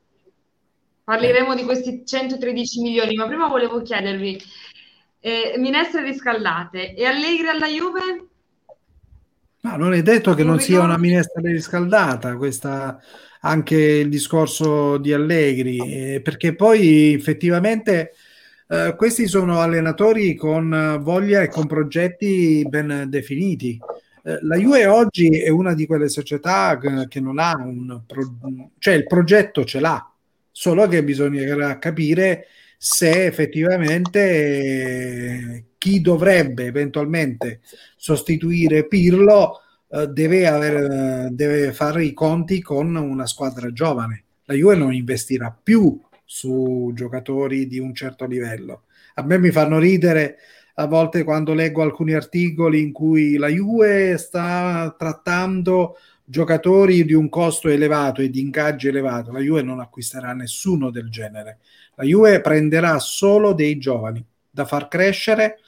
Parleremo 1.05 1.55
di 1.55 1.63
questi 1.65 2.03
113 2.05 2.81
milioni 2.83 3.15
ma 3.15 3.27
prima 3.27 3.47
volevo 3.47 3.83
chiedervi 3.83 4.39
eh, 5.21 5.55
minestre 5.59 6.03
riscaldate 6.03 6.95
e 6.95 7.05
Allegri 7.05 7.49
alla 7.49 7.69
Juve 7.69 8.30
No, 9.63 9.77
non 9.77 9.93
è 9.93 10.03
detto 10.03 10.33
che 10.33 10.43
non, 10.43 10.55
non 10.55 10.61
sia 10.61 10.81
una 10.81 10.97
minestra 10.97 11.43
riscaldata, 11.43 12.37
questa, 12.37 12.99
anche 13.41 13.77
il 13.77 14.09
discorso 14.09 14.97
di 14.97 15.13
Allegri, 15.13 15.77
eh, 15.77 16.21
perché 16.23 16.55
poi 16.55 17.13
effettivamente 17.13 18.13
eh, 18.69 18.95
questi 18.97 19.27
sono 19.27 19.61
allenatori 19.61 20.35
con 20.35 20.99
voglia 21.03 21.43
e 21.43 21.49
con 21.49 21.67
progetti 21.67 22.65
ben 22.67 23.07
definiti. 23.09 23.79
Eh, 24.23 24.39
la 24.43 24.57
Juve 24.57 24.87
oggi 24.87 25.41
è 25.41 25.51
una 25.51 25.75
di 25.75 25.85
quelle 25.87 26.09
società 26.09 26.79
che, 26.79 27.07
che 27.09 27.21
non 27.21 27.39
ha 27.39 27.55
un 27.57 28.03
pro, 28.07 28.23
cioè 28.79 28.95
il 28.95 29.07
progetto 29.07 29.65
ce 29.65 29.81
l'ha, 29.81 30.11
solo 30.51 30.89
che 30.89 31.05
bisognerà 31.05 31.79
capire 31.79 32.47
se 32.83 33.27
effettivamente 33.27 35.67
chi 35.77 36.01
dovrebbe 36.01 36.65
eventualmente 36.65 37.61
sostituire 37.95 38.87
Pirlo 38.87 39.61
eh, 39.91 40.07
deve, 40.07 40.47
aver, 40.47 41.29
deve 41.31 41.75
fare 41.75 42.07
i 42.07 42.15
conti 42.15 42.63
con 42.63 42.97
una 42.97 43.27
squadra 43.27 43.71
giovane. 43.71 44.25
La 44.45 44.55
Juve 44.55 44.77
non 44.77 44.95
investirà 44.95 45.55
più 45.63 46.01
su 46.25 46.91
giocatori 46.95 47.67
di 47.67 47.79
un 47.79 47.95
certo 47.95 48.25
livello. 48.25 48.85
A 49.17 49.25
me 49.25 49.39
mi 49.39 49.51
fanno 49.51 49.79
ridere 49.79 50.39
a 50.77 50.87
volte 50.87 51.23
quando 51.23 51.53
leggo 51.53 51.83
alcuni 51.83 52.15
articoli 52.15 52.81
in 52.81 52.93
cui 52.93 53.37
la 53.37 53.49
Juve 53.49 54.17
sta 54.17 54.95
trattando 54.99 55.99
giocatori 56.31 57.05
di 57.05 57.13
un 57.13 57.29
costo 57.29 57.69
elevato 57.69 58.23
e 58.23 58.31
di 58.31 58.41
ingaggio 58.41 58.89
elevato. 58.89 59.33
La 59.33 59.41
Juve 59.41 59.63
non 59.63 59.81
acquisterà 59.81 60.33
nessuno 60.33 60.91
del 60.91 61.11
genere. 61.11 61.59
La 61.97 62.05
Juve 62.05 62.41
prenderà 62.41 63.01
solo 63.01 63.53
dei 63.53 63.79
giovani 63.79 64.25
da 64.49 64.65
far 64.65 64.87
crescere. 64.87 65.59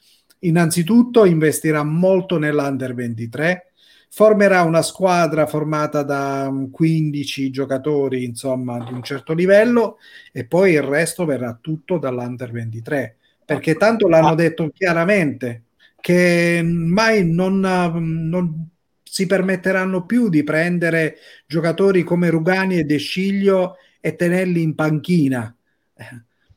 Innanzitutto 0.40 1.24
investirà 1.24 1.82
molto 1.82 2.38
nell'Under 2.38 2.94
23, 2.94 3.72
formerà 4.08 4.62
una 4.62 4.82
squadra 4.82 5.46
formata 5.46 6.04
da 6.04 6.48
15 6.70 7.50
giocatori, 7.50 8.22
insomma, 8.22 8.84
di 8.84 8.92
un 8.92 9.02
certo 9.02 9.34
livello 9.34 9.98
e 10.30 10.44
poi 10.44 10.74
il 10.74 10.82
resto 10.82 11.24
verrà 11.24 11.58
tutto 11.60 11.98
dall'Under 11.98 12.52
23, 12.52 13.16
perché 13.44 13.74
tanto 13.74 14.06
l'hanno 14.06 14.36
detto 14.36 14.70
chiaramente 14.70 15.64
che 16.00 16.60
mai 16.64 17.24
non, 17.28 17.60
non 17.60 18.70
si 19.12 19.26
permetteranno 19.26 20.06
più 20.06 20.30
di 20.30 20.42
prendere 20.42 21.18
giocatori 21.46 22.02
come 22.02 22.30
Rugani 22.30 22.78
e 22.78 22.84
De 22.84 22.96
Sciglio 22.96 23.76
e 24.00 24.16
tenerli 24.16 24.62
in 24.62 24.74
panchina 24.74 25.54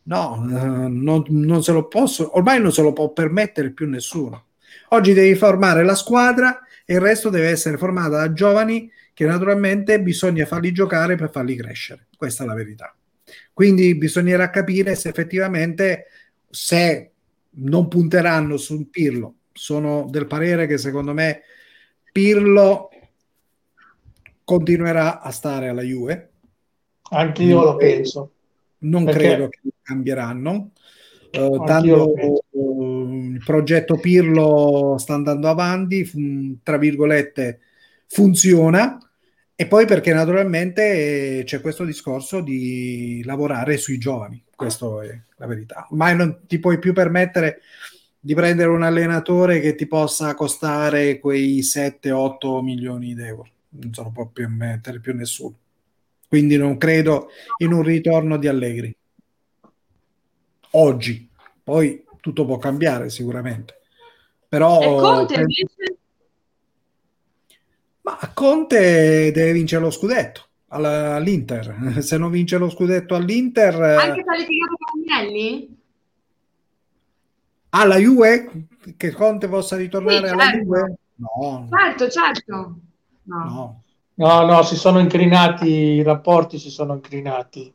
No, 0.03 0.33
uh, 0.33 0.87
non, 0.87 1.25
non, 1.27 1.63
se 1.63 1.73
lo 1.73 1.89
posso, 1.89 2.37
ormai 2.37 2.61
non 2.61 2.71
se 2.71 2.81
lo 2.81 2.93
può 2.93 3.11
permettere 3.11 3.71
più 3.71 3.89
nessuno. 3.89 4.45
Oggi 4.89 5.11
devi 5.11 5.35
formare 5.35 5.83
la 5.83 5.95
squadra 5.95 6.61
e 6.85 6.93
il 6.93 7.01
resto 7.01 7.29
deve 7.29 7.49
essere 7.49 7.77
formato 7.77 8.11
da 8.11 8.31
giovani 8.31 8.89
che 9.13 9.25
naturalmente 9.25 10.01
bisogna 10.01 10.45
farli 10.45 10.71
giocare 10.71 11.15
per 11.15 11.29
farli 11.29 11.57
crescere. 11.57 12.07
Questa 12.15 12.45
è 12.45 12.47
la 12.47 12.53
verità. 12.53 12.95
Quindi 13.51 13.95
bisognerà 13.95 14.49
capire 14.49 14.95
se 14.95 15.09
effettivamente 15.09 16.05
se 16.49 17.11
non 17.57 17.89
punteranno 17.89 18.55
su 18.55 18.89
Pirlo. 18.89 19.33
Sono 19.51 20.07
del 20.09 20.27
parere 20.27 20.67
che 20.67 20.77
secondo 20.77 21.13
me 21.13 21.41
Pirlo 22.15 22.89
continuerà 24.45 25.19
a 25.19 25.31
stare 25.31 25.67
alla 25.67 25.81
Juve. 25.81 26.29
Anche 27.09 27.43
io 27.43 27.61
lo 27.61 27.75
penso 27.75 28.31
non 28.85 29.05
Perché? 29.05 29.19
credo 29.19 29.49
che 29.49 29.59
cambieranno. 29.81 30.71
Uh, 31.31 31.65
tanto 31.65 32.13
uh, 32.51 33.31
il 33.33 33.43
progetto 33.43 33.97
Pirlo 33.97 34.95
sta 34.97 35.15
andando 35.15 35.49
avanti, 35.49 36.05
fun- 36.05 36.59
tra 36.63 36.77
virgolette, 36.77 37.59
funziona 38.07 38.97
E 39.57 39.67
poi 39.67 39.85
perché 39.85 40.13
naturalmente 40.13 41.43
c'è 41.45 41.59
questo 41.59 41.83
discorso 41.83 42.41
di 42.41 43.21
lavorare 43.25 43.77
sui 43.77 43.97
giovani, 43.97 44.41
questa 44.55 44.85
è 45.03 45.19
la 45.37 45.47
verità. 45.47 45.87
Ormai 45.89 46.15
non 46.15 46.41
ti 46.45 46.59
puoi 46.59 46.79
più 46.79 46.93
permettere 46.93 47.61
di 48.25 48.33
prendere 48.33 48.69
un 48.71 48.81
allenatore 48.81 49.59
che 49.59 49.75
ti 49.75 49.85
possa 49.85 50.33
costare 50.33 51.19
quei 51.19 51.59
7-8 51.59 52.59
milioni 52.63 53.13
di 53.13 53.21
euro. 53.21 53.47
Non 53.69 53.93
se 53.93 54.01
lo 54.01 54.09
può 54.09 54.25
più 54.25 54.49
mettere 54.49 54.99
più 54.99 55.13
nessuno. 55.13 55.53
Quindi 56.27 56.57
non 56.57 56.77
credo 56.77 57.27
in 57.57 57.71
un 57.71 57.83
ritorno 57.83 58.37
di 58.37 58.47
Allegri. 58.47 58.95
Oggi. 60.71 61.29
Poi 61.63 62.03
tutto 62.19 62.45
può 62.45 62.57
cambiare 62.57 63.11
sicuramente. 63.11 63.81
Però... 64.47 64.81
E 64.81 64.85
Conte 64.85 65.33
invece? 65.35 65.97
Ma 68.01 68.17
Conte 68.33 69.31
deve 69.31 69.51
vincere 69.51 69.83
lo 69.83 69.91
scudetto 69.91 70.47
all'Inter. 70.69 71.99
Se 72.01 72.17
non 72.17 72.31
vince 72.31 72.57
lo 72.57 72.71
scudetto 72.71 73.13
all'Inter... 73.13 73.79
Anche 73.79 74.23
tra 74.23 74.35
le 74.35 74.45
figure 74.45 74.71
con 74.79 75.03
Agnelli? 75.03 75.83
Alla 77.75 77.97
Juve? 77.97 78.67
Che 78.97 79.11
Conte 79.11 79.47
possa 79.47 79.75
ritornare 79.75 80.27
Sì, 80.27 80.33
alla 80.33 80.43
certo. 80.43 80.57
Juve? 80.63 80.95
No, 81.15 81.67
Certo, 81.69 82.09
certo. 82.09 82.79
No. 83.23 83.43
no. 83.43 83.83
No, 84.17 84.45
no, 84.45 84.63
si 84.63 84.77
sono 84.77 84.99
incrinati, 84.99 85.67
i 85.67 86.03
rapporti 86.03 86.57
si 86.57 86.69
sono 86.69 86.93
incrinati. 86.93 87.73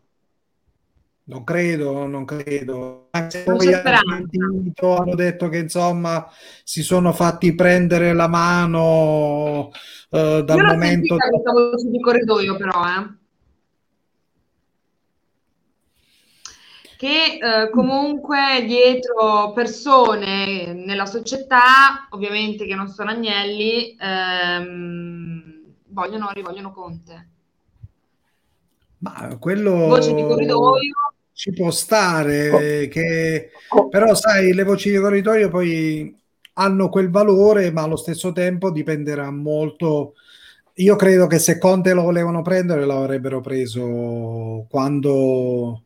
Non 1.24 1.44
credo, 1.44 2.06
non 2.06 2.24
credo. 2.24 3.08
Anche 3.10 3.44
Non 3.46 3.56
poi 3.56 3.72
hanno, 3.72 4.26
sentito, 4.30 4.96
hanno 4.96 5.14
detto 5.14 5.48
che 5.48 5.58
insomma 5.58 6.26
si 6.64 6.82
sono 6.82 7.12
fatti 7.12 7.54
prendere 7.54 8.12
la 8.14 8.26
mano 8.26 9.70
eh, 10.10 10.42
dal 10.44 10.56
Io 10.56 10.62
l'ho 10.64 10.72
momento. 10.72 11.14
sentita 11.14 11.28
questa 11.28 11.52
voce 11.52 11.88
di 11.90 12.00
corridoio 12.00 12.56
però, 12.56 12.84
eh. 12.84 13.18
Che 17.00 17.38
eh, 17.40 17.70
comunque 17.70 18.62
dietro 18.66 19.52
persone 19.54 20.74
nella 20.74 21.06
società, 21.06 22.06
ovviamente 22.10 22.66
che 22.66 22.74
non 22.74 22.88
sono 22.88 23.08
agnelli, 23.08 23.96
ehm, 23.98 25.62
vogliono, 25.86 26.28
rivogliono 26.34 26.74
Conte. 26.74 27.28
Ma 28.98 29.34
quello 29.38 29.86
Voce 29.86 30.12
di 30.12 30.20
corridoio. 30.20 30.92
ci 31.32 31.54
può 31.54 31.70
stare, 31.70 32.86
che... 32.88 33.48
però 33.88 34.14
sai, 34.14 34.52
le 34.52 34.64
voci 34.64 34.90
di 34.90 34.98
corridoio 34.98 35.48
poi 35.48 36.14
hanno 36.52 36.90
quel 36.90 37.08
valore, 37.08 37.72
ma 37.72 37.80
allo 37.80 37.96
stesso 37.96 38.32
tempo 38.32 38.70
dipenderà 38.70 39.30
molto. 39.30 40.16
Io 40.74 40.96
credo 40.96 41.26
che 41.26 41.38
se 41.38 41.56
Conte 41.56 41.94
lo 41.94 42.02
volevano 42.02 42.42
prendere, 42.42 42.84
lo 42.84 42.98
avrebbero 42.98 43.40
preso 43.40 44.66
quando 44.68 45.84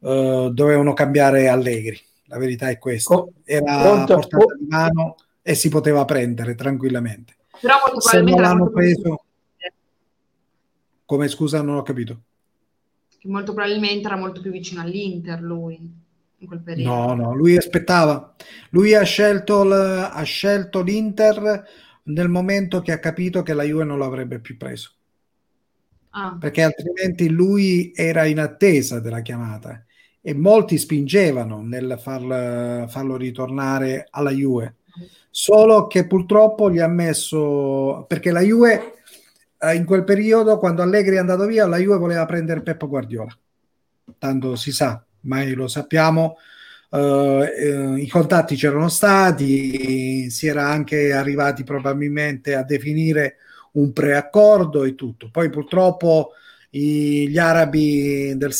eh, 0.00 0.50
dovevano 0.52 0.92
cambiare 0.94 1.48
Allegri. 1.48 2.00
La 2.26 2.38
verità 2.38 2.68
è 2.68 2.78
questa. 2.78 3.14
Co- 3.14 3.32
Era 3.44 4.02
a 4.02 4.04
portata 4.04 4.54
di 4.58 4.66
mano 4.68 5.16
e 5.42 5.54
si 5.54 5.68
poteva 5.68 6.04
prendere 6.04 6.54
tranquillamente. 6.54 7.36
Però 7.60 7.74
molto 7.84 8.00
Se 8.00 8.20
non 8.20 8.40
l'hanno 8.40 8.70
preso, 8.70 9.24
come 11.04 11.28
scusa, 11.28 11.62
non 11.62 11.76
ho 11.76 11.82
capito. 11.82 12.22
che 13.18 13.28
molto 13.28 13.52
probabilmente 13.54 14.06
era 14.06 14.16
molto 14.16 14.40
più 14.40 14.50
vicino 14.50 14.80
all'Inter 14.80 15.40
lui 15.40 15.78
in 16.40 16.46
quel 16.46 16.60
periodo. 16.60 16.94
No, 16.94 17.14
no, 17.14 17.34
lui 17.34 17.56
aspettava. 17.56 18.34
Lui 18.70 18.94
ha 18.94 19.02
scelto, 19.02 19.64
l- 19.64 19.72
ha 20.12 20.22
scelto 20.22 20.82
l'Inter 20.82 21.64
nel 22.04 22.28
momento 22.28 22.80
che 22.80 22.92
ha 22.92 22.98
capito 22.98 23.42
che 23.42 23.54
la 23.54 23.64
Juve 23.64 23.84
non 23.84 23.98
l'avrebbe 23.98 24.38
più 24.40 24.56
preso, 24.56 24.92
Ah, 26.10 26.36
perché 26.38 26.62
altrimenti 26.62 27.28
lui 27.28 27.92
era 27.94 28.24
in 28.24 28.38
attesa 28.38 28.98
della 29.00 29.20
chiamata 29.20 29.84
e 30.28 30.34
molti 30.34 30.76
spingevano 30.76 31.62
nel 31.62 31.98
farl- 31.98 32.86
farlo 32.86 33.16
ritornare 33.16 34.08
alla 34.10 34.30
Juve. 34.30 34.74
Solo 35.30 35.86
che 35.86 36.06
purtroppo 36.06 36.70
gli 36.70 36.80
ha 36.80 36.86
messo 36.86 38.04
perché 38.06 38.30
la 38.30 38.42
Juve 38.42 38.96
eh, 39.58 39.74
in 39.74 39.86
quel 39.86 40.04
periodo, 40.04 40.58
quando 40.58 40.82
Allegri 40.82 41.14
è 41.16 41.18
andato 41.18 41.46
via, 41.46 41.66
la 41.66 41.78
Juve 41.78 41.96
voleva 41.96 42.26
prendere 42.26 42.60
Peppo 42.60 42.88
Guardiola. 42.88 43.34
Tanto 44.18 44.54
si 44.54 44.70
sa, 44.70 45.02
mai 45.20 45.52
lo 45.52 45.66
sappiamo. 45.66 46.36
eh, 46.90 47.52
eh, 47.56 47.98
I 47.98 48.08
contatti 48.08 48.54
c'erano 48.54 48.90
stati, 48.90 50.28
si 50.28 50.46
era 50.46 50.68
anche 50.68 51.10
arrivati 51.10 51.64
probabilmente 51.64 52.54
a 52.54 52.62
definire 52.64 53.36
un 53.72 53.94
preaccordo 53.94 54.84
e 54.84 54.94
tutto. 54.94 55.30
Poi 55.32 55.48
purtroppo 55.48 56.32
i- 56.70 57.28
gli 57.28 57.38
arabi 57.38 58.34
del, 58.36 58.52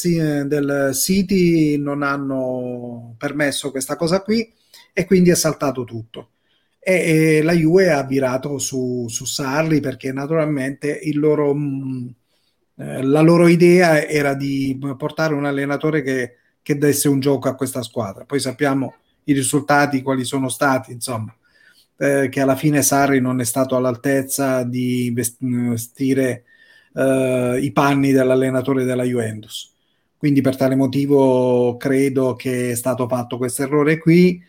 del 0.46 0.90
City 0.94 1.76
non 1.78 2.02
hanno 2.02 3.14
permesso 3.18 3.70
questa 3.70 3.96
cosa 3.96 4.22
qui 4.22 4.52
e 4.92 5.04
quindi 5.06 5.30
è 5.30 5.34
saltato 5.34 5.84
tutto 5.84 6.30
e, 6.80 7.38
e 7.38 7.42
la 7.42 7.52
Juve 7.52 7.90
ha 7.92 8.02
virato 8.04 8.58
su, 8.58 9.06
su 9.08 9.24
Sarri 9.24 9.80
perché 9.80 10.12
naturalmente 10.12 11.00
loro, 11.14 11.54
mh, 11.54 12.14
eh, 12.76 13.02
la 13.02 13.20
loro 13.20 13.46
idea 13.48 14.06
era 14.06 14.34
di 14.34 14.78
portare 14.96 15.34
un 15.34 15.44
allenatore 15.44 16.02
che, 16.02 16.36
che 16.62 16.78
desse 16.78 17.08
un 17.08 17.20
gioco 17.20 17.48
a 17.48 17.54
questa 17.54 17.82
squadra. 17.82 18.24
Poi 18.24 18.40
sappiamo 18.40 18.94
i 19.24 19.32
risultati, 19.32 20.02
quali 20.02 20.24
sono 20.24 20.48
stati, 20.48 20.92
insomma, 20.92 21.34
eh, 21.96 22.28
che 22.30 22.40
alla 22.40 22.56
fine 22.56 22.82
Sarri 22.82 23.20
non 23.20 23.40
è 23.40 23.44
stato 23.44 23.76
all'altezza 23.76 24.62
di 24.64 25.10
vest- 25.14 25.38
vestire 25.40 26.44
eh, 26.98 27.58
i 27.62 27.70
panni 27.72 28.10
dell'allenatore 28.10 28.84
della 28.84 29.04
Juventus. 29.04 29.72
Quindi 30.16 30.40
per 30.40 30.56
tale 30.56 30.74
motivo 30.74 31.76
credo 31.76 32.34
che 32.34 32.72
è 32.72 32.74
stato 32.74 33.06
fatto 33.06 33.36
questo 33.36 33.62
errore 33.62 33.98
qui. 33.98 34.42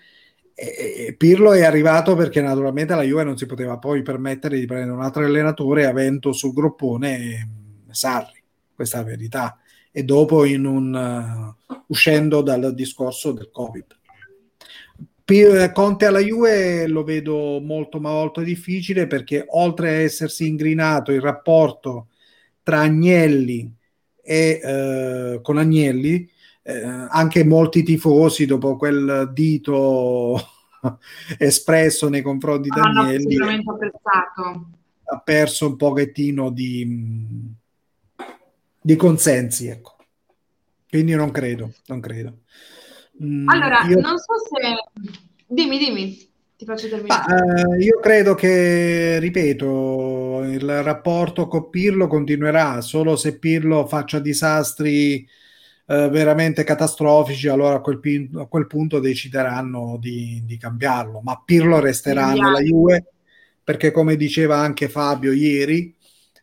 E 0.55 1.15
Pirlo 1.17 1.53
è 1.53 1.63
arrivato 1.63 2.15
perché 2.15 2.41
naturalmente 2.41 2.93
la 2.95 3.03
Juve 3.03 3.23
non 3.23 3.37
si 3.37 3.45
poteva 3.45 3.77
poi 3.77 4.01
permettere 4.01 4.59
di 4.59 4.65
prendere 4.65 4.91
un 4.91 5.01
altro 5.01 5.23
allenatore 5.23 5.85
avendo 5.85 6.33
sul 6.33 6.51
groppone 6.51 7.17
eh, 7.17 7.47
Sarri, 7.91 8.43
questa 8.73 8.97
è 8.97 9.01
la 9.01 9.07
verità. 9.07 9.57
E 9.91 10.03
dopo 10.03 10.39
un, 10.41 11.55
uh, 11.67 11.73
uscendo 11.87 12.41
dal 12.41 12.73
discorso 12.73 13.31
del 13.31 13.49
Covid. 13.51 13.97
Conte 15.73 16.05
alla 16.05 16.19
Juve 16.19 16.87
lo 16.87 17.03
vedo 17.03 17.59
molto 17.61 17.99
ma 17.99 18.09
molto 18.09 18.41
difficile 18.41 19.05
perché 19.05 19.45
oltre 19.49 19.89
a 19.89 19.99
essersi 19.99 20.47
ingrinato 20.47 21.11
il 21.11 21.21
rapporto 21.21 22.07
tra 22.69 22.81
Agnelli 22.81 23.75
e 24.21 24.59
eh, 24.63 25.39
con 25.41 25.57
Agnelli 25.57 26.29
eh, 26.61 26.83
anche 26.83 27.43
molti 27.43 27.81
tifosi 27.81 28.45
dopo 28.45 28.75
quel 28.75 29.31
dito 29.33 30.39
espresso 31.39 32.09
nei 32.09 32.21
confronti 32.21 32.69
di 32.69 32.79
hanno 32.79 33.01
Agnelli 33.01 33.37
ha 35.11 35.19
perso 35.19 35.65
un 35.65 35.75
pochettino 35.77 36.51
di, 36.51 36.85
di 38.79 38.95
consensi 38.95 39.65
ecco. 39.65 39.95
quindi 40.87 41.15
non 41.15 41.31
credo 41.31 41.73
non 41.87 41.99
credo 41.99 42.37
Mm, 43.21 43.49
Allora, 43.49 43.81
io- 43.89 43.99
non 43.99 44.17
so 44.17 44.33
se... 44.49 45.11
Dimmi, 45.45 45.77
dimmi, 45.77 46.31
ti 46.55 46.63
faccio 46.63 46.87
Ma, 46.87 47.25
terminare. 47.25 47.73
eh, 47.77 47.83
io 47.83 47.99
credo 47.99 48.33
che, 48.33 49.19
ripeto, 49.19 50.28
il 50.43 50.83
rapporto 50.83 51.47
con 51.47 51.69
Pirlo 51.69 52.07
continuerà, 52.07 52.81
solo 52.81 53.15
se 53.15 53.37
Pirlo 53.39 53.85
faccia 53.87 54.19
disastri 54.19 55.27
eh, 55.85 56.07
veramente 56.09 56.63
catastrofici, 56.63 57.47
allora 57.47 57.75
a 57.75 57.81
quel, 57.81 57.99
pin- 57.99 58.29
a 58.37 58.45
quel 58.45 58.67
punto 58.67 58.99
decideranno 58.99 59.97
di, 59.99 60.41
di 60.45 60.57
cambiarlo. 60.57 61.21
Ma 61.21 61.41
Pirlo 61.43 61.79
resterà 61.79 62.25
Cambiare. 62.27 62.49
nella 62.49 62.61
Juve 62.61 63.05
perché, 63.63 63.91
come 63.91 64.15
diceva 64.15 64.57
anche 64.57 64.89
Fabio 64.89 65.31
ieri, 65.31 65.95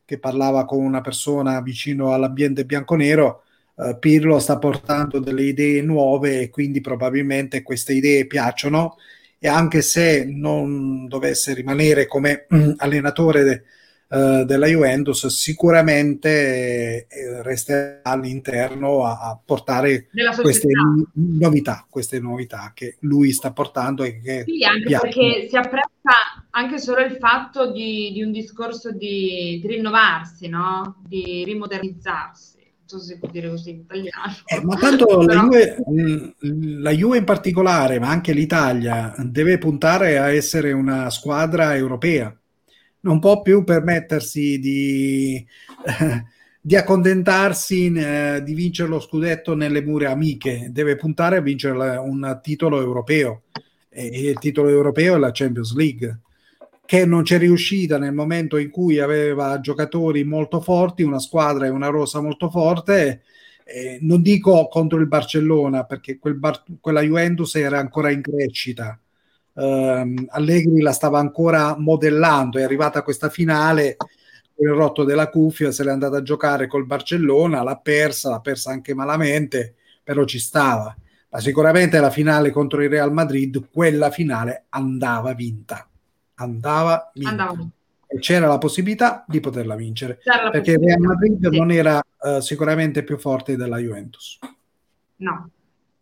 che 0.04 0.18
parlava 0.18 0.64
con 0.64 0.84
una 0.84 1.00
persona 1.00 1.60
vicino 1.60 2.12
all'ambiente 2.12 2.64
bianconero, 2.64 3.42
eh, 3.76 3.96
Pirlo 3.98 4.38
sta 4.38 4.58
portando 4.58 5.18
delle 5.18 5.42
idee 5.42 5.82
nuove 5.82 6.40
e 6.40 6.50
quindi 6.50 6.80
probabilmente 6.80 7.62
queste 7.62 7.92
idee 7.92 8.26
piacciono 8.26 8.96
e 9.38 9.48
anche 9.48 9.82
se 9.82 10.24
non 10.24 11.06
dovesse 11.08 11.52
rimanere 11.54 12.06
come 12.06 12.46
allenatore 12.78 13.64
eh, 14.08 14.44
della 14.46 14.66
Juventus, 14.66 15.26
sicuramente 15.26 17.06
eh, 17.08 17.42
resterà 17.42 18.00
all'interno 18.02 19.04
a, 19.04 19.18
a 19.30 19.40
portare 19.42 20.08
queste 20.38 20.68
novità, 21.14 21.86
queste 21.88 22.20
novità 22.20 22.72
che 22.74 22.96
lui 23.00 23.32
sta 23.32 23.52
portando 23.52 24.02
e 24.04 24.20
che 24.20 24.44
Sì, 24.44 24.64
anche 24.64 24.84
piacciono. 24.84 25.00
perché 25.00 25.48
si 25.48 25.56
apprezza 25.56 26.12
anche 26.50 26.78
solo 26.78 27.00
il 27.04 27.16
fatto 27.16 27.72
di, 27.72 28.12
di 28.12 28.22
un 28.22 28.30
discorso 28.30 28.92
di, 28.92 29.58
di 29.60 29.66
rinnovarsi, 29.66 30.48
no? 30.48 31.02
Di 31.06 31.42
rimodernizzarsi. 31.44 32.58
Non 32.58 32.86
so 32.86 32.98
se 33.00 33.18
può 33.18 33.28
dire 33.28 33.48
così 33.50 33.70
in 33.70 33.78
italiano. 33.80 34.34
Eh, 34.44 34.60
ma 34.64 34.76
tanto 34.76 35.20
la 35.22 35.34
Juve, 35.34 35.76
mh, 35.84 36.80
la 36.82 36.90
Juve 36.92 37.18
in 37.18 37.24
particolare, 37.24 37.98
ma 37.98 38.08
anche 38.08 38.32
l'Italia, 38.32 39.12
deve 39.18 39.58
puntare 39.58 40.18
a 40.18 40.30
essere 40.30 40.72
una 40.72 41.10
squadra 41.10 41.74
europea. 41.76 42.34
Non 43.06 43.20
può 43.20 43.40
più 43.40 43.64
permettersi 43.64 44.58
di, 44.58 45.36
eh, 45.36 46.24
di 46.60 46.76
accontentarsi 46.76 47.92
eh, 47.92 48.42
di 48.44 48.54
vincere 48.54 48.88
lo 48.88 49.00
scudetto 49.00 49.54
nelle 49.54 49.82
mura 49.82 50.10
amiche, 50.10 50.68
deve 50.70 50.96
puntare 50.96 51.36
a 51.36 51.40
vincere 51.40 51.96
un 51.96 52.40
titolo 52.42 52.80
europeo 52.80 53.44
e 53.88 54.28
il 54.28 54.38
titolo 54.38 54.68
europeo 54.68 55.14
è 55.14 55.18
la 55.18 55.30
Champions 55.32 55.74
League 55.74 56.20
che 56.84 57.04
non 57.04 57.22
c'è 57.22 57.38
riuscita 57.38 57.98
nel 57.98 58.14
momento 58.14 58.56
in 58.58 58.70
cui 58.70 59.00
aveva 59.00 59.58
giocatori 59.60 60.22
molto 60.24 60.60
forti, 60.60 61.02
una 61.02 61.18
squadra 61.18 61.66
e 61.66 61.70
una 61.70 61.88
rosa 61.88 62.20
molto 62.20 62.48
forte. 62.48 63.22
Eh, 63.64 63.98
non 64.02 64.22
dico 64.22 64.68
contro 64.68 65.00
il 65.00 65.08
Barcellona 65.08 65.84
perché 65.84 66.18
quel 66.18 66.36
Bar- 66.36 66.62
quella 66.80 67.00
Juventus 67.00 67.56
era 67.56 67.78
ancora 67.80 68.10
in 68.10 68.22
crescita. 68.22 68.98
Uh, 69.56 70.26
Allegri 70.28 70.80
la 70.80 70.92
stava 70.92 71.18
ancora 71.18 71.76
modellando, 71.78 72.58
è 72.58 72.62
arrivata 72.62 73.02
questa 73.02 73.30
finale 73.30 73.96
il 74.58 74.68
rotto 74.70 75.04
della 75.04 75.28
cuffia, 75.28 75.70
se 75.70 75.84
l'è 75.84 75.90
andata 75.90 76.18
a 76.18 76.22
giocare 76.22 76.66
col 76.66 76.86
Barcellona, 76.86 77.62
l'ha 77.62 77.76
persa, 77.76 78.30
l'ha 78.30 78.40
persa 78.40 78.70
anche 78.70 78.94
malamente, 78.94 79.74
però 80.02 80.24
ci 80.24 80.38
stava. 80.38 80.94
Ma 81.28 81.40
sicuramente 81.40 82.00
la 82.00 82.10
finale 82.10 82.50
contro 82.50 82.82
il 82.82 82.88
Real 82.88 83.12
Madrid, 83.12 83.68
quella 83.70 84.10
finale 84.10 84.66
andava 84.70 85.34
vinta 85.34 85.88
andava 86.36 87.10
vinta. 87.14 87.74
E 88.08 88.18
c'era 88.18 88.46
la 88.46 88.58
possibilità 88.58 89.24
di 89.26 89.40
poterla 89.40 89.74
vincere 89.74 90.20
perché 90.50 90.72
il 90.72 90.78
Real 90.78 91.00
Madrid 91.00 91.48
sì. 91.48 91.58
non 91.58 91.70
era 91.72 92.00
uh, 92.20 92.40
sicuramente 92.40 93.02
più 93.02 93.18
forte 93.18 93.56
della 93.56 93.78
Juventus. 93.78 94.38
No, 95.16 95.50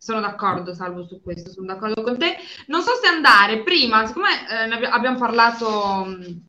sono 0.04 0.20
d'accordo, 0.20 0.74
Salvo, 0.74 1.06
su 1.06 1.22
questo, 1.22 1.50
sono 1.50 1.66
d'accordo 1.66 2.02
con 2.02 2.18
te. 2.18 2.36
Non 2.66 2.82
so 2.82 2.90
se 3.00 3.06
andare 3.08 3.62
prima, 3.62 4.06
siccome 4.06 4.28
eh, 4.50 4.86
abbiamo 4.90 5.16
parlato 5.16 6.04
mh, 6.04 6.40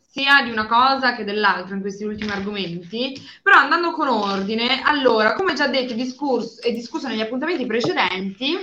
sia 0.00 0.42
di 0.42 0.50
una 0.50 0.66
cosa 0.66 1.14
che 1.14 1.22
dell'altra 1.22 1.74
in 1.74 1.82
questi 1.82 2.04
ultimi 2.04 2.30
argomenti, 2.30 3.12
però 3.42 3.58
andando 3.58 3.92
con 3.92 4.08
ordine, 4.08 4.80
allora, 4.82 5.34
come 5.34 5.52
già 5.52 5.66
detto 5.66 5.92
e 5.92 6.72
discusso 6.72 7.06
negli 7.06 7.20
appuntamenti 7.20 7.66
precedenti, 7.66 8.56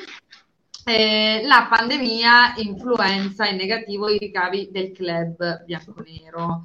eh, 0.86 1.44
la 1.46 1.68
pandemia 1.70 2.56
influenza 2.56 3.46
in 3.46 3.58
negativo 3.58 4.10
i 4.10 4.18
ricavi 4.18 4.70
del 4.72 4.92
club 4.92 5.66
bianconero, 5.66 6.64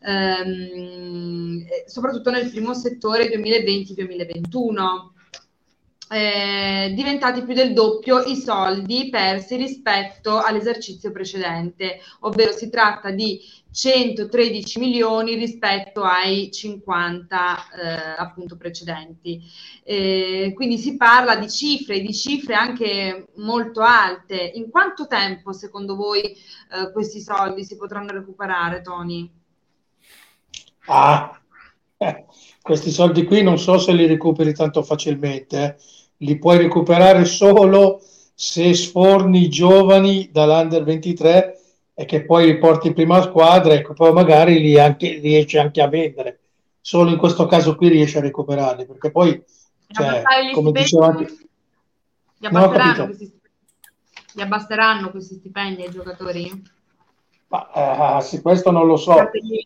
ehm, 0.00 1.64
soprattutto 1.86 2.32
nel 2.32 2.50
primo 2.50 2.74
settore 2.74 3.28
2020-2021. 3.28 5.12
Eh, 6.10 6.92
diventati 6.94 7.42
più 7.44 7.54
del 7.54 7.72
doppio 7.72 8.22
i 8.24 8.36
soldi 8.36 9.08
persi 9.08 9.56
rispetto 9.56 10.38
all'esercizio 10.38 11.10
precedente, 11.10 11.98
ovvero 12.20 12.52
si 12.52 12.68
tratta 12.68 13.10
di 13.10 13.40
113 13.72 14.78
milioni 14.78 15.34
rispetto 15.34 16.02
ai 16.02 16.52
50 16.52 17.56
eh, 17.56 18.14
appunto 18.18 18.56
precedenti. 18.56 19.42
Eh, 19.82 20.52
quindi 20.54 20.76
si 20.78 20.96
parla 20.96 21.36
di 21.36 21.50
cifre, 21.50 22.00
di 22.00 22.14
cifre 22.14 22.54
anche 22.54 23.28
molto 23.36 23.80
alte. 23.80 24.52
In 24.54 24.70
quanto 24.70 25.06
tempo 25.06 25.52
secondo 25.52 25.96
voi 25.96 26.20
eh, 26.22 26.92
questi 26.92 27.20
soldi 27.20 27.64
si 27.64 27.76
potranno 27.76 28.12
recuperare, 28.12 28.82
Tony? 28.82 29.28
Ah, 30.86 31.40
eh, 31.96 32.26
questi 32.60 32.90
soldi 32.90 33.24
qui 33.24 33.42
non 33.42 33.58
so 33.58 33.78
se 33.78 33.92
li 33.92 34.06
recuperi 34.06 34.54
tanto 34.54 34.82
facilmente, 34.82 35.64
eh. 35.64 35.92
Li 36.18 36.38
puoi 36.38 36.58
recuperare 36.58 37.24
solo 37.24 38.00
se 38.34 38.74
sforni 38.74 39.44
i 39.44 39.48
giovani 39.48 40.28
dall'under 40.32 40.82
23 40.82 41.58
e 41.94 42.04
che 42.04 42.24
poi 42.24 42.46
riporti 42.46 42.88
in 42.88 42.94
prima 42.94 43.22
squadra 43.22 43.74
e 43.74 43.82
poi 43.82 44.12
magari 44.12 44.60
li 44.60 44.78
anche, 44.78 45.18
riesce 45.20 45.58
anche 45.58 45.80
a 45.80 45.88
vendere. 45.88 46.40
Solo 46.80 47.10
in 47.10 47.16
questo 47.16 47.46
caso 47.46 47.76
qui 47.76 47.88
riesce 47.88 48.18
a 48.18 48.22
recuperarli, 48.22 48.84
perché 48.84 49.10
poi, 49.10 49.42
cioè, 49.88 50.22
come 50.52 50.72
dicevo 50.72 51.04
anche... 51.04 51.26
Gli 52.36 52.46
abbasseranno, 52.46 52.96
no, 52.96 53.06
questi, 53.06 53.40
gli 54.32 54.40
abbasseranno 54.40 55.10
questi 55.10 55.34
stipendi 55.36 55.82
ai 55.82 55.90
giocatori? 55.90 56.62
Ma, 57.48 58.16
uh, 58.16 58.20
sì, 58.20 58.42
questo 58.42 58.70
non 58.70 58.86
lo 58.86 58.96
so, 58.96 59.14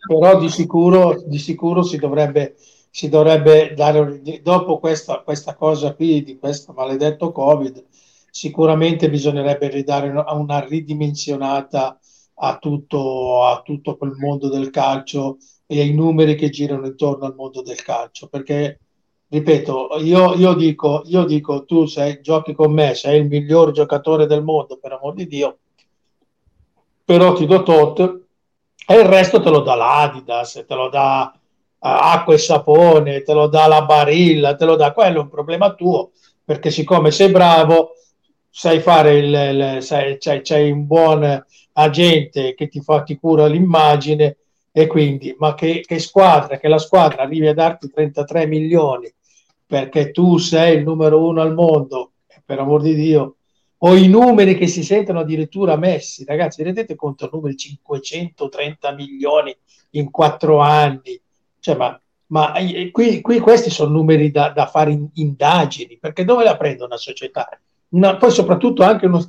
però 0.06 0.38
di 0.38 0.48
sicuro, 0.50 1.22
di 1.24 1.38
sicuro 1.38 1.82
si, 1.82 1.96
dovrebbe, 1.96 2.54
si 2.90 3.08
dovrebbe 3.08 3.74
dare, 3.74 4.20
dopo 4.42 4.78
questa, 4.78 5.20
questa 5.20 5.54
cosa 5.54 5.94
qui, 5.94 6.22
di 6.22 6.38
questo 6.38 6.72
maledetto 6.72 7.32
Covid, 7.32 7.84
sicuramente 8.30 9.10
bisognerebbe 9.10 9.68
ridare 9.68 10.08
una 10.08 10.60
ridimensionata 10.60 11.98
a 12.40 12.58
tutto, 12.58 13.44
a 13.44 13.62
tutto 13.62 13.96
quel 13.96 14.12
mondo 14.12 14.48
del 14.48 14.70
calcio 14.70 15.38
e 15.66 15.80
ai 15.80 15.92
numeri 15.92 16.34
che 16.34 16.50
girano 16.50 16.86
intorno 16.86 17.26
al 17.26 17.34
mondo 17.34 17.62
del 17.62 17.82
calcio. 17.82 18.28
Perché, 18.28 18.80
ripeto, 19.28 19.98
io, 20.00 20.34
io, 20.34 20.54
dico, 20.54 21.02
io 21.06 21.24
dico, 21.24 21.64
tu 21.64 21.86
sei, 21.86 22.20
giochi 22.20 22.54
con 22.54 22.72
me, 22.72 22.94
sei 22.94 23.20
il 23.20 23.26
miglior 23.26 23.72
giocatore 23.72 24.26
del 24.26 24.42
mondo, 24.42 24.78
per 24.78 24.92
amor 24.92 25.14
di 25.14 25.26
Dio, 25.26 25.58
però 27.04 27.32
ti 27.32 27.46
do 27.46 27.62
tot 27.62 28.20
e 28.86 28.94
il 28.94 29.04
resto 29.04 29.40
te 29.40 29.50
lo 29.50 29.60
dà 29.60 29.74
l'Adidas, 29.74 30.64
te 30.66 30.74
lo 30.74 30.88
dà 30.88 31.32
acqua 31.80 32.34
e 32.34 32.38
sapone, 32.38 33.22
te 33.22 33.32
lo 33.32 33.46
dà 33.46 33.66
la 33.66 33.82
barilla, 33.82 34.54
te 34.54 34.64
lo 34.64 34.76
dà 34.76 34.92
quello, 34.92 35.20
è 35.20 35.22
un 35.22 35.28
problema 35.28 35.74
tuo, 35.74 36.10
perché 36.44 36.70
siccome 36.70 37.10
sei 37.10 37.30
bravo, 37.30 37.92
sai 38.50 38.80
fare 38.80 39.18
il, 39.18 39.76
il 39.76 39.82
sai, 39.82 40.18
c'hai, 40.18 40.40
c'hai 40.42 40.70
un 40.70 40.86
buon 40.86 41.44
agente 41.72 42.54
che 42.54 42.68
ti 42.68 42.80
fa, 42.80 43.02
ti 43.02 43.16
cura 43.16 43.46
l'immagine 43.46 44.36
e 44.72 44.86
quindi, 44.86 45.34
ma 45.38 45.54
che, 45.54 45.84
che 45.86 45.98
squadra, 45.98 46.58
che 46.58 46.68
la 46.68 46.78
squadra 46.78 47.22
arrivi 47.22 47.46
a 47.46 47.54
darti 47.54 47.90
33 47.90 48.46
milioni 48.46 49.12
perché 49.68 50.12
tu 50.12 50.38
sei 50.38 50.78
il 50.78 50.82
numero 50.82 51.26
uno 51.26 51.42
al 51.42 51.52
mondo, 51.52 52.12
per 52.42 52.58
amor 52.58 52.80
di 52.80 52.94
Dio, 52.94 53.36
o 53.80 53.94
i 53.94 54.08
numeri 54.08 54.56
che 54.56 54.66
si 54.66 54.82
sentono 54.82 55.20
addirittura 55.20 55.76
messi, 55.76 56.24
ragazzi, 56.24 56.62
rendete 56.62 56.94
conto, 56.94 57.28
numeri 57.30 57.54
530 57.54 58.92
milioni 58.92 59.54
in 59.90 60.10
quattro 60.10 60.60
anni, 60.60 61.20
cioè, 61.60 61.76
ma, 61.76 62.00
ma 62.26 62.52
qui, 62.90 63.20
qui, 63.20 63.38
questi 63.38 63.70
sono 63.70 63.90
numeri 63.90 64.30
da, 64.30 64.50
da 64.50 64.66
fare 64.66 64.92
in, 64.92 65.08
indagini, 65.14 65.98
perché 65.98 66.24
dove 66.24 66.44
la 66.44 66.56
prende 66.56 66.84
una 66.84 66.96
società? 66.96 67.48
Una, 67.90 68.16
poi 68.16 68.30
soprattutto 68.30 68.82
anche 68.82 69.06
uno 69.06 69.22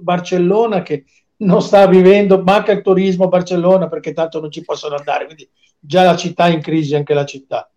Barcellona 0.00 0.82
che 0.82 1.04
non 1.38 1.60
sta 1.60 1.86
vivendo, 1.86 2.42
manca 2.42 2.72
il 2.72 2.82
turismo 2.82 3.24
a 3.24 3.28
Barcellona 3.28 3.88
perché 3.88 4.12
tanto 4.12 4.40
non 4.40 4.50
ci 4.50 4.62
possono 4.62 4.96
andare, 4.96 5.26
quindi 5.26 5.48
già 5.78 6.02
la 6.02 6.16
città 6.16 6.46
è 6.46 6.52
in 6.52 6.60
crisi, 6.60 6.94
anche 6.94 7.14
la 7.14 7.24
città. 7.24 7.70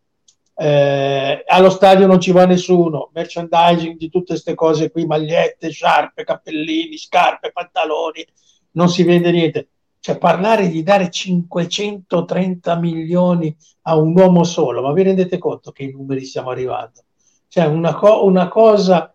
Eh, 0.56 1.44
allo 1.46 1.70
stadio 1.70 2.06
non 2.06 2.20
ci 2.20 2.32
va 2.32 2.46
nessuno, 2.46 3.10
merchandising 3.14 3.98
di 3.98 4.10
tutte 4.10 4.34
queste 4.34 4.56
cose 4.56 4.92
qui, 4.92 5.06
magliette, 5.06 5.70
sciarpe, 5.70 6.24
cappellini, 6.24 6.98
scarpe, 6.98 7.52
pantaloni, 7.52 8.26
non 8.72 8.90
si 8.90 9.04
vende 9.04 9.32
niente. 9.32 9.68
Cioè 10.02 10.18
parlare 10.18 10.70
di 10.70 10.82
dare 10.82 11.10
530 11.10 12.76
milioni 12.76 13.56
a 13.84 13.98
un 13.98 14.18
uomo 14.18 14.44
solo, 14.44 14.82
ma 14.82 14.94
vi 14.94 15.04
rendete 15.04 15.38
conto 15.38 15.72
che 15.72 15.84
i 15.84 15.92
numeri 15.92 16.24
stiamo 16.24 16.50
arrivando? 16.52 17.04
Cioè 17.48 17.66
una, 17.66 17.94
co- 17.94 18.26
una 18.26 18.48
cosa 18.48 19.14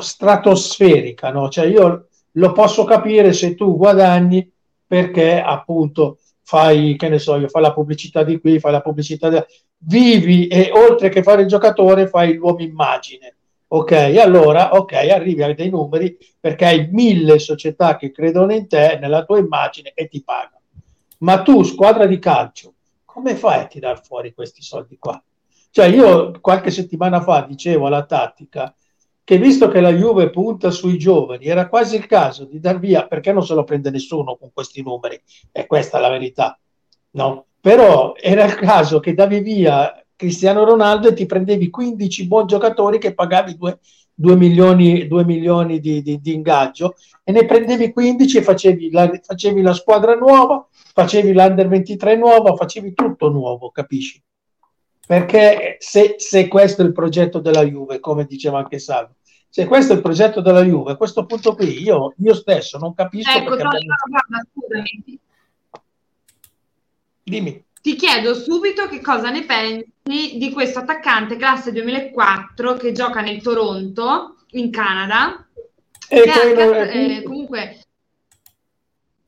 stratosferica, 0.00 1.30
no? 1.30 1.48
Cioè 1.48 1.66
io 1.66 2.08
lo 2.32 2.52
posso 2.52 2.84
capire 2.84 3.32
se 3.32 3.54
tu 3.54 3.76
guadagni 3.76 4.50
perché 4.86 5.40
appunto 5.40 6.18
fai, 6.42 6.96
che 6.96 7.08
ne 7.08 7.18
so, 7.18 7.36
io 7.36 7.48
fai 7.48 7.62
la 7.62 7.72
pubblicità 7.72 8.22
di 8.22 8.38
qui, 8.40 8.60
fai 8.60 8.72
la 8.72 8.80
pubblicità 8.80 9.28
di 9.28 9.42
vivi 9.78 10.46
e 10.46 10.70
oltre 10.72 11.08
che 11.08 11.22
fare 11.22 11.42
il 11.42 11.48
giocatore 11.48 12.08
fai 12.08 12.34
l'uomo 12.34 12.60
immagine. 12.60 13.36
Ok, 13.68 13.92
allora, 13.92 14.74
ok, 14.74 14.92
arrivi 14.92 15.42
a 15.42 15.52
dei 15.52 15.70
numeri 15.70 16.16
perché 16.38 16.66
hai 16.66 16.88
mille 16.90 17.38
società 17.40 17.96
che 17.96 18.12
credono 18.12 18.52
in 18.52 18.68
te, 18.68 18.98
nella 19.00 19.24
tua 19.24 19.38
immagine 19.38 19.92
e 19.94 20.06
ti 20.06 20.22
pagano. 20.22 20.60
Ma 21.18 21.42
tu, 21.42 21.62
squadra 21.64 22.06
di 22.06 22.18
calcio, 22.18 22.74
come 23.04 23.34
fai 23.34 23.60
a 23.60 23.66
tirar 23.66 24.04
fuori 24.04 24.32
questi 24.32 24.62
soldi 24.62 24.98
qua? 24.98 25.20
Cioè, 25.70 25.86
io 25.86 26.38
qualche 26.40 26.70
settimana 26.70 27.20
fa 27.20 27.40
dicevo 27.42 27.86
alla 27.86 28.04
tattica 28.04 28.72
che 29.24 29.38
visto 29.38 29.66
che 29.66 29.80
la 29.80 29.92
Juve 29.92 30.30
punta 30.30 30.70
sui 30.70 30.96
giovani, 30.96 31.46
era 31.46 31.68
quasi 31.68 31.96
il 31.96 32.06
caso 32.06 32.44
di 32.44 32.60
dar 32.60 32.78
via, 32.78 33.08
perché 33.08 33.32
non 33.32 33.44
se 33.44 33.54
lo 33.54 33.64
prende 33.64 33.90
nessuno 33.90 34.36
con 34.36 34.52
questi 34.52 34.82
numeri, 34.82 35.20
e 35.50 35.66
questa 35.66 35.98
è 35.98 36.00
la 36.00 36.10
verità, 36.10 36.56
no? 37.10 37.46
Però 37.60 38.14
era 38.14 38.44
il 38.44 38.54
caso 38.54 39.00
che 39.00 39.14
davi 39.14 39.40
via 39.40 40.05
Cristiano 40.16 40.64
Ronaldo 40.64 41.08
e 41.08 41.12
ti 41.12 41.26
prendevi 41.26 41.68
15 41.68 42.26
buoni 42.26 42.46
giocatori 42.46 42.98
che 42.98 43.14
pagavi 43.14 43.56
2, 43.56 43.78
2 44.14 44.36
milioni, 44.36 45.06
2 45.06 45.24
milioni 45.24 45.78
di, 45.78 46.02
di, 46.02 46.18
di, 46.20 46.32
ingaggio 46.32 46.96
e 47.22 47.32
ne 47.32 47.44
prendevi 47.44 47.92
15 47.92 48.38
e 48.38 48.42
facevi 48.42 48.90
la, 48.90 49.10
facevi 49.22 49.60
la 49.60 49.74
squadra 49.74 50.14
nuova, 50.14 50.66
facevi 50.70 51.32
l'Under 51.32 51.68
23 51.68 52.16
nuova, 52.16 52.56
facevi 52.56 52.94
tutto 52.94 53.28
nuovo, 53.28 53.70
capisci? 53.70 54.22
Perché 55.06 55.76
se, 55.78 56.14
se, 56.16 56.48
questo 56.48 56.82
è 56.82 56.84
il 56.86 56.92
progetto 56.92 57.38
della 57.38 57.62
Juve, 57.62 58.00
come 58.00 58.24
diceva 58.24 58.58
anche 58.58 58.78
Salvo, 58.78 59.16
se 59.48 59.66
questo 59.66 59.92
è 59.92 59.96
il 59.96 60.02
progetto 60.02 60.40
della 60.40 60.62
Juve, 60.62 60.92
a 60.92 60.96
questo 60.96 61.26
punto 61.26 61.54
qui 61.54 61.82
io, 61.82 62.14
io 62.18 62.34
stesso 62.34 62.78
non 62.78 62.94
capisco. 62.94 63.30
Ecco, 63.30 63.50
Tony, 63.56 63.62
abbiamo... 63.62 63.84
guarda, 64.08 64.48
scusami. 64.50 65.20
Dimmi. 67.22 67.65
Ti 67.86 67.94
chiedo 67.94 68.34
subito 68.34 68.88
che 68.88 69.00
cosa 69.00 69.30
ne 69.30 69.44
pensi 69.44 70.38
di 70.38 70.50
questo 70.52 70.80
attaccante 70.80 71.36
classe 71.36 71.70
2004 71.70 72.74
che 72.74 72.90
gioca 72.90 73.20
nel 73.20 73.40
Toronto, 73.40 74.38
in 74.54 74.72
Canada. 74.72 75.46
E 76.08 76.22
che 76.22 77.18
eh, 77.18 77.22
comunque... 77.22 77.78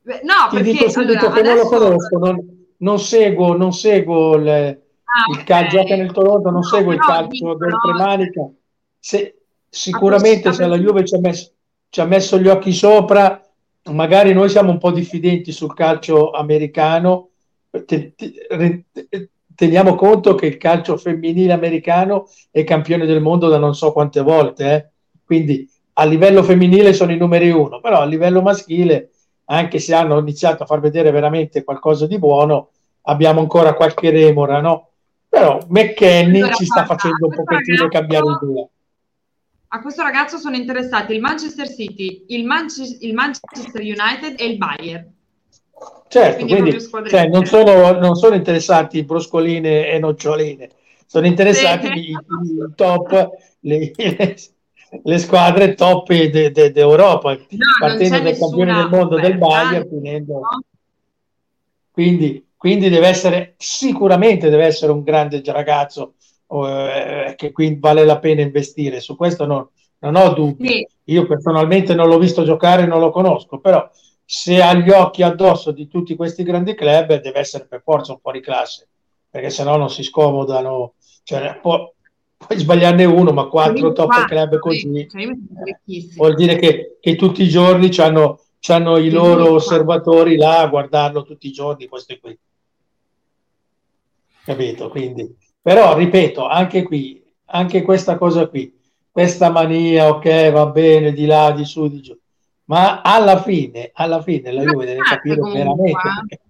No, 0.02 0.48
Ti 0.50 0.56
perché... 0.56 0.72
dico 0.72 0.88
subito 0.90 1.26
allora, 1.26 1.34
che 1.34 1.38
adesso... 1.38 1.54
non 1.54 1.62
lo 1.62 1.68
conosco, 1.68 2.18
non, 2.18 2.66
non 2.78 2.98
seguo, 2.98 3.56
non 3.56 3.72
seguo 3.72 4.36
le, 4.36 4.68
ah, 5.04 5.38
il 5.38 5.44
calcio, 5.44 5.76
gioca 5.76 5.94
nel 5.94 6.11
Toronto, 6.11 6.50
non 6.50 6.54
no, 6.54 6.62
seguo 6.64 6.92
il 6.92 6.98
calcio 6.98 7.54
del 7.54 7.68
no. 7.68 7.78
Premanica. 7.78 8.50
Se, 8.98 9.36
sicuramente 9.68 10.52
se 10.52 10.66
la 10.66 10.76
Juve 10.76 11.04
ci 11.04 11.14
ha, 11.14 11.20
messo, 11.20 11.52
ci 11.90 12.00
ha 12.00 12.06
messo 12.06 12.40
gli 12.40 12.48
occhi 12.48 12.72
sopra, 12.72 13.40
magari 13.92 14.32
noi 14.32 14.48
siamo 14.48 14.72
un 14.72 14.78
po' 14.78 14.90
diffidenti 14.90 15.52
sul 15.52 15.74
calcio 15.74 16.32
americano, 16.32 17.28
teniamo 19.55 19.95
conto 19.95 20.35
che 20.35 20.47
il 20.47 20.57
calcio 20.57 20.97
femminile 20.97 21.53
americano 21.53 22.29
è 22.51 22.64
campione 22.64 23.07
del 23.07 23.21
mondo 23.21 23.49
da 23.49 23.59
non 23.59 23.75
so 23.75 23.93
quante 23.93 24.21
volte, 24.21 24.75
eh? 24.75 24.89
quindi 25.25 25.69
a 25.95 26.05
livello 26.05 26.43
femminile 26.43 26.93
sono 26.93 27.12
i 27.12 27.16
numeri 27.16 27.51
uno, 27.51 27.81
però 27.81 28.01
a 28.01 28.05
livello 28.05 28.41
maschile, 28.41 29.11
anche 29.47 29.81
se 29.81 29.95
hanno 29.95 30.19
iniziato 30.19 30.62
a 30.62 30.66
far 30.66 30.81
vedere 30.81 31.11
veramente 31.11 31.64
qualcosa 31.64 32.07
di 32.07 32.19
buono, 32.19 32.71
abbiamo 33.03 33.41
ancora 33.41 33.75
qualche 33.75 34.11
remora, 34.11 34.61
no? 34.61 34.91
Però 35.29 35.59
McKenny 35.69 36.39
allora, 36.39 36.55
ci 36.55 36.64
sta 36.64 36.85
facendo 36.85 37.27
un 37.27 37.35
pochettino 37.35 37.83
ragazzo, 37.83 37.99
cambiare 37.99 38.25
idea. 38.43 38.69
A 39.71 39.81
questo 39.81 40.03
ragazzo 40.03 40.39
sono 40.39 40.57
interessati 40.57 41.14
il 41.14 41.21
Manchester 41.21 41.69
City, 41.69 42.25
il, 42.29 42.45
Manche- 42.45 42.97
il 43.01 43.12
Manchester 43.12 43.83
United 43.83 44.35
e 44.39 44.47
il 44.47 44.57
Bayern. 44.57 45.16
Certo, 46.09 46.46
quindi, 46.46 46.70
quindi 46.88 47.11
cioè, 47.11 47.28
non, 47.28 47.44
sono, 47.44 47.92
non, 47.98 48.14
sono, 48.16 48.34
interessati 48.34 49.04
broscoline 49.04 49.88
e 49.90 49.98
noccioline, 49.98 50.70
sono 51.06 51.26
interessati 51.26 51.86
sì. 51.86 51.98
i, 51.98 52.11
i, 52.11 52.72
top, 52.74 53.30
le, 53.61 53.92
le, 53.94 54.36
le, 55.02 55.18
squadre 55.18 55.74
top 55.74 56.11
d'Europa, 56.12 57.34
de, 57.34 57.46
de 57.48 57.56
no, 57.56 57.64
partendo 57.78 58.20
dal 58.20 58.38
campione 58.38 58.74
del 58.74 58.88
mondo 58.88 59.16
del 59.16 59.36
Bayern, 59.36 59.86
finendo... 59.88 60.32
No? 60.32 60.62
Quindi, 61.90 62.46
quindi 62.56 62.88
deve 62.88 63.09
essere, 63.09 63.54
sicuramente 63.59 64.50
deve 64.50 64.64
essere 64.64 64.92
un 64.92 65.02
grande 65.02 65.42
ragazzo 65.44 66.14
eh, 66.48 67.34
che 67.36 67.52
quindi 67.52 67.80
vale 67.80 68.04
la 68.04 68.18
pena 68.18 68.40
investire, 68.40 69.00
su 69.00 69.16
questo 69.16 69.46
no, 69.46 69.70
non 69.98 70.16
ho 70.16 70.32
dubbi. 70.32 70.68
Sì. 70.68 70.88
Io 71.04 71.26
personalmente 71.26 71.94
non 71.94 72.09
l'ho 72.09 72.18
visto 72.18 72.44
giocare, 72.44 72.86
non 72.86 73.00
lo 73.00 73.11
conosco, 73.11 73.59
però 73.59 73.88
se 74.31 74.61
ha 74.61 74.74
gli 74.74 74.91
occhi 74.91 75.22
addosso 75.22 75.70
di 75.70 75.89
tutti 75.89 76.14
questi 76.14 76.43
grandi 76.43 76.74
club 76.74 77.18
deve 77.18 77.39
essere 77.39 77.64
per 77.64 77.81
forza 77.83 78.12
un 78.12 78.18
fuori 78.20 78.43
classe 78.43 78.87
perché 79.31 79.49
sennò 79.49 79.79
non 79.79 79.89
si 79.89 80.03
scomodano. 80.03 80.97
Cioè, 81.22 81.59
può, 81.62 81.91
puoi 82.37 82.59
sbagliarne 82.59 83.07
uno 83.07 83.33
ma 83.33 83.47
quattro 83.47 83.93
top 83.93 84.07
qua, 84.07 84.24
club 84.26 84.59
così 84.59 85.07
cioè, 85.09 85.22
eh, 85.22 86.09
vuol 86.14 86.35
dire 86.35 86.57
che, 86.57 86.99
che, 87.01 87.16
tutti 87.16 87.43
i 87.43 87.49
giorni 87.49 87.89
hanno 87.97 88.99
i 88.99 89.09
loro 89.09 89.45
qua. 89.45 89.53
osservatori 89.53 90.37
là 90.37 90.61
a 90.61 90.68
guardarlo 90.68 91.22
tutti 91.22 91.47
i 91.47 91.53
giorni 91.53 91.87
questo 91.87 92.12
e 92.12 92.20
qui. 92.20 92.39
Capito? 94.45 94.91
Quindi 94.91 95.37
però 95.62 95.97
ripeto 95.97 96.47
anche 96.47 96.83
qui 96.83 97.24
anche 97.47 97.81
questa 97.81 98.18
cosa 98.18 98.47
qui 98.47 98.79
questa 99.11 99.51
mania 99.51 100.09
ok 100.09 100.51
va 100.51 100.66
bene 100.66 101.12
di 101.12 101.24
là 101.24 101.51
di 101.51 101.64
su 101.64 101.89
di 101.89 102.03
giù 102.03 102.18
ma 102.69 103.01
alla 103.03 103.41
fine, 103.43 103.91
alla 103.95 104.23
fine 104.23 104.53
la 104.53 104.62
Juve 104.62 104.87
deve 104.87 105.01
capire 105.01 105.41
veramente 105.41 106.01
perché, 106.03 106.41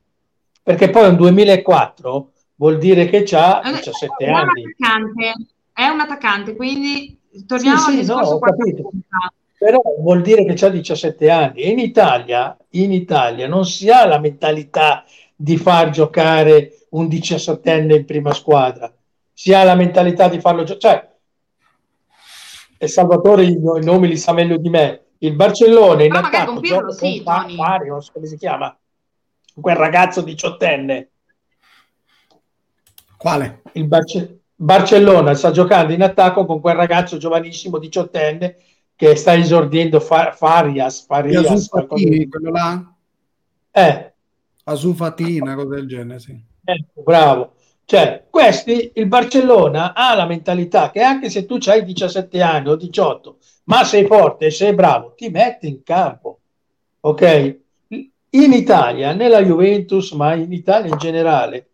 perché 0.62 0.90
poi 0.90 1.08
un 1.08 1.16
2004 1.16 2.32
vuol 2.56 2.78
dire 2.78 3.06
che 3.08 3.24
ha 3.36 3.62
17 3.64 4.24
è 4.24 4.28
anni. 4.28 4.64
Attaccante, 4.64 5.32
è 5.72 5.86
un 5.86 6.00
attaccante, 6.00 6.56
quindi 6.56 7.18
torniamo 7.46 7.78
sì, 7.78 7.84
al 7.86 7.92
sì, 7.92 7.98
discorso 8.00 8.32
no, 8.32 8.38
capito. 8.40 8.90
Però 9.58 9.80
vuol 10.00 10.22
dire 10.22 10.44
che 10.44 10.64
ha 10.64 10.68
17 10.68 11.30
anni 11.30 11.62
e 11.62 11.70
in 11.70 11.78
Italia, 11.78 12.56
in 12.70 12.92
Italia 12.92 13.46
non 13.46 13.64
si 13.64 13.88
ha 13.88 14.04
la 14.06 14.18
mentalità 14.18 15.04
di 15.34 15.56
far 15.56 15.90
giocare 15.90 16.86
un 16.90 17.06
17enne 17.06 17.94
in 17.94 18.04
prima 18.04 18.32
squadra, 18.32 18.92
si 19.32 19.52
ha 19.52 19.62
la 19.62 19.76
mentalità 19.76 20.28
di 20.28 20.40
farlo 20.40 20.64
giocare. 20.64 20.78
Cioè, 20.80 21.08
e 22.80 22.86
Salvatore 22.86 23.44
i 23.44 23.58
nomi 23.58 24.08
li 24.08 24.16
sa 24.16 24.32
meglio 24.32 24.56
di 24.56 24.68
me, 24.68 25.02
il 25.18 25.34
Barcellona 25.34 26.04
in 26.04 26.10
Però 26.10 26.26
attacco 26.26 26.60
Pirlo, 26.60 26.92
sì, 26.92 27.22
con 27.24 27.54
Mario, 27.54 28.04
come 28.12 28.26
si 28.26 28.36
chiama? 28.36 28.76
Quel 29.60 29.76
ragazzo 29.76 30.22
diciottenne. 30.22 31.08
Quale? 33.16 33.62
Il 33.72 33.86
Barce- 33.86 34.40
Barcellona 34.54 35.34
sta 35.34 35.50
giocando 35.50 35.92
in 35.92 36.02
attacco 36.02 36.46
con 36.46 36.60
quel 36.60 36.76
ragazzo 36.76 37.16
giovanissimo 37.16 37.78
diciottenne 37.78 38.56
che 38.94 39.16
sta 39.16 39.34
esordendo 39.34 39.98
Fa- 39.98 40.32
Farias. 40.32 41.04
Farias 41.04 41.68
Fati, 41.68 42.28
quello 42.28 42.50
là? 42.50 42.94
Eh. 43.70 44.12
Asufati, 44.64 45.38
una 45.40 45.54
cosa 45.54 45.74
del 45.74 45.88
genere, 45.88 46.18
sì. 46.20 46.40
Eh, 46.64 46.84
bravo. 46.94 47.54
Cioè, 47.84 48.26
questi, 48.28 48.92
il 48.96 49.06
Barcellona 49.06 49.94
ha 49.94 50.14
la 50.14 50.26
mentalità 50.26 50.90
che 50.90 51.00
anche 51.00 51.30
se 51.30 51.46
tu 51.46 51.58
hai 51.66 51.84
17 51.84 52.42
anni 52.42 52.68
o 52.68 52.76
18 52.76 53.38
ma 53.68 53.84
sei 53.84 54.06
forte 54.06 54.46
e 54.46 54.50
sei 54.50 54.74
bravo, 54.74 55.14
ti 55.14 55.28
metti 55.28 55.68
in 55.68 55.82
campo. 55.82 56.40
Ok? 57.00 57.58
In 58.30 58.52
Italia, 58.52 59.12
nella 59.12 59.42
Juventus, 59.42 60.10
ma 60.12 60.34
in 60.34 60.52
Italia 60.52 60.90
in 60.90 60.98
generale, 60.98 61.68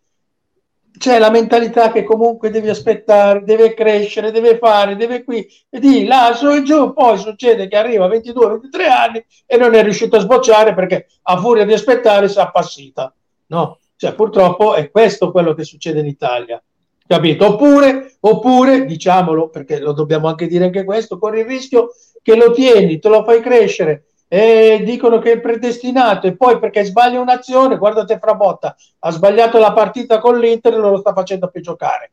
c'è 0.97 1.19
la 1.19 1.29
mentalità 1.29 1.91
che 1.91 2.03
comunque 2.03 2.49
devi 2.49 2.69
aspettare, 2.69 3.43
deve 3.43 3.73
crescere, 3.73 4.31
deve 4.31 4.57
fare, 4.57 4.95
deve 4.95 5.23
qui 5.23 5.45
e 5.69 5.79
di 5.79 6.05
là 6.05 6.33
su 6.33 6.47
e 6.47 6.63
giù. 6.63 6.93
Poi 6.93 7.17
succede 7.17 7.67
che 7.67 7.75
arriva 7.75 8.05
a 8.05 8.09
22-23 8.09 8.89
anni 8.89 9.25
e 9.45 9.57
non 9.57 9.73
è 9.73 9.83
riuscito 9.83 10.15
a 10.15 10.21
sbocciare 10.21 10.73
perché 10.73 11.07
a 11.23 11.37
furia 11.37 11.65
di 11.65 11.73
aspettare 11.73 12.29
si 12.29 12.37
è 12.37 12.41
appassita. 12.41 13.13
No, 13.47 13.79
cioè 13.97 14.13
purtroppo 14.13 14.75
è 14.75 14.89
questo 14.89 15.31
quello 15.31 15.53
che 15.53 15.63
succede 15.63 15.99
in 15.99 16.07
Italia 16.07 16.61
capito? 17.07 17.45
Oppure, 17.47 18.15
oppure, 18.19 18.85
diciamolo, 18.85 19.49
perché 19.49 19.79
lo 19.79 19.93
dobbiamo 19.93 20.27
anche 20.27 20.47
dire 20.47 20.65
anche 20.65 20.83
questo, 20.83 21.17
corri 21.17 21.39
il 21.39 21.45
rischio 21.45 21.93
che 22.21 22.35
lo 22.35 22.51
tieni, 22.51 22.99
te 22.99 23.09
lo 23.09 23.23
fai 23.23 23.41
crescere 23.41 24.05
e 24.27 24.81
dicono 24.83 25.19
che 25.19 25.33
è 25.33 25.39
predestinato 25.39 26.25
e 26.25 26.35
poi 26.35 26.57
perché 26.57 26.83
sbaglia 26.83 27.19
un'azione, 27.19 27.77
guardate 27.77 28.17
Frabotta, 28.17 28.75
ha 28.99 29.11
sbagliato 29.11 29.59
la 29.59 29.71
partita 29.71 30.19
con 30.19 30.39
l'Inter 30.39 30.73
e 30.73 30.77
lo 30.77 30.97
sta 30.97 31.13
facendo 31.13 31.47
più 31.47 31.61
giocare. 31.61 32.11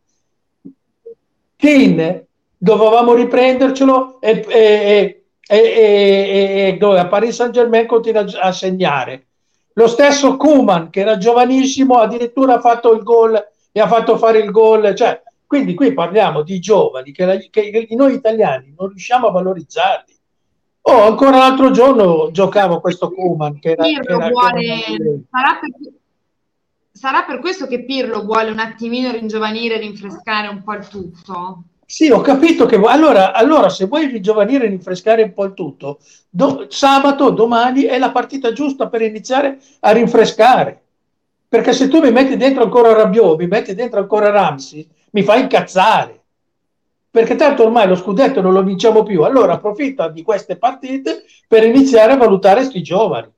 Kane, 1.57 2.26
dovevamo 2.59 3.14
riprendercelo 3.14 4.20
e, 4.20 4.45
e, 4.49 5.24
e, 5.49 6.78
e 6.78 6.99
a 6.99 7.07
Paris 7.07 7.34
Saint 7.34 7.53
Germain 7.53 7.86
continua 7.86 8.24
a 8.40 8.53
segnare. 8.53 9.26
Lo 9.74 9.88
stesso 9.88 10.36
Kuman, 10.36 10.90
che 10.90 11.01
era 11.01 11.16
giovanissimo, 11.16 11.97
addirittura 11.97 12.55
ha 12.55 12.61
fatto 12.61 12.93
il 12.93 13.03
gol 13.03 13.51
e 13.72 13.80
ha 13.80 13.88
fatto 13.88 14.18
fare 14.18 14.38
il 14.38 14.50
gol. 14.50 14.94
Cioè, 14.94 15.22
quindi 15.46 15.74
qui 15.74 15.92
parliamo 15.92 16.42
di 16.42 16.60
giovani 16.60 17.12
che, 17.12 17.24
la, 17.24 17.36
che 17.36 17.86
noi 17.90 18.14
italiani 18.14 18.74
non 18.78 18.88
riusciamo 18.88 19.28
a 19.28 19.32
valorizzarli. 19.32 20.14
Oh, 20.84 21.02
ancora 21.02 21.38
l'altro 21.38 21.70
giorno 21.70 22.30
giocavo 22.32 22.80
questo 22.80 23.10
Kuman 23.10 23.58
che 23.60 23.70
era, 23.70 23.84
che 23.84 24.00
era, 24.02 24.28
vuole, 24.28 24.78
sarà, 25.30 25.58
per, 25.60 25.92
sarà 26.90 27.22
per 27.22 27.38
questo 27.38 27.68
che 27.68 27.84
Pirlo 27.84 28.24
vuole 28.24 28.50
un 28.50 28.58
attimino 28.58 29.12
ringiovanire, 29.12 29.78
rinfrescare 29.78 30.48
un 30.48 30.62
po' 30.64 30.72
il 30.74 30.88
tutto. 30.88 31.62
Sì, 31.86 32.10
ho 32.10 32.20
capito 32.22 32.64
che 32.66 32.76
allora, 32.76 33.32
allora 33.32 33.68
se 33.68 33.84
vuoi 33.84 34.06
ringiovanire 34.06 34.64
e 34.64 34.68
rinfrescare 34.68 35.22
un 35.22 35.34
po' 35.34 35.44
il 35.44 35.54
tutto, 35.54 36.00
do, 36.30 36.66
sabato, 36.68 37.30
domani 37.30 37.82
è 37.82 37.98
la 37.98 38.10
partita 38.10 38.52
giusta 38.52 38.88
per 38.88 39.02
iniziare 39.02 39.58
a 39.80 39.90
rinfrescare. 39.92 40.82
Perché 41.53 41.74
se 41.74 41.88
tu 41.88 42.00
mi 42.00 42.11
metti 42.11 42.38
dentro 42.38 42.62
ancora 42.62 42.94
Rabiot, 42.94 43.36
mi 43.38 43.46
metti 43.46 43.74
dentro 43.74 44.00
ancora 44.00 44.30
Ramsey, 44.30 44.88
mi 45.11 45.22
fai 45.22 45.42
incazzare. 45.42 46.22
Perché 47.11 47.36
tanto 47.36 47.64
ormai 47.64 47.86
lo 47.86 47.94
scudetto 47.94 48.40
non 48.40 48.55
lo 48.55 48.62
vinciamo 48.62 49.03
più. 49.03 49.22
Allora 49.22 49.53
approfitta 49.53 50.09
di 50.09 50.22
queste 50.22 50.57
partite 50.57 51.24
per 51.46 51.62
iniziare 51.64 52.12
a 52.12 52.16
valutare 52.16 52.61
questi 52.61 52.82
giovani. 52.82 53.30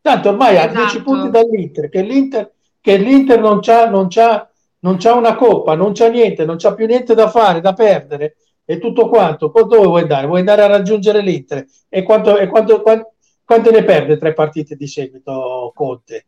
Tanto 0.00 0.30
ormai 0.30 0.56
esatto. 0.56 0.72
a 0.72 0.82
10 0.82 1.02
punti 1.02 1.30
dall'Inter, 1.30 1.88
che 1.88 2.02
l'Inter, 2.02 2.52
che 2.80 2.96
l'Inter 2.96 3.38
non 3.38 3.60
c'ha, 3.60 3.88
non, 3.88 4.08
c'ha, 4.08 4.50
non 4.80 4.96
c'ha 4.96 5.14
una 5.14 5.36
coppa, 5.36 5.76
non 5.76 5.92
c'ha 5.92 6.08
niente, 6.08 6.44
non 6.44 6.56
c'ha 6.56 6.74
più 6.74 6.86
niente 6.86 7.14
da 7.14 7.28
fare, 7.28 7.60
da 7.60 7.74
perdere 7.74 8.38
e 8.64 8.78
tutto 8.80 9.08
quanto. 9.08 9.52
Dove 9.54 9.86
vuoi 9.86 10.02
andare? 10.02 10.26
Vuoi 10.26 10.40
andare 10.40 10.62
a 10.62 10.66
raggiungere 10.66 11.20
l'Inter? 11.20 11.64
E 11.88 12.02
quanto, 12.02 12.38
e 12.38 12.48
quanto, 12.48 12.82
quanto, 12.82 13.12
quanto 13.44 13.70
ne 13.70 13.84
perde 13.84 14.16
tre 14.16 14.32
partite 14.32 14.74
di 14.74 14.88
seguito 14.88 15.70
Conte? 15.72 16.26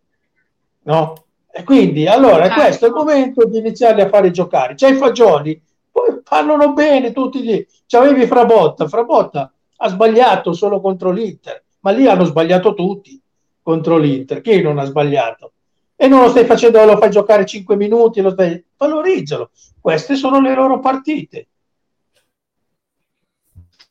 No? 0.83 1.24
E 1.57 1.63
quindi 1.63 2.07
allora 2.09 2.47
certo. 2.47 2.61
questo 2.61 2.85
è 2.85 2.89
il 2.89 2.95
momento 2.95 3.47
di 3.47 3.59
iniziare 3.59 4.03
a 4.03 4.09
fare 4.09 4.31
giocare. 4.31 4.75
C'è 4.75 4.91
i 4.91 4.97
fagioli, 4.97 5.61
poi 5.91 6.21
parlano 6.23 6.73
bene 6.73 7.13
tutti 7.13 7.43
lì. 7.43 7.67
C'avevi 7.87 8.27
Frabotta, 8.27 8.89
Frabotta 8.89 9.53
ha 9.77 9.89
sbagliato 9.89 10.53
solo 10.53 10.81
contro 10.81 11.11
l'Inter, 11.11 11.63
ma 11.81 11.91
lì 11.93 12.07
hanno 12.07 12.25
sbagliato 12.25 12.75
tutti 12.75 13.21
contro 13.63 13.99
l'Inter. 13.99 14.41
Chi 14.41 14.61
non 14.63 14.79
ha 14.79 14.85
sbagliato? 14.85 15.53
e 15.97 16.09
non 16.09 16.23
lo 16.23 16.29
stai 16.29 16.45
facendo, 16.45 16.85
lo 16.85 16.99
fai 16.99 17.11
giocare 17.11 17.47
5 17.47 17.77
minuti, 17.77 18.21
lo 18.21 18.31
stai, 18.31 18.63
valorizzalo. 18.77 19.51
Queste 19.81 20.17
sono 20.17 20.41
le 20.41 20.55
loro 20.55 20.81
partite. 20.81 21.49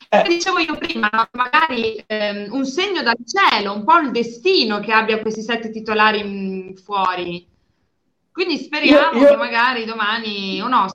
Eh. 0.09 0.23
Dicevo 0.27 0.59
io 0.59 0.77
prima, 0.77 1.09
magari 1.31 2.03
ehm, 2.05 2.53
un 2.53 2.65
segno 2.65 3.01
dal 3.01 3.17
cielo, 3.25 3.73
un 3.73 3.83
po' 3.83 3.97
il 3.97 4.11
destino 4.11 4.79
che 4.79 4.91
abbia 4.91 5.19
questi 5.19 5.41
sette 5.41 5.71
titolari 5.71 6.23
mh, 6.23 6.75
fuori. 6.75 7.47
Quindi 8.33 8.57
speriamo 8.57 9.17
io, 9.17 9.21
io, 9.21 9.29
che 9.29 9.35
magari 9.37 9.85
domani 9.85 10.61
o 10.61 10.67
no. 10.67 10.87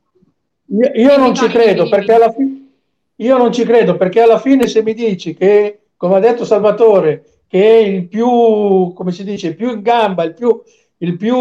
Io, 0.66 0.90
io 0.92 1.16
non 1.16 1.34
ci 1.34 1.46
credo 1.46 1.88
perché 1.88 2.12
alla 2.12 2.30
fine 2.30 2.58
io 3.20 3.36
non 3.36 3.52
ci 3.52 3.64
credo 3.64 3.96
perché 3.96 4.20
alla 4.20 4.38
fine 4.38 4.68
se 4.68 4.82
mi 4.82 4.94
dici 4.94 5.34
che, 5.34 5.80
come 5.96 6.16
ha 6.16 6.20
detto 6.20 6.44
Salvatore, 6.44 7.40
che 7.48 7.64
è 7.64 7.76
il 7.78 8.06
più, 8.06 8.92
come 8.92 9.10
si 9.10 9.24
dice, 9.24 9.54
più 9.54 9.70
in 9.70 9.82
gamba, 9.82 10.22
il 10.22 10.34
più, 10.34 10.60
il 10.98 11.16
più 11.16 11.36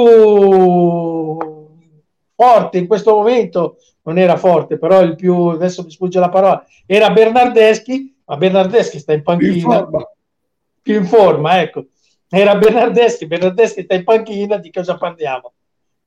forte 2.36 2.78
in 2.78 2.88
questo 2.88 3.14
momento, 3.14 3.78
non 4.04 4.18
era 4.18 4.38
forte, 4.38 4.80
però 4.80 5.02
il 5.02 5.16
più, 5.16 5.36
adesso 5.48 5.84
mi 5.84 5.91
sfugge 5.91 6.20
la 6.20 6.30
parola, 6.30 6.66
era 6.86 7.12
Bernardeschi, 7.12 8.16
ma 8.26 8.38
Bernardeschi 8.38 8.98
sta 8.98 9.14
in 9.14 9.22
panchina. 9.22 9.52
Più 9.52 9.62
in 9.62 9.62
forma, 9.62 10.12
più 10.82 10.95
in 10.95 11.06
forma 11.06 11.62
ecco. 11.62 11.86
Era 12.30 12.56
Bernardeschi, 12.56 13.28
Bernardeschi 13.28 13.84
sta 13.84 13.93
in 13.93 14.04
panchina, 14.04 14.58
di 14.58 14.72
cosa 14.72 14.98
parliamo? 14.98 15.54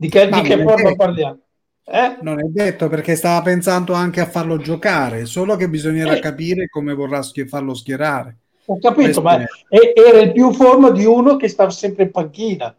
Di 0.01 0.09
che, 0.09 0.30
di 0.30 0.40
che 0.40 0.62
forma 0.62 0.94
parliamo? 0.94 1.38
Eh? 1.84 2.16
Non 2.22 2.40
è 2.40 2.44
detto 2.44 2.88
perché 2.88 3.16
stava 3.16 3.42
pensando 3.42 3.92
anche 3.92 4.20
a 4.20 4.26
farlo 4.26 4.57
giocare, 4.57 5.26
solo 5.26 5.57
che 5.57 5.68
bisognerà 5.68 6.14
eh. 6.14 6.20
capire 6.20 6.70
come 6.70 6.94
vorrà 6.94 7.20
farlo 7.46 7.74
schierare. 7.74 8.36
Ho 8.64 8.78
capito, 8.78 9.03
Questo 9.03 9.20
ma 9.20 9.42
è... 9.42 9.92
era 9.94 10.20
il 10.20 10.32
più 10.32 10.55
forma 10.55 10.90
di 10.90 11.05
uno 11.05 11.36
che 11.36 11.48
stava 11.48 11.68
sempre 11.68 12.05
in 12.05 12.12
panchina. 12.12 12.74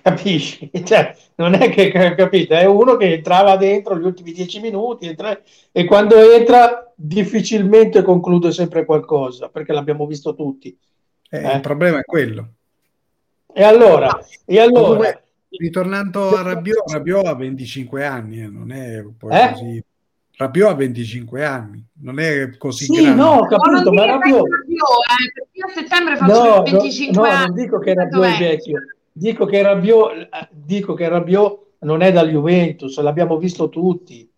Capisci? 0.00 0.70
Cioè, 0.82 1.14
non 1.34 1.52
è 1.52 1.68
che 1.68 1.90
capito, 1.90 2.54
è 2.54 2.64
uno 2.64 2.96
che 2.96 3.12
entrava 3.12 3.58
dentro 3.58 3.98
gli 3.98 4.04
ultimi 4.06 4.32
dieci 4.32 4.58
minuti 4.60 5.08
entra, 5.08 5.38
e 5.70 5.84
quando 5.84 6.16
entra 6.32 6.90
difficilmente 6.94 8.00
conclude 8.00 8.52
sempre 8.52 8.86
qualcosa, 8.86 9.50
perché 9.50 9.74
l'abbiamo 9.74 10.06
visto 10.06 10.34
tutti. 10.34 10.74
Eh, 11.28 11.44
eh? 11.44 11.56
Il 11.56 11.60
problema 11.60 11.98
è 11.98 12.04
quello. 12.04 12.52
E 13.52 13.62
allora, 13.62 14.18
e 14.46 14.60
allora 14.60 15.20
ritornando 15.58 16.36
a 16.36 16.42
Rabiot, 16.42 16.90
Rabiot 16.90 17.26
ha 17.26 17.34
25 17.34 18.04
anni, 18.04 18.42
eh, 18.42 18.48
non 18.48 18.70
è 18.72 19.04
poi 19.16 19.36
eh? 19.36 19.50
così. 19.52 19.84
Rabiot 20.36 20.70
ha 20.70 20.74
25 20.74 21.44
anni, 21.44 21.84
non 22.00 22.18
è 22.18 22.56
così 22.56 22.84
sì, 22.84 23.02
grande. 23.02 23.22
no, 23.22 23.30
ho 23.30 23.46
capito, 23.46 23.92
ma 23.92 24.04
Rabiot... 24.04 24.46
Rabiot 24.48 24.88
eh, 25.08 25.32
perché 25.32 25.62
a 25.64 25.82
settembre 25.82 26.16
faccio 26.16 26.56
no, 26.56 26.62
25 26.62 27.14
no, 27.14 27.22
anni. 27.22 27.38
No, 27.38 27.46
non 27.46 27.54
dico 27.54 27.78
che 27.78 27.94
Rabiot 27.94 28.24
è 28.24 28.38
vecchio, 28.38 28.80
dico 29.12 29.46
che 29.46 29.62
Rabiot, 29.62 30.28
dico 30.50 30.94
che 30.94 31.08
Rabiot 31.08 31.66
non 31.80 32.02
è 32.02 32.12
dal 32.12 32.28
Juventus, 32.28 32.98
l'abbiamo 33.00 33.38
visto 33.38 33.68
tutti. 33.68 34.28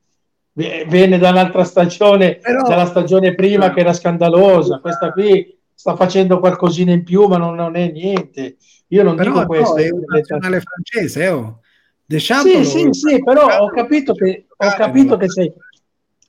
Viene 0.53 1.19
da 1.19 1.31
un'altra 1.31 1.63
stagione, 1.63 2.37
Però... 2.37 2.67
dalla 2.67 2.87
stagione 2.87 3.35
prima 3.35 3.73
che 3.73 3.81
era 3.81 3.93
scandalosa. 3.93 4.81
Questa 4.81 5.13
qui 5.13 5.58
sta 5.79 5.95
facendo 5.95 6.41
qualcosina 6.41 6.91
in 6.91 7.05
più, 7.05 7.29
ma 7.29 7.37
non, 7.37 7.55
non 7.55 7.77
è 7.77 7.89
niente. 7.93 8.57
Io 8.89 9.05
non 9.05 9.15
però, 9.15 9.31
dico 9.33 9.47
questo. 9.47 9.77
è 9.77 9.89
un 9.91 10.03
nazionale 10.05 10.61
francese, 10.61 11.29
oh. 11.29 11.61
Sì, 12.09 12.65
sì, 12.65 12.89
sì, 12.91 13.23
però 13.23 13.61
ho 13.61 13.69
capito 13.69 14.15
che, 14.15 14.47
ho 14.57 14.71
capito 14.75 15.17
che 15.17 15.29
sei 15.29 15.53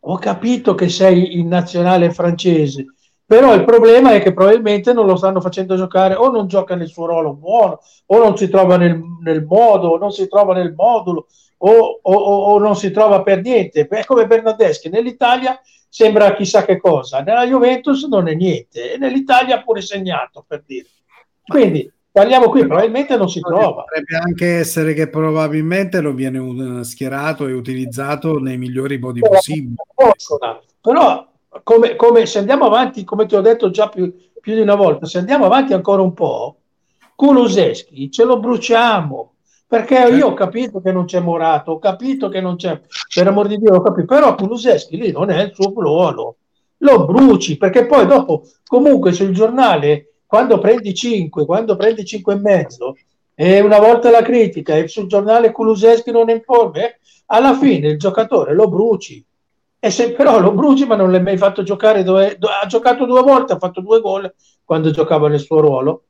ho 0.02 0.18
capito 0.18 0.76
che 0.76 0.88
sei 0.88 1.40
in 1.40 1.48
nazionale 1.48 2.12
francese, 2.12 2.86
però 3.26 3.54
il 3.56 3.64
problema 3.64 4.14
è 4.14 4.22
che 4.22 4.34
probabilmente 4.34 4.94
non 4.94 5.06
lo 5.06 5.16
stanno 5.16 5.42
facendo 5.42 5.76
giocare 5.76 6.16
o 6.16 6.30
non 6.30 6.48
gioca 6.48 6.76
nel 6.76 6.90
suo 6.90 7.08
ruolo 7.08 7.34
buono, 7.34 7.80
o 8.06 8.18
non 8.18 8.38
si 8.38 8.50
trova 8.50 8.78
nel, 8.78 9.02
nel 9.24 9.44
modo, 9.46 9.90
o 9.90 9.98
non 9.98 10.12
si 10.12 10.28
trova 10.28 10.54
nel 10.54 10.74
modulo, 10.76 11.28
o, 11.58 12.00
o, 12.02 12.14
o, 12.14 12.60
non 12.60 12.76
si 12.76 12.92
trova 12.92 13.24
per 13.24 13.42
niente. 13.42 13.88
È 13.88 14.06
come 14.06 14.28
Bernardeschi, 14.28 14.90
nell'Italia 14.90 15.60
sembra 15.90 16.34
chissà 16.36 16.64
che 16.64 16.78
cosa, 16.78 17.22
nella 17.22 17.46
Juventus 17.46 18.04
non 18.04 18.28
è 18.28 18.36
niente, 18.36 18.94
e 18.94 18.98
nell'Italia 18.98 19.58
ha 19.58 19.64
pure 19.64 19.82
segnato, 19.82 20.46
per 20.48 20.64
dire. 20.66 20.88
Quindi 21.44 21.92
Parliamo 22.12 22.50
qui, 22.50 22.66
probabilmente 22.66 23.16
non 23.16 23.30
si 23.30 23.40
trova. 23.40 23.84
Potrebbe 23.84 24.18
anche 24.18 24.58
essere 24.58 24.94
che 24.94 25.08
probabilmente 25.10 26.02
non 26.02 26.16
viene 26.16 26.84
schierato 26.84 27.48
e 27.48 27.54
utilizzato 27.54 28.40
nei 28.40 28.58
migliori 28.58 28.98
modi 28.98 29.20
però, 29.20 29.36
possibili. 29.36 29.76
Però, 30.82 31.32
come, 31.64 31.96
come, 31.96 32.26
se 32.26 32.40
andiamo 32.40 32.66
avanti, 32.66 33.04
come 33.04 33.28
ti 33.28 33.36
ho 33.36 33.42
detto 33.42 33.70
già 33.70 33.90
più, 33.90 34.12
più 34.42 34.56
di 34.56 34.62
una 34.62 34.76
volta, 34.76 35.06
se 35.06 35.20
andiamo 35.20 35.46
avanti 35.46 35.74
ancora 35.74 36.02
un 36.02 36.14
po', 36.14 36.58
Kuluseschi 37.16 38.10
ce 38.10 38.24
lo 38.24 38.40
bruciamo. 38.40 39.34
Perché 39.70 39.96
certo. 39.98 40.16
io 40.16 40.28
ho 40.30 40.34
capito 40.34 40.82
che 40.82 40.92
non 40.92 41.06
c'è 41.06 41.20
Morato, 41.20 41.74
ho 41.74 41.78
capito 41.78 42.28
che 42.28 42.42
non 42.42 42.56
c'è, 42.56 42.82
per 43.14 43.28
amor 43.28 43.48
di 43.48 43.60
Dio, 43.60 43.76
ho 43.76 43.82
capito, 43.82 44.08
però 44.08 44.34
Kuluseschi 44.34 44.98
lì 44.98 45.12
non 45.12 45.30
è 45.30 45.44
il 45.44 45.52
suo 45.54 45.72
ruolo. 45.76 46.38
Lo 46.78 47.06
bruci, 47.06 47.56
perché 47.56 47.86
poi 47.86 48.08
dopo, 48.08 48.48
comunque 48.66 49.12
sul 49.12 49.30
giornale 49.30 50.14
quando 50.26 50.58
prendi 50.58 50.96
5, 50.96 51.46
quando 51.46 51.76
prendi 51.76 52.04
5 52.04 52.34
e 52.34 52.38
mezzo, 52.38 52.96
e 53.36 53.60
una 53.60 53.78
volta 53.78 54.10
la 54.10 54.24
critica 54.24 54.76
e 54.76 54.88
sul 54.88 55.06
giornale 55.06 55.52
Kuluseschi 55.52 56.10
non 56.10 56.32
è 56.32 56.34
in 56.34 56.42
forma, 56.42 56.80
eh, 56.80 56.98
alla 57.28 57.54
fine 57.54 57.90
il 57.90 58.00
giocatore 58.00 58.56
lo 58.56 58.70
bruci. 58.70 59.24
E 59.78 59.92
se 59.92 60.14
però 60.14 60.40
lo 60.40 60.52
bruci, 60.52 60.88
ma 60.88 60.96
non 60.96 61.12
l'hai 61.12 61.22
mai 61.22 61.38
fatto 61.38 61.62
giocare, 61.62 62.02
dove, 62.02 62.40
ha 62.40 62.66
giocato 62.66 63.06
due 63.06 63.22
volte, 63.22 63.54
ha 63.54 63.60
fatto 63.60 63.82
due 63.82 64.02
gol 64.02 64.34
quando 64.64 64.90
giocava 64.90 65.28
nel 65.30 65.40
suo 65.40 65.60
ruolo, 65.60 66.06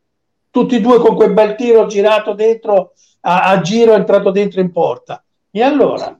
tutti 0.49 0.77
e 0.77 0.79
due 0.79 0.99
con 0.99 1.15
quel 1.15 1.33
bel 1.33 1.55
tiro 1.55 1.85
girato 1.87 2.33
dentro, 2.33 2.93
a, 3.21 3.49
a 3.49 3.61
giro 3.61 3.93
è 3.93 3.95
entrato 3.95 4.31
dentro 4.31 4.61
in 4.61 4.71
porta. 4.71 5.23
E 5.51 5.61
allora 5.61 6.17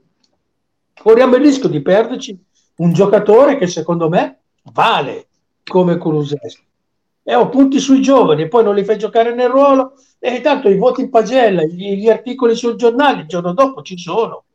corriamo 1.02 1.36
il 1.36 1.42
rischio 1.42 1.70
di 1.70 1.82
perderci 1.82 2.38
un 2.78 2.94
giocatore 2.94 3.58
che 3.58 3.68
secondo 3.68 4.10
me 4.10 4.40
vale 4.64 5.28
come 5.64 5.98
Kuluseschi 5.98 6.68
e 7.30 7.36
ho 7.36 7.48
punti 7.50 7.80
sui 7.80 8.02
giovani, 8.02 8.48
poi 8.48 8.64
non 8.64 8.74
li 8.74 8.84
fai 8.84 8.98
giocare 8.98 9.36
nel 9.36 9.50
ruolo, 9.50 9.94
e 10.18 10.42
tanto 10.42 10.68
i 10.68 10.78
voti 10.78 11.02
in 11.02 11.12
pagella, 11.12 11.62
gli, 11.62 11.94
gli 11.94 12.10
articoli 12.10 12.56
sul 12.56 12.74
giornale 12.74 13.22
il 13.22 13.28
giorno 13.28 13.54
dopo 13.54 13.84
ci 13.84 14.00
sono. 14.00 14.46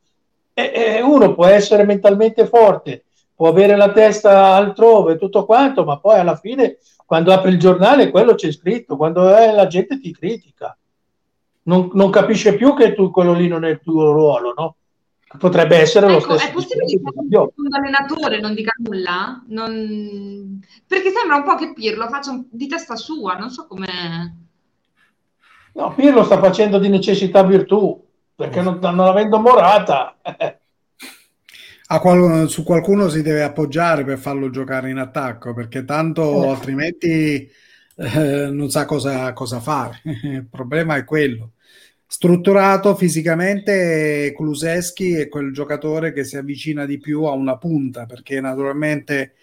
E, 0.53 0.73
e, 0.75 1.01
uno 1.01 1.35
può 1.35 1.47
essere 1.47 1.85
mentalmente 1.85 2.47
forte, 2.47 3.05
può 3.33 3.49
avere 3.49 3.77
la 3.77 3.93
testa 3.93 4.55
altrove, 4.55 5.19
tutto 5.19 5.45
quanto, 5.45 5.85
ma 5.85 6.01
poi 6.01 6.19
alla 6.19 6.35
fine, 6.35 6.79
quando 7.07 7.33
apri 7.33 7.53
il 7.53 7.61
giornale, 7.61 8.11
quello 8.11 8.35
c'è 8.35 8.51
scritto, 8.51 8.97
quando 8.97 9.37
eh, 9.37 9.53
la 9.53 9.69
gente 9.69 10.01
ti 10.01 10.13
critica. 10.13 10.77
Non, 11.65 11.91
non, 11.95 12.11
capisce 12.11 12.57
più 12.57 12.75
che 12.75 12.95
tu 12.95 13.11
quello 13.11 13.33
lì 13.33 13.49
non 13.49 13.65
è 13.65 13.71
il 13.71 13.81
tuo 13.83 14.13
ruolo, 14.13 14.55
no? 14.57 14.77
potrebbe 15.39 15.77
essere 15.79 16.07
ecco, 16.07 16.15
lo 16.15 16.39
stesso. 16.39 16.51
È 16.51 16.53
possibile 16.53 16.87
che 16.87 17.37
un 17.37 17.75
allenatore 17.75 18.41
non 18.41 18.55
dica 18.55 18.73
nulla? 18.79 19.43
Non... 19.49 20.61
Perché 20.87 21.11
sembra 21.11 21.37
un 21.37 21.45
po' 21.45 21.57
che 21.57 21.73
Pirlo 21.73 22.09
faccia 22.09 22.41
di 22.51 22.67
testa 22.67 22.97
sua, 22.97 23.35
non 23.35 23.51
so 23.51 23.67
come... 23.67 24.39
No, 25.75 25.93
Pirlo 25.95 26.25
sta 26.25 26.39
facendo 26.39 26.79
di 26.79 26.89
necessità 26.89 27.43
virtù, 27.43 28.01
perché 28.35 28.61
non, 28.61 28.79
non 28.81 29.01
avendo 29.01 29.39
morata... 29.39 30.17
Qual- 31.95 32.49
su 32.49 32.65
qualcuno 32.65 33.09
si 33.09 33.23
deve 33.23 33.45
appoggiare 33.45 34.05
per 34.05 34.19
farlo 34.19 34.51
giocare 34.51 34.91
in 34.91 34.99
attacco, 34.99 35.55
perché 35.55 35.85
tanto 35.85 36.43
eh. 36.43 36.49
altrimenti 36.49 37.49
eh, 37.97 38.49
non 38.51 38.69
sa 38.69 38.85
cosa, 38.85 39.33
cosa 39.33 39.61
fare. 39.61 40.01
Il 40.03 40.49
problema 40.51 40.97
è 40.97 41.05
quello 41.05 41.53
strutturato 42.07 42.95
fisicamente 42.95 44.33
Kuluseschi 44.35 45.15
è 45.15 45.29
quel 45.29 45.53
giocatore 45.53 46.13
che 46.13 46.25
si 46.25 46.37
avvicina 46.37 46.87
di 46.87 46.99
più 46.99 47.25
a 47.25 47.33
una 47.33 47.57
punta 47.57 48.07
perché 48.07 48.41
naturalmente 48.41 49.35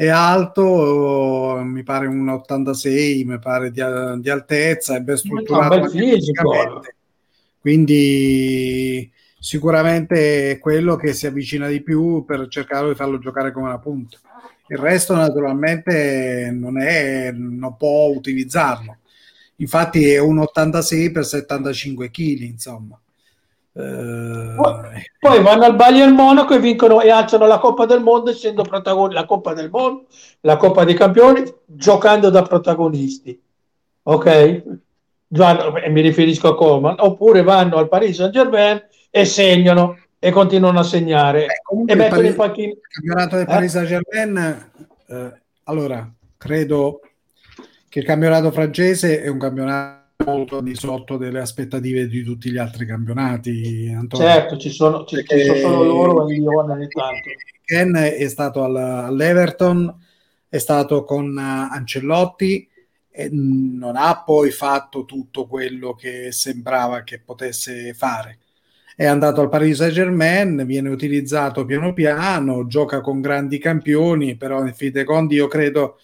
è 0.00 0.08
alto, 0.08 1.60
mi 1.62 1.82
pare 1.82 2.06
un 2.06 2.26
86, 2.26 3.24
mi 3.24 3.38
pare 3.38 3.70
di, 3.70 3.82
di 4.20 4.30
altezza, 4.30 4.96
è 4.96 5.00
ben 5.00 5.18
strutturato 5.18 5.88
fisicamente. 5.88 6.96
Quindi 7.60 9.12
sicuramente 9.38 10.52
è 10.52 10.58
quello 10.58 10.96
che 10.96 11.12
si 11.12 11.26
avvicina 11.26 11.68
di 11.68 11.82
più 11.82 12.24
per 12.24 12.48
cercare 12.48 12.88
di 12.88 12.94
farlo 12.94 13.18
giocare 13.18 13.52
come 13.52 13.66
una 13.66 13.78
punta. 13.78 14.16
Il 14.68 14.78
resto 14.78 15.14
naturalmente 15.14 16.50
non, 16.50 16.80
è, 16.80 17.30
non 17.32 17.76
può 17.76 18.06
utilizzarlo 18.06 18.99
infatti 19.60 20.10
è 20.10 20.18
un 20.18 20.38
86 20.38 21.10
per 21.10 21.24
75 21.24 22.10
kg, 22.10 22.40
insomma. 22.40 23.00
Eh... 23.72 24.54
Poi 25.18 25.42
vanno 25.42 25.64
al 25.64 25.76
Bayern 25.76 26.14
Monaco 26.14 26.54
e 26.54 26.58
vincono 26.58 27.00
e 27.00 27.10
alzano 27.10 27.46
la 27.46 27.58
Coppa 27.58 27.86
del 27.86 28.00
Mondo 28.00 28.30
essendo 28.30 28.62
protagonisti, 28.62 29.14
la 29.14 29.26
Coppa 29.26 29.54
del 29.54 29.70
Mondo, 29.70 30.06
la 30.40 30.56
Coppa 30.56 30.84
dei 30.84 30.94
Campioni, 30.94 31.44
giocando 31.64 32.30
da 32.30 32.42
protagonisti. 32.42 33.40
Ok? 34.02 34.62
Vanno, 35.28 35.76
e 35.76 35.88
mi 35.90 36.00
riferisco 36.00 36.48
a 36.48 36.56
Coman, 36.56 36.96
oppure 36.98 37.42
vanno 37.42 37.76
al 37.76 37.88
Paris 37.88 38.16
Saint 38.16 38.32
Germain 38.32 38.82
e 39.10 39.24
segnano 39.24 39.96
e 40.18 40.32
continuano 40.32 40.80
a 40.80 40.82
segnare 40.82 41.46
Beh, 41.70 41.92
e 41.92 41.94
mettono 41.94 42.26
in 42.26 42.34
panchina. 42.34 42.72
Il 42.72 42.80
campionato 42.88 43.36
del 43.36 43.46
Paris 43.46 43.70
Saint 43.70 43.86
Germain, 43.86 44.70
eh, 45.06 45.40
allora 45.64 46.10
credo 46.36 47.00
che 47.90 47.98
il 47.98 48.04
campionato 48.04 48.52
francese 48.52 49.20
è 49.20 49.26
un 49.26 49.38
campionato 49.38 49.98
molto 50.24 50.60
di 50.60 50.76
sotto 50.76 51.16
delle 51.16 51.40
aspettative 51.40 52.06
di 52.06 52.22
tutti 52.22 52.50
gli 52.50 52.56
altri 52.56 52.86
campionati. 52.86 53.92
Antonio. 53.92 54.26
Certo, 54.26 54.56
ci 54.58 54.70
sono, 54.70 55.04
ci 55.04 55.24
sono 55.26 55.56
solo 55.56 55.82
loro 55.82 56.28
e 56.28 56.34
Lione 56.34 56.72
ogni 56.72 56.88
tanto. 56.88 57.30
Ken 57.64 57.94
è 57.94 58.28
stato 58.28 58.62
all'Everton, 58.62 59.92
è 60.48 60.58
stato 60.58 61.02
con 61.02 61.36
Ancellotti 61.36 62.68
e 63.10 63.28
non 63.32 63.96
ha 63.96 64.22
poi 64.24 64.52
fatto 64.52 65.04
tutto 65.04 65.48
quello 65.48 65.94
che 65.94 66.30
sembrava 66.30 67.02
che 67.02 67.18
potesse 67.18 67.92
fare. 67.92 68.38
È 68.94 69.06
andato 69.06 69.40
al 69.40 69.48
Paris 69.48 69.78
Saint 69.78 69.94
Germain, 69.94 70.64
viene 70.64 70.90
utilizzato 70.90 71.64
piano 71.64 71.92
piano, 71.92 72.68
gioca 72.68 73.00
con 73.00 73.20
grandi 73.20 73.58
campioni, 73.58 74.36
però 74.36 74.64
in 74.64 74.74
fin 74.74 74.92
dei 74.92 75.04
conti 75.04 75.34
io 75.34 75.48
credo 75.48 75.98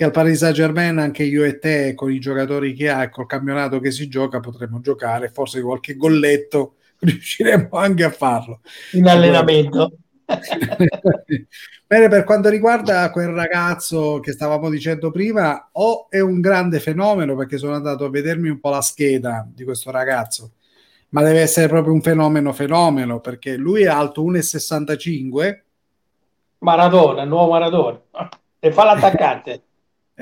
che 0.00 0.06
al 0.06 0.12
Paris 0.12 0.38
Saint 0.38 0.54
Germain 0.54 0.96
anche 0.96 1.24
io 1.24 1.44
e 1.44 1.58
te 1.58 1.92
con 1.94 2.10
i 2.10 2.18
giocatori 2.18 2.72
che 2.72 2.88
ha 2.88 3.02
e 3.02 3.10
col 3.10 3.26
campionato 3.26 3.80
che 3.80 3.90
si 3.90 4.08
gioca 4.08 4.40
potremmo 4.40 4.80
giocare, 4.80 5.28
forse 5.28 5.60
qualche 5.60 5.94
golletto 5.94 6.76
riusciremo 7.00 7.68
anche 7.72 8.04
a 8.04 8.10
farlo. 8.10 8.60
In 8.92 9.06
allenamento. 9.06 9.92
Bene, 11.86 12.08
per 12.08 12.24
quanto 12.24 12.48
riguarda 12.48 13.10
quel 13.10 13.28
ragazzo 13.28 14.20
che 14.20 14.32
stavamo 14.32 14.70
dicendo 14.70 15.10
prima, 15.10 15.68
o 15.72 16.06
è 16.08 16.20
un 16.20 16.40
grande 16.40 16.80
fenomeno 16.80 17.36
perché 17.36 17.58
sono 17.58 17.74
andato 17.74 18.06
a 18.06 18.10
vedermi 18.10 18.48
un 18.48 18.58
po' 18.58 18.70
la 18.70 18.80
scheda 18.80 19.46
di 19.52 19.64
questo 19.64 19.90
ragazzo, 19.90 20.52
ma 21.10 21.22
deve 21.22 21.40
essere 21.40 21.68
proprio 21.68 21.92
un 21.92 22.00
fenomeno 22.00 22.54
fenomeno 22.54 23.20
perché 23.20 23.54
lui 23.54 23.82
è 23.82 23.88
alto 23.88 24.24
1,65 24.24 25.60
Maradona, 26.60 27.24
nuovo 27.24 27.52
Maradona 27.52 28.00
e 28.58 28.72
fa 28.72 28.84
l'attaccante 28.84 29.64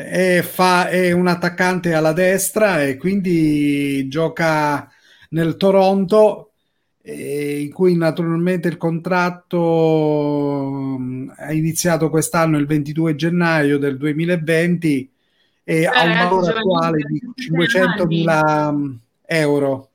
e 0.01 0.43
fa, 0.45 0.89
è 0.89 1.11
un 1.11 1.27
attaccante 1.27 1.93
alla 1.93 2.13
destra 2.13 2.85
e 2.85 2.97
quindi 2.97 4.07
gioca 4.07 4.89
nel 5.31 5.57
Toronto 5.57 6.53
in 7.03 7.73
cui 7.73 7.97
naturalmente 7.97 8.69
il 8.69 8.77
contratto 8.77 9.37
è 11.37 11.51
iniziato 11.53 12.11
quest'anno 12.11 12.59
il 12.59 12.67
22 12.67 13.17
gennaio 13.17 13.79
del 13.79 13.97
2020 13.97 15.11
e 15.65 15.81
eh, 15.81 15.87
ha 15.87 16.05
un 16.05 16.13
valore 16.13 16.53
attuale 16.53 16.99
di 16.99 17.21
500 17.35 18.07
mila 18.07 18.73
euro. 19.25 19.91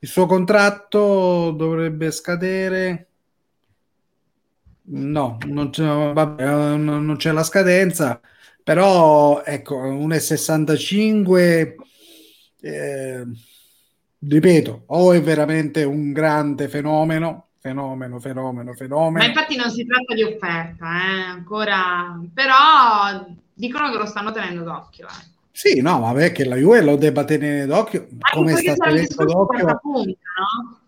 Il 0.00 0.08
suo 0.08 0.26
contratto 0.26 1.52
dovrebbe 1.52 2.10
scadere. 2.10 3.06
No, 4.88 5.38
non 5.46 5.70
c'è, 5.70 5.84
vabbè, 5.84 6.76
non 6.76 7.14
c'è 7.16 7.30
la 7.30 7.44
scadenza 7.44 8.20
però 8.66 9.44
ecco 9.44 9.76
1,65 9.80 11.74
eh, 12.62 13.24
ripeto 14.18 14.82
o 14.86 15.12
è 15.12 15.22
veramente 15.22 15.84
un 15.84 16.12
grande 16.12 16.66
fenomeno 16.66 17.50
fenomeno 17.60 18.18
fenomeno 18.18 18.74
fenomeno 18.74 19.18
ma 19.18 19.24
infatti 19.24 19.54
non 19.54 19.70
si 19.70 19.86
tratta 19.86 20.14
di 20.14 20.24
offerta 20.24 20.84
eh, 20.84 21.20
ancora 21.28 22.20
però 22.34 23.24
dicono 23.54 23.88
che 23.92 23.98
lo 23.98 24.06
stanno 24.06 24.32
tenendo 24.32 24.64
d'occhio 24.64 25.06
eh. 25.06 25.26
sì 25.52 25.80
no 25.80 26.00
ma 26.00 26.12
che 26.30 26.44
la 26.44 26.56
Juve 26.56 26.82
lo 26.82 26.96
debba 26.96 27.22
tenere 27.22 27.66
d'occhio 27.66 28.08
come 28.32 28.56
sta 28.56 28.74
tenendo 28.74 29.24
d'occhio 29.26 29.78
punta, 29.80 30.18
no? 30.40 30.85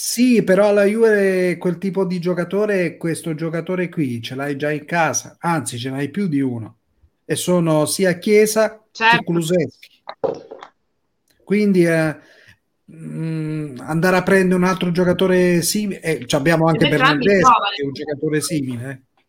Sì, 0.00 0.44
però 0.44 0.72
la 0.72 0.84
Juve 0.84 1.56
quel 1.58 1.76
tipo 1.76 2.04
di 2.04 2.20
giocatore, 2.20 2.96
questo 2.96 3.34
giocatore 3.34 3.88
qui 3.88 4.22
ce 4.22 4.36
l'hai 4.36 4.54
già 4.54 4.70
in 4.70 4.84
casa, 4.84 5.38
anzi 5.40 5.76
ce 5.76 5.90
n'hai 5.90 6.08
più 6.08 6.28
di 6.28 6.40
uno 6.40 6.76
e 7.24 7.34
sono 7.34 7.84
sia 7.84 8.16
Chiesa 8.16 8.80
certo. 8.92 9.16
che 9.16 9.24
Kulusevski. 9.24 10.02
Quindi 11.42 11.84
eh, 11.84 12.16
mh, 12.84 12.94
mm, 12.94 13.78
andare 13.80 14.16
a 14.18 14.22
prendere 14.22 14.54
un 14.54 14.62
altro 14.62 14.92
giocatore 14.92 15.62
simile, 15.62 16.00
eh, 16.00 16.26
abbiamo 16.30 16.68
anche 16.68 16.88
Bernardeschi 16.88 17.50
che 17.74 17.82
è 17.82 17.84
un 17.84 17.92
giocatore 17.92 18.40
simile. 18.40 18.90
Eh. 18.90 19.22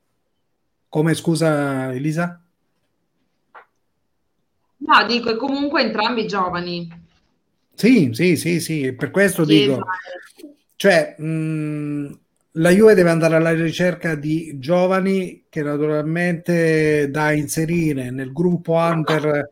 Come 0.88 1.16
scusa 1.16 1.92
Elisa? 1.92 2.40
No, 4.78 5.06
dico, 5.08 5.36
comunque 5.36 5.82
entrambi 5.82 6.28
giovani. 6.28 7.08
Sì, 7.74 8.12
sì, 8.14 8.38
sì, 8.38 8.60
sì, 8.60 8.94
per 8.94 9.10
questo 9.10 9.44
Chiesa. 9.46 9.74
dico 9.74 9.88
cioè, 10.80 11.14
mh, 11.18 12.20
la 12.54 12.70
Juve 12.70 12.94
deve 12.94 13.10
andare 13.10 13.36
alla 13.36 13.52
ricerca 13.52 14.16
di 14.16 14.60
giovani 14.60 15.44
che 15.50 15.62
naturalmente 15.62 17.10
da 17.12 17.34
inserire 17.34 18.12
nel 18.12 18.32
gruppo 18.32 18.76
Under 18.76 19.50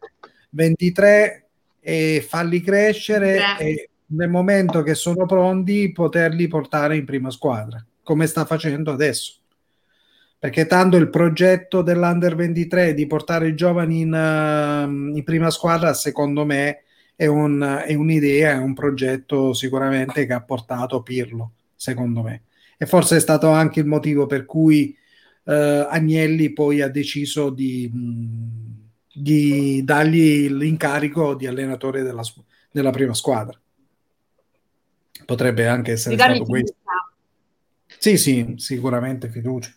23 0.52 1.48
e 1.82 2.26
farli 2.26 2.62
crescere 2.62 3.34
yeah. 3.36 3.58
e 3.58 3.90
nel 4.06 4.30
momento 4.30 4.84
che 4.84 4.96
sono 4.96 5.26
pronti 5.26 5.92
poterli 5.92 6.48
portare 6.48 6.96
in 6.96 7.04
prima 7.04 7.30
squadra, 7.30 7.86
come 8.04 8.26
sta 8.26 8.46
facendo 8.46 8.94
adesso. 8.94 9.34
Perché 10.40 10.66
tanto 10.66 10.96
il 10.96 11.10
progetto 11.10 11.82
dell'Under 11.82 12.36
23 12.36 12.94
di 12.94 13.06
portare 13.06 13.50
i 13.50 13.56
giovani 13.56 14.00
in, 14.00 14.14
uh, 14.14 15.14
in 15.14 15.24
prima 15.26 15.50
squadra, 15.50 15.94
secondo 15.94 16.46
me, 16.46 16.84
è, 17.18 17.26
un, 17.26 17.84
è 17.86 17.96
un'idea, 17.96 18.52
è 18.52 18.58
un 18.58 18.76
progetto 18.76 19.52
sicuramente 19.54 20.28
che 20.28 20.34
ha 20.34 20.42
portato 20.42 21.02
Pirlo, 21.02 21.54
secondo 21.76 22.22
me. 22.22 22.44
E 22.78 22.86
forse 22.86 23.18
è 23.18 23.20
stato 23.20 23.50
anche 23.50 23.80
il 23.80 23.88
motivo 23.88 24.28
per 24.28 24.46
cui 24.46 24.96
eh, 25.44 25.88
Agnelli 25.90 26.54
poi 26.54 26.82
ha 26.82 26.88
deciso 26.90 27.50
di, 27.50 27.92
di 29.12 29.84
dargli 29.84 30.48
l'incarico 30.48 31.34
di 31.34 31.48
allenatore 31.48 32.04
della, 32.04 32.22
della 32.70 32.92
prima 32.92 33.16
squadra. 33.16 33.60
Potrebbe 35.26 35.66
anche 35.68 35.94
essere 35.94 36.16
stato 36.16 36.44
questo. 36.44 36.76
Sì, 37.98 38.18
sì, 38.18 38.54
sicuramente 38.58 39.28
fiducia. 39.28 39.74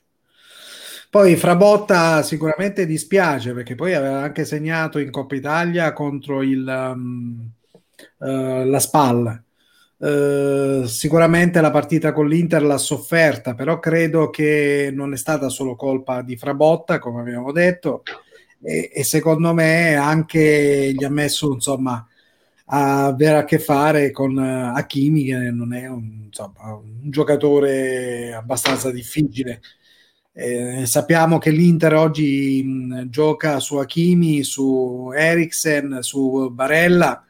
Poi 1.10 1.34
Frabotta 1.34 2.22
sicuramente 2.22 2.86
dispiace 2.86 3.52
perché 3.52 3.74
poi 3.74 3.94
aveva 3.94 4.20
anche 4.22 4.44
segnato 4.44 5.00
in 5.00 5.10
Coppa 5.10 5.34
Italia 5.34 5.92
contro 5.92 6.40
il, 6.40 6.64
um, 6.64 7.50
uh, 8.18 8.64
la 8.64 8.78
SPAL. 8.78 9.42
Uh, 9.96 10.84
sicuramente 10.84 11.60
la 11.60 11.72
partita 11.72 12.12
con 12.12 12.28
l'Inter 12.28 12.62
l'ha 12.62 12.78
sofferta, 12.78 13.54
però 13.54 13.80
credo 13.80 14.30
che 14.30 14.90
non 14.94 15.12
è 15.12 15.16
stata 15.16 15.48
solo 15.48 15.74
colpa 15.74 16.22
di 16.22 16.36
Frabotta, 16.36 17.00
come 17.00 17.22
abbiamo 17.22 17.50
detto, 17.50 18.04
e, 18.62 18.90
e 18.94 19.02
secondo 19.02 19.52
me 19.52 19.96
anche 19.96 20.92
gli 20.96 21.02
ha 21.02 21.10
messo 21.10 21.52
insomma 21.52 22.06
a 22.66 23.06
avere 23.06 23.38
a 23.38 23.44
che 23.44 23.58
fare 23.58 24.12
con 24.12 24.36
uh, 24.36 24.76
Hakimi, 24.76 25.24
che 25.24 25.50
non 25.50 25.74
è 25.74 25.88
un, 25.88 26.26
insomma, 26.26 26.72
un 26.72 27.10
giocatore 27.10 28.32
abbastanza 28.32 28.92
difficile 28.92 29.60
eh, 30.40 30.86
sappiamo 30.86 31.36
che 31.36 31.50
l'Inter 31.50 31.94
oggi 31.94 32.62
mh, 32.62 33.10
gioca 33.10 33.60
su 33.60 33.76
Hakimi, 33.76 34.42
su 34.42 35.10
Eriksen, 35.14 35.98
su 36.00 36.50
Barella, 36.50 37.22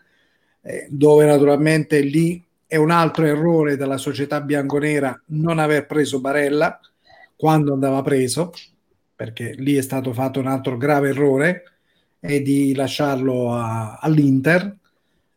eh, 0.62 0.86
dove 0.88 1.26
naturalmente 1.26 2.00
lì 2.00 2.40
è 2.66 2.76
un 2.76 2.90
altro 2.90 3.24
errore 3.24 3.76
della 3.76 3.96
società 3.96 4.40
bianconera 4.40 5.20
non 5.26 5.58
aver 5.58 5.86
preso 5.86 6.20
Barella 6.20 6.78
quando 7.34 7.72
andava 7.72 8.00
preso, 8.02 8.52
perché 9.16 9.54
lì 9.56 9.74
è 9.74 9.82
stato 9.82 10.12
fatto 10.12 10.38
un 10.38 10.46
altro 10.46 10.76
grave 10.76 11.08
errore, 11.08 11.64
e 12.20 12.42
di 12.42 12.74
lasciarlo 12.74 13.52
a, 13.52 13.98
all'Inter. 14.00 14.76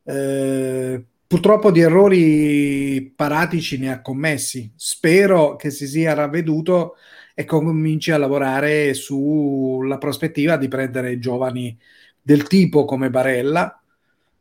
Eh, 0.03 1.03
purtroppo 1.25 1.71
di 1.71 1.79
errori 1.79 3.11
paratici 3.15 3.79
ne 3.79 3.91
ha 3.91 4.01
commessi. 4.01 4.71
Spero 4.75 5.55
che 5.55 5.71
si 5.71 5.87
sia 5.87 6.13
ravveduto 6.13 6.97
e 7.33 7.45
cominci 7.45 8.11
a 8.11 8.17
lavorare 8.17 8.93
sulla 8.93 9.97
prospettiva 9.97 10.55
di 10.57 10.67
prendere 10.67 11.19
giovani 11.19 11.77
del 12.21 12.43
tipo 12.43 12.85
come 12.85 13.09
Barella. 13.09 13.79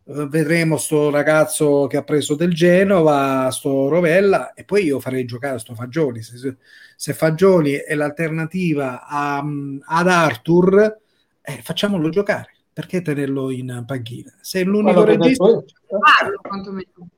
Uh, 0.04 0.28
vedremo 0.28 0.76
sto 0.76 1.10
ragazzo 1.10 1.86
che 1.86 1.96
ha 1.96 2.02
preso 2.02 2.34
del 2.34 2.52
Genova, 2.52 3.48
sto 3.50 3.88
Rovella, 3.88 4.52
e 4.52 4.64
poi 4.64 4.84
io 4.84 5.00
farei 5.00 5.24
giocare 5.24 5.58
sto 5.58 5.74
Fagioli. 5.74 6.22
Se, 6.22 6.56
se 6.96 7.12
Fagioli 7.12 7.74
è 7.74 7.94
l'alternativa 7.94 9.06
a, 9.06 9.38
ad 9.38 10.08
Arthur, 10.08 10.98
eh, 11.40 11.60
facciamolo 11.62 12.08
giocare. 12.08 12.50
Perché 12.72 13.02
tenerlo 13.02 13.50
in 13.50 13.84
panchina? 13.86 14.32
Se 14.40 14.60
è 14.60 14.64
l'unico 14.64 15.04
regista... 15.04 15.44
Parlo, 15.44 16.40
quantomeno. 16.40 17.08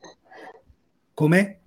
Come? 1.14 1.59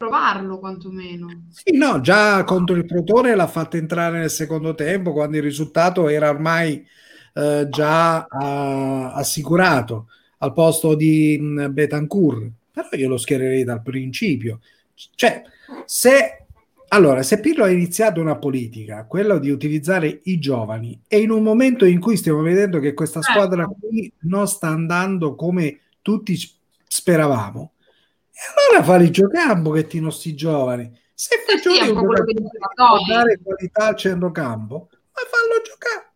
Provarlo 0.00 0.58
quantomeno. 0.58 1.26
Sì, 1.50 1.76
no, 1.76 2.00
già 2.00 2.42
contro 2.44 2.74
il 2.74 2.86
Protone 2.86 3.34
l'ha 3.34 3.46
fatto 3.46 3.76
entrare 3.76 4.18
nel 4.18 4.30
secondo 4.30 4.74
tempo 4.74 5.12
quando 5.12 5.36
il 5.36 5.42
risultato 5.42 6.08
era 6.08 6.30
ormai 6.30 6.82
eh, 7.34 7.66
già 7.68 8.26
uh, 8.26 9.10
assicurato 9.12 10.06
al 10.38 10.54
posto 10.54 10.94
di 10.94 11.36
mh, 11.38 11.72
Betancourt. 11.74 12.50
Però 12.72 12.88
io 12.92 13.08
lo 13.10 13.18
schiererei 13.18 13.62
dal 13.62 13.82
principio. 13.82 14.60
Cioè, 14.94 15.42
se 15.84 16.46
allora, 16.88 17.22
se 17.22 17.38
Pirlo 17.38 17.64
ha 17.64 17.70
iniziato 17.70 18.22
una 18.22 18.36
politica, 18.36 19.04
quella 19.04 19.38
di 19.38 19.50
utilizzare 19.50 20.20
i 20.24 20.38
giovani, 20.38 20.98
e 21.06 21.20
in 21.20 21.30
un 21.30 21.42
momento 21.42 21.84
in 21.84 22.00
cui 22.00 22.16
stiamo 22.16 22.40
vedendo 22.40 22.78
che 22.78 22.94
questa 22.94 23.20
certo. 23.20 23.38
squadra 23.38 23.66
qui 23.66 24.10
non 24.20 24.48
sta 24.48 24.68
andando 24.68 25.34
come 25.34 25.80
tutti 26.00 26.36
speravamo, 26.88 27.72
allora 28.70 28.84
fai 28.84 29.10
giocare 29.10 29.52
un 29.52 29.62
pochettino 29.62 30.10
sti 30.10 30.34
giovani. 30.34 30.98
Se 31.14 31.36
fai 31.44 31.56
eh 31.56 31.60
giocare 31.60 31.84
sì, 31.84 31.90
un 31.90 32.48
giocatore 32.50 33.02
dare 33.06 33.40
qualità 33.42 33.86
al 33.86 33.96
centrocampo, 33.96 34.88
ma 34.90 35.22
fallo 35.28 35.62
giocare. 35.62 36.08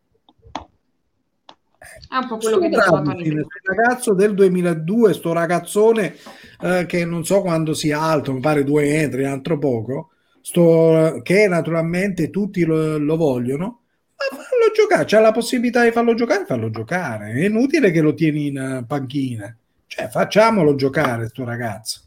È 2.08 2.16
un 2.16 2.28
po' 2.28 2.36
quello 2.38 2.58
che 2.58 2.68
diceva 2.68 3.02
Il 3.18 3.46
ragazzo 3.62 4.14
del 4.14 4.34
2002, 4.34 5.12
sto 5.12 5.32
ragazzone 5.32 6.14
eh, 6.60 6.86
che 6.86 7.04
non 7.04 7.24
so 7.24 7.40
quando 7.42 7.74
sia 7.74 8.00
alto, 8.00 8.32
mi 8.32 8.40
pare 8.40 8.64
due 8.64 8.84
metri, 8.84 9.24
altro 9.24 9.58
poco, 9.58 10.10
sto, 10.40 11.20
che 11.22 11.48
naturalmente 11.48 12.30
tutti 12.30 12.64
lo, 12.64 12.98
lo 12.98 13.16
vogliono, 13.16 13.82
ma 14.16 14.36
fallo 14.36 14.72
giocare, 14.74 15.04
c'è 15.04 15.20
la 15.20 15.32
possibilità 15.32 15.82
di 15.82 15.90
farlo 15.90 16.14
giocare, 16.14 16.46
fallo 16.46 16.70
giocare. 16.70 17.32
È 17.32 17.44
inutile 17.44 17.90
che 17.90 18.00
lo 18.00 18.14
tieni 18.14 18.46
in 18.46 18.58
eh, 18.58 18.84
panchina. 18.86 19.54
Cioè, 19.86 20.08
facciamolo 20.08 20.74
giocare, 20.74 21.28
sto 21.28 21.44
ragazzo. 21.44 22.03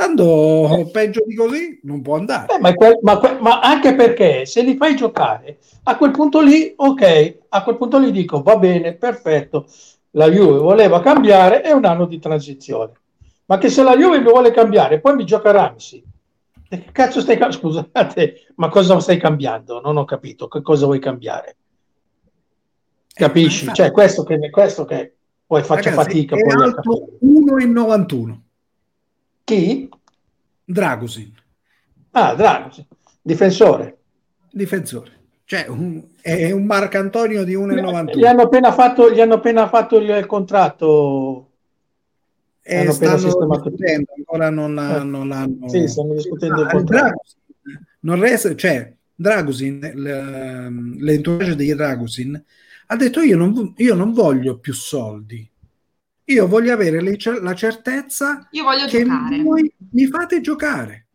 Tanto 0.00 0.88
peggio 0.90 1.22
di 1.26 1.34
così 1.34 1.78
non 1.82 2.00
può 2.00 2.16
andare. 2.16 2.54
Eh, 2.54 2.58
ma, 2.58 2.72
que- 2.72 3.00
ma, 3.02 3.20
ma, 3.38 3.60
anche 3.60 3.94
perché 3.94 4.46
se 4.46 4.62
li 4.62 4.74
fai 4.74 4.96
giocare, 4.96 5.58
a 5.82 5.98
quel 5.98 6.10
punto 6.10 6.40
lì, 6.40 6.72
ok, 6.74 7.36
a 7.50 7.62
quel 7.62 7.76
punto 7.76 7.98
lì 7.98 8.10
dico 8.10 8.40
va 8.40 8.56
bene, 8.56 8.94
perfetto, 8.94 9.66
la 10.12 10.30
Juve 10.30 10.56
voleva 10.56 11.00
cambiare, 11.00 11.60
è 11.60 11.72
un 11.72 11.84
anno 11.84 12.06
di 12.06 12.18
transizione. 12.18 12.92
Ma 13.44 13.58
che 13.58 13.68
se 13.68 13.82
la 13.82 13.94
Juve 13.94 14.20
mi 14.20 14.30
vuole 14.30 14.52
cambiare, 14.52 15.00
poi 15.00 15.16
mi 15.16 15.26
gioca 15.26 15.50
Ramsey. 15.50 16.02
Che 16.66 16.84
cazzo 16.92 17.20
stai 17.20 17.36
cambiando? 17.36 17.68
Scusate, 17.68 18.46
ma 18.54 18.70
cosa 18.70 18.98
stai 19.00 19.18
cambiando? 19.18 19.82
Non 19.82 19.98
ho 19.98 20.06
capito, 20.06 20.48
che 20.48 20.62
cosa 20.62 20.86
vuoi 20.86 20.98
cambiare? 20.98 21.56
Capisci? 23.12 23.66
Eh, 23.66 23.74
cioè, 23.74 23.90
questo 23.90 24.22
che, 24.22 24.48
questo 24.48 24.86
che 24.86 25.14
poi 25.46 25.62
faccio 25.62 25.90
Ragazzi, 25.90 26.08
fatica. 26.08 26.36
Poi 26.36 26.62
alto 26.62 27.18
1,91 27.22 28.48
chi? 29.50 29.88
Dragusin. 30.64 31.32
Ah, 32.12 32.34
Dragusin, 32.34 32.86
difensore. 33.20 33.98
Difensore. 34.52 35.18
Cioè, 35.44 35.66
un, 35.68 36.04
è 36.20 36.52
un 36.52 36.64
Marcantonio 36.64 37.42
di 37.42 37.56
1,91. 37.56 38.16
Gli 38.16 38.24
hanno 38.24 38.42
appena 38.42 38.72
fatto, 38.72 39.10
gli 39.10 39.20
hanno 39.20 39.34
appena 39.34 39.68
fatto 39.68 39.98
il 39.98 40.24
contratto. 40.26 41.48
E 42.62 42.76
hanno 42.78 42.92
stanno 42.92 43.16
discutendo, 43.16 44.12
ancora 44.16 44.50
non, 44.50 44.78
eh. 44.78 45.02
non 45.02 45.32
hanno... 45.32 45.68
Sì, 45.68 45.88
stanno 45.88 46.12
discutendo 46.14 46.60
ah, 46.60 46.64
il 46.64 46.70
contratto. 46.70 47.22
non 48.00 48.20
resta, 48.20 48.54
cioè, 48.54 48.92
Dragusin, 49.12 49.80
l'entourage 51.00 51.56
di 51.56 51.74
Dragusin, 51.74 52.44
ha 52.86 52.96
detto 52.96 53.20
io 53.20 53.36
non, 53.36 53.74
io 53.76 53.94
non 53.94 54.12
voglio 54.12 54.58
più 54.58 54.72
soldi, 54.72 55.49
io 56.32 56.46
voglio 56.46 56.72
avere 56.72 57.00
le, 57.02 57.16
la 57.40 57.54
certezza 57.54 58.48
Io 58.52 58.64
voglio 58.64 58.86
che 58.86 59.02
giocare. 59.02 59.42
voi 59.42 59.72
mi 59.92 60.06
fate 60.06 60.40
giocare 60.40 61.06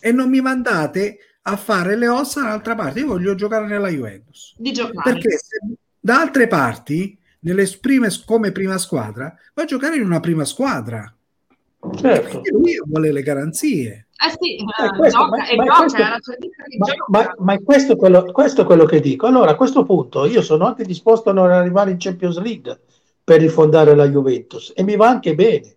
e 0.00 0.12
non 0.12 0.28
mi 0.28 0.40
mandate 0.40 1.18
a 1.42 1.56
fare 1.56 1.96
le 1.96 2.08
ossa 2.08 2.42
dall'altra 2.42 2.74
parte. 2.74 3.00
Io 3.00 3.06
voglio 3.06 3.34
giocare 3.34 3.66
nella 3.66 3.88
Juventus. 3.88 4.54
Di 4.56 4.72
giocare. 4.72 5.12
Perché 5.12 5.30
se, 5.30 5.60
da 5.98 6.20
altre 6.20 6.46
parti, 6.46 7.18
nelle 7.40 7.66
prime, 7.80 8.08
come 8.24 8.52
prima 8.52 8.78
squadra, 8.78 9.34
va 9.54 9.62
a 9.62 9.66
giocare 9.66 9.96
in 9.96 10.04
una 10.04 10.20
prima 10.20 10.44
squadra. 10.44 11.10
Certo. 11.96 12.40
lui 12.50 12.80
vuole 12.84 13.12
le 13.12 13.22
garanzie. 13.22 14.06
Eh 14.26 14.36
sì, 14.40 14.56
eh, 14.56 14.96
questo, 14.96 15.18
gioca 15.18 15.36
ma, 15.36 15.48
e 15.48 15.56
ma 15.56 15.64
gioca, 15.64 16.18
questo, 16.18 16.36
ma, 16.78 16.94
ma, 17.08 17.34
ma 17.38 17.58
questo, 17.58 17.92
è 17.92 17.96
quello, 17.96 18.24
questo 18.32 18.62
è 18.62 18.64
quello 18.64 18.84
che 18.84 19.00
dico. 19.00 19.26
Allora, 19.26 19.50
a 19.50 19.56
questo 19.56 19.84
punto 19.84 20.24
io 20.24 20.40
sono 20.40 20.66
anche 20.66 20.84
disposto 20.84 21.30
a 21.30 21.32
non 21.34 21.50
arrivare 21.50 21.90
in 21.90 21.98
Champions 21.98 22.38
League 22.40 22.80
per 23.24 23.40
rifondare 23.40 23.94
la 23.94 24.06
Juventus 24.06 24.72
e 24.76 24.82
mi 24.82 24.96
va 24.96 25.08
anche 25.08 25.34
bene. 25.34 25.76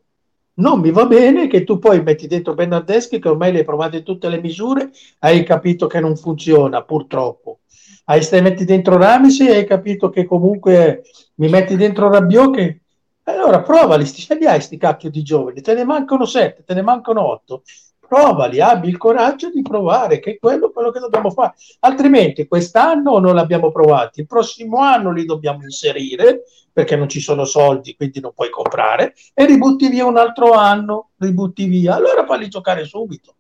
Non 0.56 0.80
mi 0.80 0.92
va 0.92 1.06
bene 1.06 1.48
che 1.48 1.64
tu 1.64 1.80
poi 1.80 2.02
metti 2.02 2.28
dentro 2.28 2.54
Bernardeschi 2.54 3.20
che 3.20 3.30
ormai 3.30 3.52
le 3.52 3.60
hai 3.60 3.64
provate 3.64 4.04
tutte 4.04 4.28
le 4.28 4.42
misure, 4.42 4.92
hai 5.20 5.44
capito 5.44 5.88
che 5.88 6.00
non 6.00 6.18
funziona 6.18 6.84
purtroppo. 6.84 7.60
Hai 8.06 8.22
stai 8.24 8.42
metti 8.42 8.66
dentro 8.66 8.98
Ramsey 8.98 9.48
e 9.48 9.56
hai 9.56 9.66
capito 9.66 10.10
che 10.10 10.26
comunque 10.26 11.04
mi 11.36 11.48
metti 11.48 11.76
dentro 11.76 12.10
Rabiot 12.10 12.56
che 12.56 12.82
allora 13.24 13.62
provali, 13.62 14.06
ce 14.06 14.36
li 14.36 14.46
hai 14.46 14.62
sti 14.62 14.78
cacchio 14.78 15.10
di 15.10 15.22
giovani, 15.22 15.62
te 15.62 15.74
ne 15.74 15.84
mancano 15.84 16.26
sette, 16.26 16.64
te 16.64 16.74
ne 16.74 16.82
mancano 16.82 17.30
otto, 17.30 17.64
provali, 18.08 18.62
abbi 18.62 18.88
il 18.88 18.98
coraggio 18.98 19.50
di 19.52 19.62
provare, 19.62 20.20
che 20.20 20.32
è 20.32 20.38
quello, 20.40 20.72
quello 20.72 20.92
che 20.92 21.00
dobbiamo 21.00 21.30
fare. 21.30 21.54
Altrimenti 21.82 22.48
quest'anno 22.48 23.20
non 23.20 23.36
l'abbiamo 23.36 23.72
provati, 23.72 24.22
il 24.22 24.28
prossimo 24.28 24.80
anno 24.80 25.12
li 25.12 25.26
dobbiamo 25.26 25.64
inserire 25.64 26.44
perché 26.72 26.96
non 26.96 27.10
ci 27.10 27.20
sono 27.20 27.44
soldi, 27.44 27.96
quindi 27.96 28.20
non 28.20 28.34
puoi 28.34 28.52
comprare, 28.52 29.16
e 29.34 29.46
ributti 29.46 29.90
via 29.90 30.06
un 30.06 30.16
altro 30.16 30.52
anno, 30.52 31.10
ributti 31.18 31.66
via, 31.66 31.96
allora 31.96 32.24
falli 32.26 32.50
giocare 32.50 32.86
subito. 32.86 33.34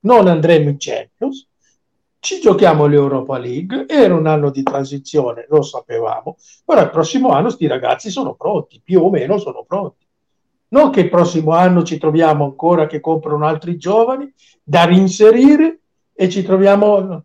Non 0.00 0.28
andremo 0.28 0.68
in 0.68 0.76
Champions, 0.78 1.48
ci 2.20 2.40
giochiamo 2.40 2.86
l'Europa 2.86 3.36
League, 3.36 3.86
era 3.88 4.14
un 4.14 4.28
anno 4.28 4.50
di 4.50 4.62
transizione, 4.62 5.46
lo 5.48 5.62
sapevamo, 5.62 6.36
ora 6.66 6.82
il 6.82 6.90
prossimo 6.90 7.30
anno 7.30 7.50
sti 7.50 7.66
ragazzi 7.66 8.10
sono 8.10 8.34
pronti, 8.34 8.80
più 8.82 9.02
o 9.02 9.10
meno 9.10 9.38
sono 9.38 9.64
pronti. 9.66 10.06
Non 10.68 10.90
che 10.90 11.00
il 11.00 11.08
prossimo 11.08 11.52
anno 11.52 11.82
ci 11.82 11.98
troviamo 11.98 12.44
ancora 12.44 12.86
che 12.86 13.00
comprano 13.00 13.46
altri 13.46 13.76
giovani 13.76 14.32
da 14.62 14.84
reinserire 14.84 15.80
e 16.12 16.28
ci 16.28 16.42
troviamo, 16.42 17.24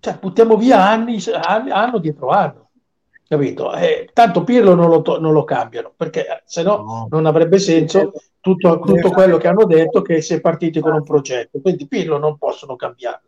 cioè 0.00 0.18
buttiamo 0.20 0.56
via 0.56 0.84
anni, 0.84 1.18
anno 1.70 1.98
dietro 1.98 2.28
anno 2.28 2.68
capito? 3.28 3.74
Eh, 3.74 4.08
tanto 4.12 4.42
Pirlo 4.42 4.74
non 4.74 4.88
lo, 4.88 5.02
to- 5.02 5.20
non 5.20 5.32
lo, 5.32 5.44
cambiano 5.44 5.92
perché 5.94 6.26
eh, 6.26 6.42
se 6.46 6.62
no, 6.62 7.06
non 7.10 7.26
avrebbe 7.26 7.58
senso 7.58 8.12
tutto, 8.40 8.80
tutto 8.80 9.10
quello 9.10 9.36
che 9.36 9.48
hanno 9.48 9.66
detto 9.66 10.00
che 10.00 10.22
si 10.22 10.34
è 10.34 10.40
partiti 10.40 10.80
con 10.80 10.94
un 10.94 11.04
progetto. 11.04 11.60
Quindi 11.60 11.86
Pirlo 11.86 12.18
non 12.18 12.38
possono 12.38 12.74
cambiarlo. 12.74 13.26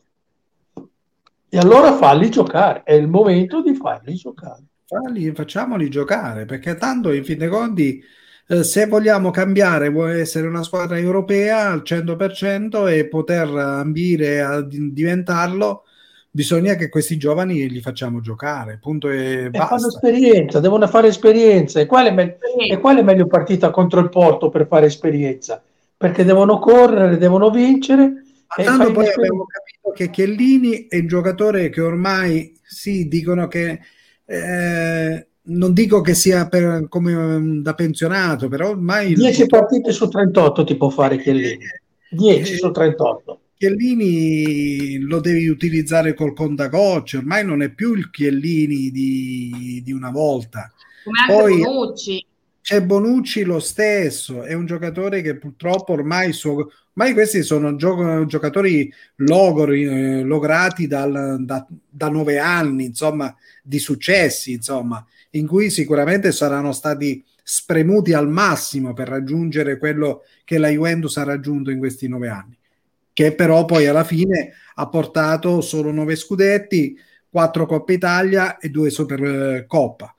E 1.53 1.59
allora 1.59 1.93
falli 1.93 2.31
giocare 2.31 2.83
è 2.85 2.95
il 2.95 3.09
momento 3.09 3.61
di 3.61 3.75
farli 3.75 4.15
giocare. 4.15 4.63
Falli, 4.87 5.31
facciamoli 5.33 5.91
giocare 5.91 6.47
perché 6.47 6.77
tanto 6.77 7.13
in 7.13 7.25
fin 7.25 7.39
dei 7.39 7.49
conti 7.49 8.03
eh, 8.51 8.65
se 8.65 8.87
vogliamo 8.87 9.31
cambiare 9.31 9.91
vuole 9.91 10.21
essere 10.21 10.49
una 10.49 10.65
squadra 10.65 10.99
europea 10.99 11.71
al 11.71 11.83
100% 11.85 12.91
e 12.91 13.07
poter 13.07 13.49
ambire 13.49 14.41
a 14.41 14.61
diventarlo 14.61 15.85
bisogna 16.31 16.75
che 16.75 16.89
questi 16.89 17.17
giovani 17.17 17.69
li 17.69 17.81
facciamo 17.81 18.21
giocare, 18.21 18.79
punto 18.81 19.09
e, 19.09 19.51
e 19.53 19.59
fanno 19.59 19.89
esperienza, 19.89 20.61
devono 20.61 20.87
fare 20.87 21.09
esperienza. 21.09 21.81
E 21.81 21.87
quale, 21.87 22.13
me- 22.13 22.39
e 22.69 22.79
quale 22.79 23.03
meglio 23.03 23.27
partita 23.27 23.71
contro 23.71 24.01
il 24.01 24.09
Porto 24.09 24.49
per 24.49 24.67
fare 24.67 24.87
esperienza? 24.87 25.63
Perché 25.97 26.25
devono 26.25 26.59
correre, 26.59 27.19
devono 27.19 27.51
vincere. 27.51 28.25
Ma 28.57 28.65
tanto 28.65 28.91
poi 28.91 29.09
abbiamo 29.09 29.45
capito 29.47 29.93
che 29.95 30.11
Chiellini 30.11 30.87
è 30.89 30.99
un 30.99 31.07
giocatore 31.07 31.69
che 31.69 31.81
ormai 31.81 32.59
sì, 32.63 33.07
dicono 33.07 33.47
che 33.47 33.81
eh, 34.25 35.27
non 35.43 35.73
dico 35.73 36.01
che 36.01 36.15
sia 36.15 36.49
per, 36.49 36.87
come 36.89 37.15
um, 37.15 37.63
da 37.63 37.75
pensionato, 37.75 38.49
però 38.49 38.71
ormai 38.71 39.15
10 39.15 39.47
partite 39.47 39.93
su 39.93 40.09
38 40.09 40.65
ti 40.65 40.77
può 40.77 40.91
fare 40.91 41.19
Chiellini. 41.19 41.65
10 42.11 42.53
eh, 42.53 42.57
su 42.57 42.71
38. 42.71 43.41
Chiellini 43.57 44.99
lo 45.01 45.21
devi 45.21 45.47
utilizzare 45.49 46.15
col 46.15 46.35
contagocce, 46.35 47.19
ormai 47.19 47.45
non 47.45 47.63
è 47.63 47.71
più 47.71 47.95
il 47.95 48.11
Chiellini 48.11 48.91
di, 48.91 49.83
di 49.85 49.93
una 49.93 50.11
volta. 50.11 50.73
Come 51.05 51.19
anche 51.21 51.33
Poi, 51.33 51.61
Bonucci. 51.61 52.27
C'è 52.63 52.83
Bonucci 52.83 53.43
lo 53.43 53.59
stesso, 53.59 54.43
è 54.43 54.53
un 54.55 54.67
giocatore 54.67 55.23
che 55.23 55.37
purtroppo 55.37 55.93
ormai, 55.93 56.33
suo, 56.33 56.71
ormai 56.95 57.15
questi 57.15 57.43
sono 57.43 57.75
gio- 57.77 58.25
giocatori 58.27 58.93
logori, 59.17 59.85
eh, 59.85 60.23
lograti 60.23 60.87
dal, 60.87 61.37
da, 61.41 61.67
da 61.89 62.09
nove 62.09 62.39
anni, 62.39 62.85
insomma, 62.85 63.35
di 63.63 63.79
successi, 63.79 64.53
insomma, 64.53 65.05
in 65.31 65.47
cui 65.47 65.71
sicuramente 65.71 66.33
saranno 66.33 66.73
stati 66.73 67.25
spremuti 67.43 68.13
al 68.13 68.29
massimo 68.29 68.93
per 68.93 69.09
raggiungere 69.09 69.79
quello 69.79 70.23
che 70.45 70.59
la 70.59 70.69
Juventus 70.69 71.17
ha 71.17 71.25
raggiunto 71.25 71.71
in 71.71 71.79
questi 71.79 72.09
nove 72.09 72.29
anni 72.29 72.59
che 73.21 73.35
però 73.35 73.67
poi 73.67 73.87
alla 73.87 74.03
fine 74.03 74.53
ha 74.77 74.89
portato 74.89 75.61
solo 75.61 75.91
nove 75.91 76.17
scudetti, 76.17 76.99
quattro 77.29 77.67
Coppa 77.67 77.93
Italia 77.93 78.57
e 78.59 78.71
due 78.71 78.89
Supercoppa, 78.89 80.15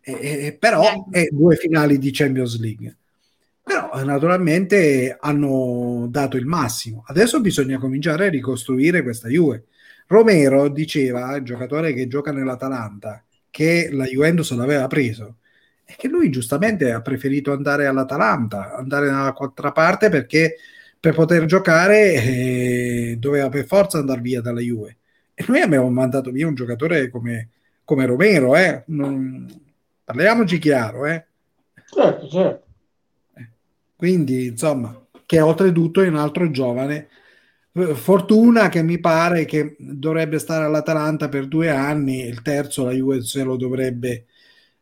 e, 0.00 0.12
e, 0.46 0.56
però 0.58 1.06
e 1.12 1.28
due 1.30 1.54
finali 1.54 1.96
di 1.98 2.10
Champions 2.10 2.58
League. 2.58 2.96
Però 3.62 4.02
naturalmente 4.02 5.16
hanno 5.20 6.08
dato 6.10 6.36
il 6.36 6.44
massimo. 6.46 7.04
Adesso 7.06 7.40
bisogna 7.40 7.78
cominciare 7.78 8.26
a 8.26 8.30
ricostruire 8.30 9.02
questa 9.02 9.28
Juve. 9.28 9.66
Romero 10.08 10.68
diceva, 10.68 11.36
il 11.36 11.44
giocatore 11.44 11.92
che 11.92 12.08
gioca 12.08 12.32
nell'Atalanta, 12.32 13.22
che 13.50 13.88
la 13.92 14.04
Juventus 14.04 14.52
l'aveva 14.54 14.86
preso 14.86 15.36
e 15.84 15.94
che 15.98 16.08
lui 16.08 16.30
giustamente 16.30 16.92
ha 16.92 17.00
preferito 17.00 17.52
andare 17.52 17.86
all'Atalanta, 17.86 18.76
andare 18.76 19.06
dalla 19.06 19.72
parte 19.72 20.08
perché 20.08 20.56
per 21.00 21.14
poter 21.14 21.46
giocare 21.46 22.12
eh, 22.12 23.16
doveva 23.18 23.48
per 23.48 23.66
forza 23.66 23.98
andare 23.98 24.20
via 24.20 24.40
dalla 24.40 24.60
Juve. 24.60 24.98
E 25.34 25.44
noi 25.48 25.60
abbiamo 25.60 25.88
mandato 25.90 26.30
via 26.30 26.46
un 26.46 26.54
giocatore 26.54 27.08
come, 27.08 27.48
come 27.84 28.06
Romero, 28.06 28.54
eh? 28.54 28.84
non, 28.88 29.48
parliamoci 30.04 30.58
chiaro. 30.58 31.06
Eh? 31.06 31.24
Certo, 31.90 32.28
certo. 32.28 32.66
Quindi, 33.96 34.46
insomma, 34.46 34.98
che 35.26 35.40
oltretutto 35.40 36.02
è 36.02 36.08
un 36.08 36.16
altro 36.16 36.50
giovane. 36.50 37.08
Fortuna 37.72 38.68
che 38.68 38.82
mi 38.82 38.98
pare 38.98 39.44
che 39.44 39.76
dovrebbe 39.78 40.40
stare 40.40 40.64
all'Atalanta 40.64 41.28
per 41.28 41.46
due 41.46 41.70
anni, 41.70 42.26
il 42.26 42.42
terzo 42.42 42.84
la 42.84 42.90
Juve 42.90 43.22
se 43.22 43.44
lo 43.44 43.56
dovrebbe 43.56 44.26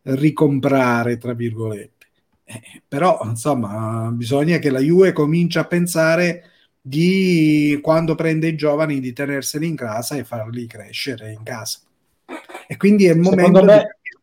ricomprare, 0.02 1.18
tra 1.18 1.34
virgolette. 1.34 2.06
Eh, 2.44 2.82
però, 2.88 3.20
insomma, 3.24 4.10
bisogna 4.10 4.58
che 4.58 4.70
la 4.70 4.80
Juve 4.80 5.12
cominci 5.12 5.58
a 5.58 5.66
pensare 5.66 6.44
di 6.80 7.78
quando 7.82 8.14
prende 8.14 8.48
i 8.48 8.56
giovani 8.56 9.00
di 9.00 9.12
tenerseli 9.12 9.66
in 9.66 9.76
casa 9.76 10.16
e 10.16 10.24
farli 10.24 10.66
crescere 10.66 11.32
in 11.32 11.42
casa. 11.42 11.80
E 12.66 12.76
quindi 12.78 13.04
è 13.04 13.12
il 13.12 13.18
momento 13.18 13.58
secondo 13.58 13.64
me, 13.64 13.96
di... 14.02 14.18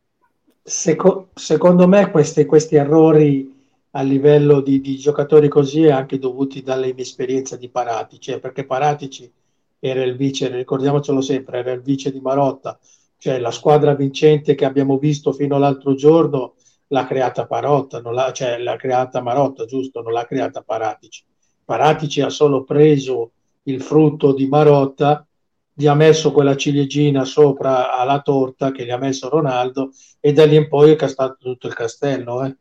seco- 0.63 1.29
secondo 1.35 1.87
me 1.87 2.09
questi, 2.09 2.45
questi 2.45 2.75
errori 2.75 3.54
a 3.97 4.01
livello 4.01 4.59
di, 4.59 4.81
di, 4.81 4.97
giocatori 4.97 5.47
così 5.47 5.83
è 5.83 5.91
anche 5.91 6.19
dovuti 6.19 6.61
dall'inesperienza 6.61 7.55
di 7.55 7.69
Paratici, 7.69 8.31
eh, 8.31 8.39
perché 8.39 8.65
Paratici 8.65 9.31
era 9.79 10.03
il 10.03 10.17
vice, 10.17 10.49
ricordiamocelo 10.49 11.21
sempre, 11.21 11.59
era 11.59 11.71
il 11.71 11.81
vice 11.81 12.11
di 12.11 12.19
Marotta, 12.19 12.77
cioè 13.17 13.39
la 13.39 13.51
squadra 13.51 13.95
vincente 13.95 14.53
che 14.53 14.65
abbiamo 14.65 14.97
visto 14.97 15.31
fino 15.31 15.55
all'altro 15.55 15.95
giorno 15.95 16.55
l'ha 16.87 17.05
creata 17.05 17.45
Parotta, 17.47 18.01
l'ha, 18.03 18.33
cioè 18.33 18.57
l'ha 18.57 18.75
creata 18.75 19.21
Marotta, 19.21 19.65
giusto? 19.65 20.01
Non 20.01 20.11
l'ha 20.11 20.25
creata 20.25 20.61
Paratici. 20.61 21.23
Paratici 21.63 22.19
ha 22.19 22.29
solo 22.29 22.63
preso 22.65 23.31
il 23.63 23.81
frutto 23.81 24.33
di 24.33 24.45
Marotta, 24.47 25.25
gli 25.73 25.87
ha 25.87 25.93
messo 25.93 26.33
quella 26.33 26.57
ciliegina 26.57 27.23
sopra 27.23 27.97
alla 27.97 28.21
torta 28.21 28.71
che 28.71 28.85
gli 28.85 28.91
ha 28.91 28.97
messo 28.97 29.29
Ronaldo 29.29 29.91
e 30.19 30.33
da 30.33 30.45
lì 30.45 30.57
in 30.57 30.67
poi 30.67 30.91
è 30.91 30.95
cascato 30.95 31.37
tutto 31.39 31.67
il 31.67 31.73
castello. 31.73 32.43
Eh? 32.43 32.55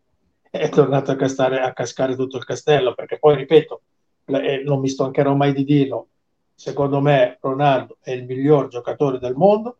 È 0.64 0.68
tornato 0.68 1.10
a, 1.10 1.16
castare, 1.16 1.60
a, 1.60 1.72
cascare 1.72 2.14
tutto 2.14 2.36
il 2.36 2.44
castello 2.44 2.94
perché 2.94 3.18
poi, 3.18 3.36
ripeto, 3.36 3.82
eh, 4.26 4.62
non 4.64 4.81
mi 4.81 4.89
stancherò 4.89 5.35
mai 5.35 5.52
di 5.52 5.64
dirlo, 5.64 6.09
secondo 6.55 7.01
me 7.01 7.39
Ronaldo 7.40 7.98
è 8.01 8.12
il 8.12 8.24
miglior 8.24 8.68
giocatore 8.68 9.18
del 9.18 9.35
mondo, 9.35 9.78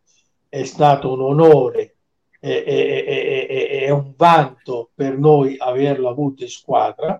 è 0.49 0.63
stato 0.63 1.13
un 1.13 1.21
onore 1.21 1.95
e, 2.39 2.63
e, 2.67 3.83
e, 3.83 3.89
un 3.91 4.13
vanto 4.17 4.89
per 4.93 5.17
noi 5.17 5.55
averlo 5.57 6.09
avuto 6.09 6.43
in 6.43 6.49
squadra 6.49 7.19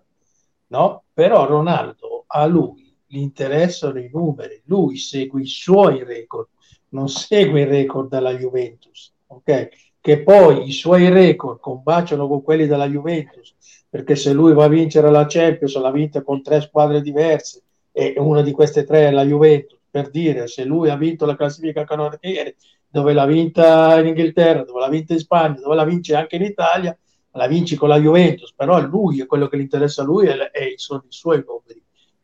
no? 0.68 1.04
Però 1.14 1.46
Ronaldo 1.46 2.26
a 2.28 2.46
lui 2.46 2.96
gli 3.06 3.18
interessano 3.20 4.00
i 4.00 4.10
numeri, 4.12 4.62
lui 4.66 4.98
segue 4.98 5.42
i 5.42 5.48
suoi 5.48 6.04
record, 6.04 6.48
non 6.90 7.08
segue 7.08 7.62
i 7.62 7.66
record 7.66 8.10
della 8.10 8.36
Juventus, 8.36 9.14
ok? 9.28 9.70
Che 10.06 10.22
poi 10.22 10.68
i 10.68 10.72
suoi 10.72 11.10
record 11.10 11.60
combaciano 11.60 12.28
con 12.28 12.44
quelli 12.44 12.68
della 12.68 12.88
Juventus, 12.88 13.56
perché 13.90 14.16
se 14.16 14.34
lui 14.34 14.54
va 14.54 14.66
a 14.66 14.68
vincere 14.68 15.10
la 15.10 15.26
Champions, 15.26 15.76
l'ha 15.80 15.90
vinta 15.90 16.22
con 16.22 16.44
tre 16.44 16.62
squadre 16.62 17.02
diverse 17.02 17.64
e 17.92 18.14
una 18.18 18.44
di 18.44 18.52
queste 18.52 18.84
tre 18.84 19.08
è 19.08 19.10
la 19.10 19.26
Juventus, 19.26 19.80
per 19.90 20.12
dire, 20.12 20.46
se 20.46 20.64
lui 20.64 20.92
ha 20.92 20.96
vinto 20.96 21.26
la 21.26 21.36
classifica 21.36 21.86
canoniere, 21.86 22.56
dove 22.88 23.14
l'ha 23.14 23.26
vinta 23.26 24.00
in 24.00 24.06
Inghilterra, 24.06 24.64
dove 24.64 24.80
l'ha 24.80 24.90
vinta 24.90 25.14
in 25.14 25.20
Spagna, 25.20 25.60
dove 25.60 25.74
la 25.74 25.86
vince 25.86 26.14
anche 26.14 26.36
in 26.36 26.44
Italia, 26.44 26.96
la 27.32 27.48
vinci 27.48 27.76
con 27.76 27.90
la 27.90 28.00
Juventus, 28.00 28.54
però 28.54 28.80
lui 28.80 29.22
è 29.22 29.26
quello 29.26 29.48
che 29.48 29.58
gli 29.58 29.62
interessa 29.62 30.04
a 30.04 30.06
lui 30.06 30.28
è, 30.28 30.38
sono 30.76 31.04
i 31.04 31.12
suoi 31.12 31.44
numeri, 31.44 31.84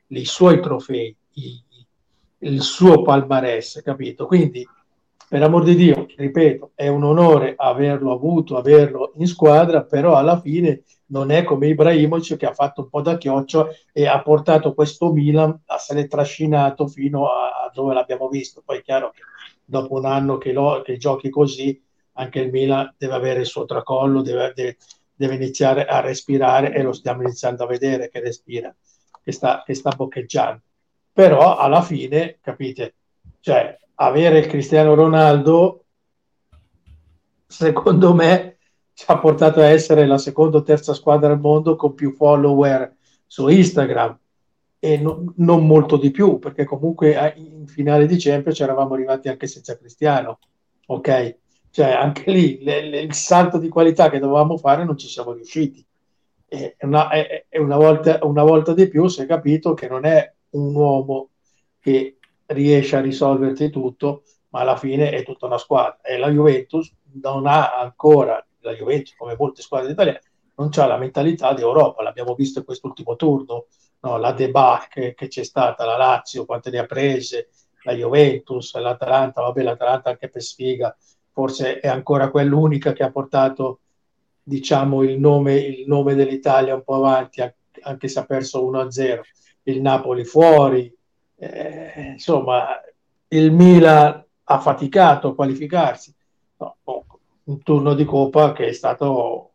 i 0.10 0.26
suoi 0.26 0.62
trofei, 0.62 1.16
i, 1.34 1.64
il 2.42 2.62
suo 2.62 3.02
palmarès, 3.02 3.82
capito? 3.84 4.28
Quindi, 4.28 4.64
per 5.32 5.44
amor 5.44 5.64
di 5.64 5.76
Dio, 5.76 6.08
ripeto, 6.14 6.72
è 6.76 6.90
un 6.90 7.06
onore 7.06 7.54
averlo 7.56 8.12
avuto, 8.12 8.58
averlo 8.58 9.14
in 9.16 9.28
squadra, 9.28 9.82
però 9.82 10.16
alla 10.16 10.42
fine 10.42 10.84
non 11.06 11.32
è 11.32 11.46
come 11.46 11.68
Ibrahimovic 11.68 12.36
che 12.36 12.46
ha 12.46 12.54
fatto 12.54 12.82
un 12.82 12.90
po' 12.90 13.00
da 13.00 13.18
chioccio 13.18 13.70
e 13.94 14.08
ha 14.08 14.22
portato 14.22 14.74
questo 14.74 15.14
Milan 15.14 15.58
a 15.68 15.76
essere 15.76 16.08
trascinato 16.08 16.86
fino 16.86 17.30
a, 17.32 17.64
a 17.64 17.72
dove 17.74 17.94
l'abbiamo 17.94 18.28
visto. 18.28 18.62
Poi 18.62 18.80
è 18.80 18.82
chiaro 18.82 19.12
che 19.12 19.22
dopo 19.64 19.94
un 19.94 20.06
anno 20.06 20.38
che, 20.38 20.52
lo, 20.52 20.82
che 20.84 20.98
giochi 20.98 21.30
così, 21.30 21.82
anche 22.16 22.42
il 22.42 22.52
Milan 22.52 22.94
deve 22.98 23.14
avere 23.14 23.40
il 23.40 23.46
suo 23.46 23.64
tracollo, 23.64 24.22
deve, 24.22 24.52
deve, 24.54 24.76
deve 25.16 25.36
iniziare 25.36 25.86
a 25.86 26.02
respirare 26.02 26.74
e 26.74 26.82
lo 26.84 26.92
stiamo 26.92 27.22
iniziando 27.22 27.64
a 27.64 27.68
vedere 27.68 28.10
che 28.10 28.20
respira, 28.20 28.76
che 29.24 29.32
sta, 29.32 29.64
che 29.66 29.76
sta 29.76 29.92
boccheggiando. 29.92 30.62
Però 31.14 31.56
alla 31.56 31.82
fine, 31.82 32.38
capite, 32.42 32.96
cioè 33.40 33.80
avere 34.06 34.40
il 34.40 34.48
Cristiano 34.48 34.96
Ronaldo, 34.96 35.86
secondo 37.46 38.14
me, 38.14 38.58
ci 38.94 39.06
ha 39.08 39.20
portato 39.20 39.60
a 39.60 39.66
essere 39.66 40.06
la 40.06 40.18
seconda 40.18 40.58
o 40.58 40.64
terza 40.64 40.94
squadra 40.94 41.32
al 41.32 41.40
mondo 41.40 41.76
con 41.76 41.94
più 41.94 42.12
follower 42.12 42.96
su 43.26 43.48
Instagram 43.48 44.18
e 44.80 44.98
no, 44.98 45.34
non 45.38 45.68
molto 45.68 45.98
di 45.98 46.10
più, 46.10 46.40
perché 46.40 46.66
comunque 46.66 47.34
in 47.36 47.68
finale 47.68 48.08
di 48.08 48.18
Champions 48.18 48.60
eravamo 48.60 48.96
arrivati 48.96 49.30
anche 49.30 49.46
senza 49.46 49.78
Cristiano, 49.78 50.40
ok? 50.88 51.38
Cioè, 51.70 51.92
anche 51.92 52.32
lì 52.32 52.64
le, 52.64 52.90
le, 52.90 53.00
il 53.02 53.14
salto 53.14 53.60
di 53.60 53.70
qualità 53.70 54.10
che 54.10 54.20
dovevamo 54.20 54.58
fare 54.58 54.84
non 54.84 54.98
ci 54.98 55.08
siamo 55.08 55.34
riusciti. 55.34 55.86
E 56.48 56.76
una, 56.82 57.10
è 57.10 57.58
una, 57.60 57.78
volta, 57.78 58.20
una 58.24 58.44
volta 58.44 58.74
di 58.74 58.88
più 58.88 59.08
si 59.08 59.22
è 59.22 59.26
capito 59.26 59.74
che 59.74 59.88
non 59.88 60.04
è 60.06 60.34
un 60.52 60.76
uomo 60.76 61.30
che 61.80 62.18
riesce 62.54 62.96
a 62.96 63.02
risolverti 63.02 63.70
tutto, 63.70 64.24
ma 64.50 64.62
alla 64.62 64.78
fine 64.78 65.12
è 65.12 65.24
tutta 65.24 65.46
una 65.46 65.58
squadra. 65.58 66.00
E 66.02 66.18
la 66.18 66.30
Juventus 66.30 66.94
non 67.22 67.48
ha 67.48 67.78
ancora, 67.78 68.46
la 68.60 68.74
Juventus 68.74 69.16
come 69.16 69.36
molte 69.38 69.62
squadre 69.62 69.92
italiane, 69.92 70.22
non 70.56 70.70
ha 70.76 70.86
la 70.86 70.98
mentalità 70.98 71.54
di 71.54 71.62
Europa. 71.62 72.04
L'abbiamo 72.04 72.36
visto 72.36 72.60
in 72.60 72.66
quest'ultimo 72.66 73.16
turno, 73.16 73.68
no? 74.02 74.18
la 74.18 74.32
debacle 74.32 75.14
che 75.14 75.28
c'è 75.28 75.44
stata, 75.44 75.86
la 75.86 75.98
Lazio, 75.98 76.46
quante 76.46 76.70
ne 76.70 76.80
ha 76.80 76.86
prese, 76.86 77.50
la 77.84 77.94
Juventus, 77.94 78.76
l'Atalanta, 78.76 79.42
vabbè 79.42 79.64
l'Atalanta 79.64 80.10
anche 80.10 80.30
per 80.30 80.42
sfiga 80.42 80.96
forse 81.32 81.80
è 81.80 81.88
ancora 81.88 82.30
quell'unica 82.30 82.94
che 82.94 83.04
ha 83.04 83.12
portato 83.12 83.80
diciamo, 84.44 85.04
il, 85.04 85.20
nome, 85.20 85.56
il 85.56 85.88
nome 85.88 86.14
dell'Italia 86.14 86.76
un 86.76 86.84
po' 86.84 86.96
avanti, 86.96 87.42
anche 87.82 88.08
se 88.08 88.20
ha 88.20 88.26
perso 88.26 88.70
1-0, 88.70 89.20
il 89.64 89.82
Napoli 89.82 90.26
fuori, 90.26 90.94
eh, 91.50 92.12
insomma 92.12 92.80
il 93.30 93.52
Milan 93.52 94.24
ha 94.44 94.60
faticato 94.60 95.30
a 95.30 95.36
qualificarsi, 95.36 96.14
no, 96.58 96.78
un 97.46 97.64
turno 97.64 97.94
di 97.96 98.06
Coppa 98.06 98.52
che 98.52 98.68
è 98.68 98.74
stato 98.74 99.54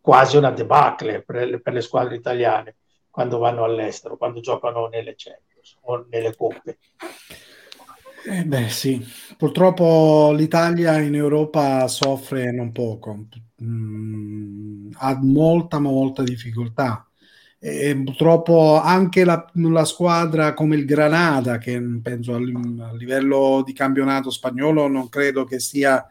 quasi 0.00 0.36
una 0.36 0.50
debacle 0.50 1.22
per, 1.22 1.62
per 1.62 1.72
le 1.72 1.80
squadre 1.80 2.16
italiane 2.16 2.76
quando 3.08 3.38
vanno 3.38 3.64
all'estero, 3.64 4.16
quando 4.16 4.40
giocano 4.40 4.88
nelle 4.88 5.14
Champions 5.16 5.78
o 5.82 6.04
nelle 6.10 6.34
coppe. 6.36 6.78
Eh 8.26 8.44
beh, 8.44 8.68
sì, 8.68 9.02
purtroppo 9.36 10.32
l'Italia 10.34 10.98
in 10.98 11.14
Europa 11.14 11.86
soffre 11.88 12.50
non 12.52 12.72
poco, 12.72 13.26
mm, 13.62 14.92
ha 14.96 15.18
molta, 15.22 15.78
molta 15.78 16.22
difficoltà. 16.22 17.06
E 17.66 17.96
purtroppo 18.04 18.78
anche 18.78 19.24
la, 19.24 19.50
la, 19.54 19.86
squadra 19.86 20.52
come 20.52 20.76
il 20.76 20.84
Granada, 20.84 21.56
che 21.56 21.82
penso 22.02 22.34
a, 22.34 22.36
a 22.36 22.94
livello 22.94 23.62
di 23.64 23.72
campionato 23.72 24.28
spagnolo 24.28 24.86
non 24.86 25.08
credo 25.08 25.44
che 25.44 25.58
sia 25.60 26.06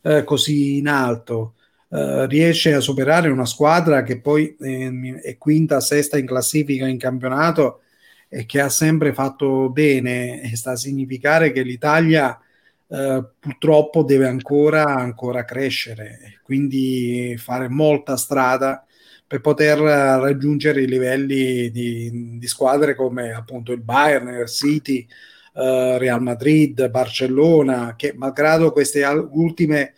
eh, 0.00 0.22
così 0.22 0.76
in 0.76 0.86
alto, 0.86 1.54
eh, 1.88 2.28
riesce 2.28 2.72
a 2.72 2.78
superare 2.78 3.30
una 3.30 3.46
squadra 3.46 4.04
che 4.04 4.20
poi 4.20 4.54
eh, 4.60 5.20
è 5.24 5.36
quinta, 5.38 5.80
sesta 5.80 6.18
in 6.18 6.26
classifica 6.26 6.86
in 6.86 6.98
campionato 6.98 7.80
e 8.28 8.46
che 8.46 8.60
ha 8.60 8.68
sempre 8.68 9.12
fatto 9.12 9.70
bene. 9.70 10.40
E 10.42 10.54
sta 10.54 10.70
a 10.72 10.76
significare 10.76 11.50
che 11.50 11.62
l'Italia 11.62 12.38
eh, 12.86 13.24
purtroppo 13.40 14.04
deve 14.04 14.28
ancora, 14.28 14.84
ancora 14.84 15.44
crescere, 15.44 16.38
quindi 16.44 17.34
fare 17.38 17.66
molta 17.68 18.16
strada 18.16 18.86
per 19.32 19.40
poter 19.40 19.78
raggiungere 19.78 20.82
i 20.82 20.86
livelli 20.86 21.70
di, 21.70 22.36
di 22.38 22.46
squadre 22.46 22.94
come 22.94 23.32
appunto 23.32 23.72
il 23.72 23.80
Bayern, 23.80 24.28
il 24.28 24.46
City, 24.46 25.06
eh, 25.54 25.96
Real 25.96 26.20
Madrid, 26.20 26.90
Barcellona, 26.90 27.94
che 27.96 28.12
malgrado 28.14 28.72
queste 28.72 29.02
ultime 29.30 29.94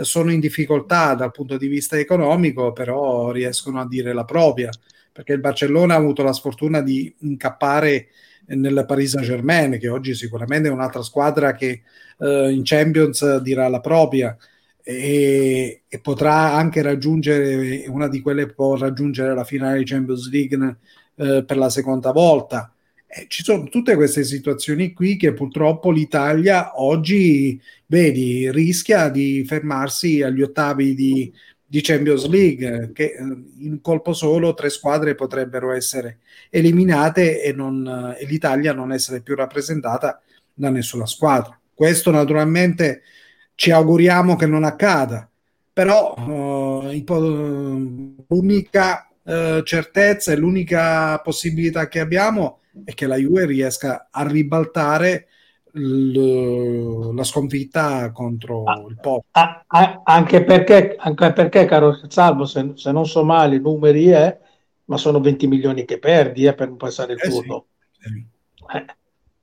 sono 0.00 0.32
in 0.32 0.40
difficoltà 0.40 1.12
dal 1.12 1.30
punto 1.30 1.58
di 1.58 1.66
vista 1.66 1.98
economico, 1.98 2.72
però 2.72 3.30
riescono 3.32 3.82
a 3.82 3.86
dire 3.86 4.14
la 4.14 4.24
propria 4.24 4.70
perché 5.12 5.34
il 5.34 5.40
Barcellona 5.40 5.92
ha 5.92 5.98
avuto 5.98 6.22
la 6.22 6.32
sfortuna 6.32 6.80
di 6.80 7.14
incappare 7.18 8.08
nel 8.46 8.86
Paris 8.88 9.10
Saint 9.10 9.26
Germain, 9.26 9.78
che 9.78 9.90
oggi 9.90 10.14
sicuramente 10.14 10.68
è 10.68 10.72
un'altra 10.72 11.02
squadra 11.02 11.52
che 11.52 11.82
eh, 12.18 12.50
in 12.50 12.62
Champions 12.64 13.40
dirà 13.40 13.68
la 13.68 13.80
propria 13.80 14.34
e, 14.90 15.82
e, 15.88 15.98
potrà 16.00 16.54
anche 16.54 16.82
raggiungere 16.82 17.84
una 17.88 18.08
di 18.08 18.20
quelle 18.20 18.48
può 18.48 18.76
raggiungere 18.76 19.34
la 19.34 19.44
finale 19.44 19.78
di 19.78 19.84
Champions 19.84 20.28
League 20.30 20.76
eh, 21.14 21.44
per 21.44 21.56
la 21.56 21.70
seconda 21.70 22.10
volta. 22.10 22.72
Eh, 23.06 23.26
ci 23.28 23.42
sono 23.44 23.64
tutte 23.64 23.94
queste 23.94 24.24
situazioni 24.24 24.92
qui 24.92 25.16
che 25.16 25.32
purtroppo 25.32 25.90
l'Italia 25.90 26.80
oggi, 26.80 27.60
vedi, 27.86 28.50
rischia 28.50 29.08
di 29.08 29.44
fermarsi 29.46 30.22
agli 30.22 30.42
ottavi 30.42 30.94
di, 30.94 31.32
di 31.64 31.80
Champions 31.82 32.26
League, 32.26 32.90
che 32.92 33.04
eh, 33.04 33.22
in 33.58 33.72
un 33.72 33.80
colpo 33.80 34.12
solo 34.12 34.54
tre 34.54 34.70
squadre 34.70 35.14
potrebbero 35.14 35.72
essere 35.72 36.18
eliminate 36.50 37.42
e, 37.42 37.52
non, 37.52 38.14
e 38.18 38.26
l'Italia 38.26 38.72
non 38.72 38.92
essere 38.92 39.20
più 39.20 39.36
rappresentata 39.36 40.20
da 40.52 40.70
nessuna 40.70 41.06
squadra. 41.06 41.58
Questo 41.72 42.10
naturalmente 42.10 43.02
ci 43.60 43.72
auguriamo 43.72 44.36
che 44.36 44.46
non 44.46 44.64
accada, 44.64 45.28
però 45.70 46.14
uh, 46.16 46.82
l'unica 48.26 49.06
uh, 49.22 49.60
certezza 49.60 50.32
e 50.32 50.36
l'unica 50.36 51.18
possibilità 51.18 51.86
che 51.86 52.00
abbiamo 52.00 52.60
è 52.82 52.94
che 52.94 53.06
la 53.06 53.16
Juve 53.16 53.44
riesca 53.44 54.08
a 54.10 54.26
ribaltare 54.26 55.26
l- 55.72 57.14
la 57.14 57.22
sconfitta 57.22 58.10
contro 58.12 58.62
ah, 58.62 58.82
il 58.88 58.96
Pop. 58.98 59.26
Ah, 59.32 59.62
ah, 59.66 60.00
anche, 60.04 60.42
perché, 60.42 60.96
anche 60.98 61.30
perché, 61.34 61.66
caro 61.66 62.00
Salvo, 62.08 62.46
se, 62.46 62.72
se 62.76 62.90
non 62.92 63.04
so 63.04 63.24
male 63.24 63.56
i 63.56 63.60
numeri 63.60 64.06
è, 64.06 64.26
eh, 64.26 64.38
ma 64.86 64.96
sono 64.96 65.20
20 65.20 65.46
milioni 65.46 65.84
che 65.84 65.98
perdi 65.98 66.46
eh, 66.46 66.54
per 66.54 66.68
non 66.68 66.78
passare 66.78 67.12
il 67.12 67.20
turno. 67.20 67.66
Eh 67.98 68.08
sì, 68.08 68.08
sì. 68.08 68.26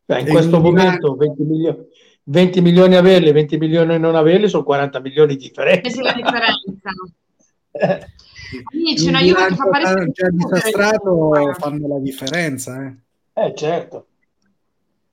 Eh. 0.07 0.19
In 0.21 0.27
questo 0.27 0.59
momento 0.59 1.15
20 1.15 1.43
milioni, 1.43 1.85
20 2.29 2.61
milioni 2.61 2.95
averli, 2.95 3.31
20 3.31 3.57
milioni 3.57 3.97
non 3.97 4.15
averli 4.15 4.49
sono 4.49 4.63
40 4.63 4.99
milioni 4.99 5.35
di 5.37 5.47
differenza. 5.47 6.01
la 6.01 6.13
differenza. 6.13 6.89
Amici, 8.73 9.07
una 9.07 9.21
Juve 9.21 9.47
che 9.47 9.55
fa 9.55 9.69
parecchio 9.69 10.29
disastrato 10.31 11.53
fanno 11.57 11.87
la 11.87 11.99
differenza. 11.99 12.85
Eh, 12.85 13.43
eh 13.45 13.55
certo. 13.55 14.07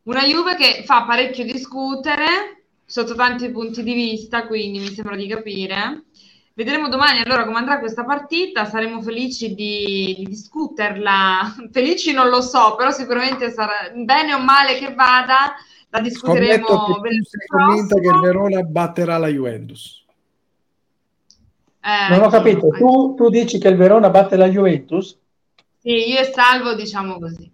Una 0.05 0.23
Juve 0.23 0.57
che 0.57 0.83
fa 0.85 1.05
parecchio 1.05 1.45
discutere 1.45 2.65
sotto 2.85 3.15
tanti 3.15 3.49
punti 3.51 3.83
di 3.83 3.95
vista, 3.95 4.47
quindi 4.47 4.81
mi 4.81 4.93
sembra 4.93 5.17
di 5.17 5.27
capire. 5.29 6.05
Vedremo 6.53 6.89
domani 6.89 7.21
allora 7.21 7.45
come 7.45 7.59
andrà 7.59 7.79
questa 7.81 8.05
partita, 8.05 8.65
saremo 8.65 9.03
felici 9.03 9.55
di, 9.55 10.15
di, 10.19 10.25
discuterla. 10.25 11.55
Felici 11.73 12.13
non 12.13 12.29
lo 12.29 12.41
so, 12.41 12.75
però 12.77 12.91
sicuramente 12.91 13.51
sarà 13.51 13.91
bene 13.95 14.35
o 14.35 14.41
male 14.41 14.79
che 14.79 14.95
vada, 14.95 15.55
la 15.95 16.01
discuteremo. 16.01 16.67
Che 17.03 17.23
sei 17.23 17.47
convinta 17.47 18.01
che 18.01 18.09
il 18.09 18.21
Verona 18.21 18.63
batterà 18.63 19.17
la 19.17 19.29
Juventus? 19.29 20.05
Eh, 21.81 22.11
non 22.11 22.23
ho 22.23 22.29
capito, 22.29 22.69
tu, 22.69 23.15
tu, 23.15 23.29
dici 23.29 23.59
che 23.59 23.69
il 23.69 23.77
Verona 23.77 24.11
batte 24.11 24.37
la 24.37 24.49
Juventus? 24.49 25.19
Sì, 25.81 26.11
io 26.11 26.19
e 26.19 26.25
Salvo 26.25 26.75
diciamo 26.75 27.19
così. 27.19 27.53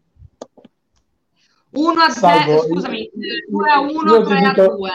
1 1.72 2.00
a 2.00 2.10
0, 2.10 2.62
scusami, 2.62 3.10
2 3.48 3.70
a 3.70 3.80
1, 3.80 4.22
3 4.22 4.38
a 4.38 4.52
2. 4.52 4.90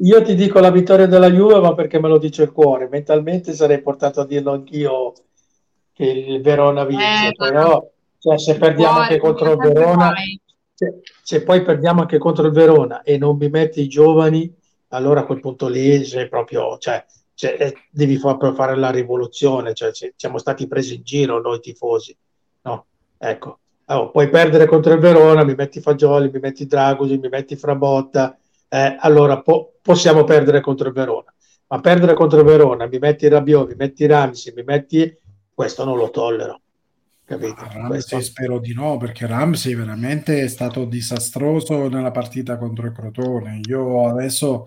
Io 0.00 0.22
ti 0.22 0.34
dico 0.34 0.60
la 0.60 0.70
vittoria 0.70 1.06
della 1.06 1.30
Juve, 1.30 1.60
ma 1.60 1.74
perché 1.74 2.00
me 2.00 2.08
lo 2.08 2.18
dice 2.18 2.44
il 2.44 2.52
cuore. 2.52 2.88
Mentalmente 2.88 3.52
sarei 3.52 3.82
portato 3.82 4.20
a 4.20 4.26
dirlo 4.26 4.52
anch'io 4.52 5.12
che 5.92 6.04
il 6.04 6.40
Verona 6.40 6.84
vince, 6.84 7.28
eh, 7.28 7.34
però 7.36 7.86
cioè, 8.18 8.38
se 8.38 8.56
perdiamo 8.56 9.00
anche 9.00 9.18
contro 9.18 9.52
il 9.52 9.58
Verona, 9.58 10.12
se, 10.78 11.00
se, 11.24 11.42
poi 11.42 11.64
perdiamo 11.64 12.02
anche 12.02 12.18
contro 12.18 12.46
il 12.46 12.52
Verona 12.52 13.02
e 13.02 13.18
non 13.18 13.36
mi 13.36 13.48
metti 13.48 13.80
i 13.80 13.88
giovani, 13.88 14.54
allora 14.90 15.20
a 15.20 15.26
quel 15.26 15.40
punto 15.40 15.66
lì 15.66 16.04
sei 16.04 16.28
proprio, 16.28 16.78
cioè, 16.78 17.04
cioè, 17.34 17.56
eh, 17.58 17.74
devi 17.90 18.16
far, 18.16 18.54
fare 18.54 18.76
la 18.76 18.90
rivoluzione, 18.90 19.74
cioè, 19.74 19.90
siamo 20.14 20.38
stati 20.38 20.68
presi 20.68 20.94
in 20.94 21.02
giro 21.02 21.40
noi 21.40 21.58
tifosi, 21.58 22.16
no? 22.62 22.86
Ecco, 23.18 23.58
oh, 23.86 24.10
puoi 24.12 24.28
perdere 24.30 24.66
contro 24.66 24.92
il 24.92 25.00
Verona, 25.00 25.42
mi 25.42 25.56
metti 25.56 25.80
Fagioli, 25.80 26.30
mi 26.30 26.38
metti 26.38 26.64
Dragosi, 26.66 27.18
mi 27.18 27.28
metti 27.28 27.56
Frabotta, 27.56 28.38
eh, 28.68 28.96
allora 29.00 29.42
po- 29.42 29.78
possiamo 29.82 30.22
perdere 30.22 30.60
contro 30.60 30.86
il 30.86 30.94
Verona. 30.94 31.34
Ma 31.66 31.80
perdere 31.80 32.14
contro 32.14 32.38
il 32.38 32.44
Verona, 32.44 32.86
mi 32.86 32.98
metti 32.98 33.26
Rabiot, 33.26 33.70
mi 33.70 33.74
metti 33.76 34.06
Ramsey, 34.06 34.52
mi 34.54 34.62
metti... 34.62 35.12
Questo 35.52 35.84
non 35.84 35.96
lo 35.96 36.10
tollero. 36.10 36.60
Capito? 37.28 37.60
Ah, 37.60 37.70
Ramsey 37.72 38.22
spero 38.22 38.58
di 38.58 38.72
no, 38.72 38.96
perché 38.96 39.26
Ramsey 39.26 39.74
veramente 39.74 40.42
è 40.42 40.48
stato 40.48 40.86
disastroso 40.86 41.88
nella 41.88 42.10
partita 42.10 42.56
contro 42.56 42.86
il 42.86 42.92
Crotone. 42.92 43.60
Io 43.68 44.08
adesso 44.08 44.66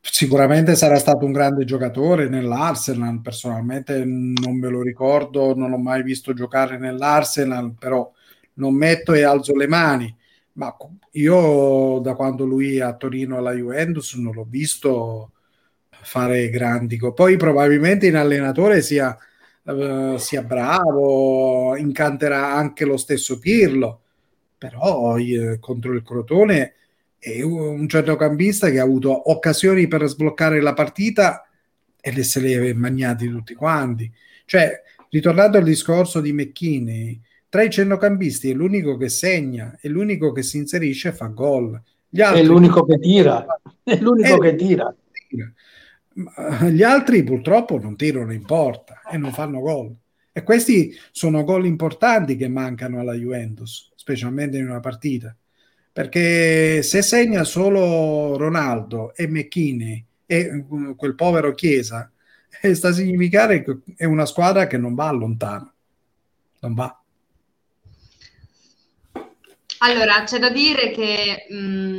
sicuramente 0.00 0.76
sarà 0.76 0.98
stato 0.98 1.24
un 1.24 1.32
grande 1.32 1.64
giocatore 1.64 2.28
nell'Arsenal, 2.28 3.22
personalmente 3.22 4.04
non 4.04 4.58
me 4.58 4.68
lo 4.68 4.82
ricordo, 4.82 5.54
non 5.54 5.70
l'ho 5.70 5.78
mai 5.78 6.02
visto 6.02 6.34
giocare 6.34 6.76
nell'Arsenal, 6.76 7.74
però 7.78 8.12
non 8.54 8.74
metto 8.74 9.14
e 9.14 9.22
alzo 9.22 9.54
le 9.54 9.66
mani 9.66 10.14
ma 10.56 10.74
io 11.12 11.98
da 12.00 12.14
quando 12.14 12.44
lui 12.44 12.76
è 12.76 12.82
a 12.82 12.94
Torino 12.94 13.36
alla 13.36 13.52
Juventus 13.52 14.14
non 14.14 14.34
l'ho 14.34 14.46
visto 14.48 15.32
fare 15.90 16.48
grandi. 16.50 16.98
Poi 17.14 17.36
probabilmente 17.36 18.06
in 18.06 18.16
allenatore 18.16 18.80
sia, 18.82 19.16
uh, 19.66 20.16
sia 20.16 20.42
bravo, 20.42 21.76
incanterà 21.76 22.54
anche 22.54 22.84
lo 22.84 22.96
stesso 22.96 23.38
Pirlo, 23.38 24.00
però 24.56 25.16
eh, 25.16 25.58
contro 25.60 25.92
il 25.92 26.02
Crotone 26.02 26.74
è 27.18 27.42
un 27.42 27.88
centrocampista 27.88 28.70
che 28.70 28.78
ha 28.78 28.84
avuto 28.84 29.30
occasioni 29.30 29.88
per 29.88 30.06
sbloccare 30.06 30.60
la 30.60 30.74
partita 30.74 31.46
e 32.00 32.12
le 32.12 32.22
se 32.22 32.40
le 32.40 32.70
ha 32.70 32.74
magnati 32.74 33.28
tutti 33.28 33.54
quanti. 33.54 34.10
Cioè, 34.44 34.80
ritornando 35.10 35.58
al 35.58 35.64
discorso 35.64 36.20
di 36.20 36.32
McKinney, 36.32 37.20
tra 37.48 37.62
i 37.62 37.70
centrocampisti 37.70 38.50
è 38.50 38.54
l'unico 38.54 38.96
che 38.96 39.08
segna, 39.08 39.76
è 39.80 39.88
l'unico 39.88 40.30
che 40.30 40.42
si 40.42 40.58
inserisce 40.58 41.08
e 41.08 41.12
fa 41.12 41.26
gol. 41.26 41.80
Gli 42.08 42.20
altri, 42.20 42.42
è 42.42 42.44
l'unico 42.44 42.84
che 42.84 42.98
tira, 42.98 43.44
è 43.82 43.98
l'unico 43.98 44.36
è 44.36 44.50
che 44.50 44.54
tira. 44.54 44.94
Gli 46.70 46.82
altri 46.82 47.22
purtroppo 47.22 47.78
non 47.78 47.94
tirano 47.94 48.32
in 48.32 48.44
porta 48.44 49.02
e 49.10 49.18
non 49.18 49.32
fanno 49.32 49.60
gol. 49.60 49.94
E 50.32 50.42
questi 50.42 50.94
sono 51.10 51.44
gol 51.44 51.66
importanti 51.66 52.36
che 52.36 52.48
mancano 52.48 53.00
alla 53.00 53.14
Juventus, 53.14 53.90
specialmente 53.94 54.56
in 54.56 54.68
una 54.68 54.80
partita. 54.80 55.34
Perché 55.92 56.82
se 56.82 57.00
segna 57.02 57.44
solo 57.44 58.36
Ronaldo 58.36 59.14
e 59.14 59.26
McKinney 59.28 60.04
e 60.26 60.50
mm, 60.52 60.92
quel 60.92 61.14
povero 61.14 61.54
Chiesa, 61.54 62.10
eh, 62.60 62.74
sta 62.74 62.88
a 62.88 62.92
significare 62.92 63.62
che 63.62 63.78
è 63.96 64.04
una 64.04 64.26
squadra 64.26 64.66
che 64.66 64.76
non 64.78 64.94
va 64.94 65.10
lontano. 65.10 65.72
Non 66.60 66.74
va. 66.74 67.00
Allora, 69.78 70.22
c'è 70.24 70.38
da 70.38 70.50
dire 70.50 70.90
che, 70.90 71.46
mm, 71.52 71.95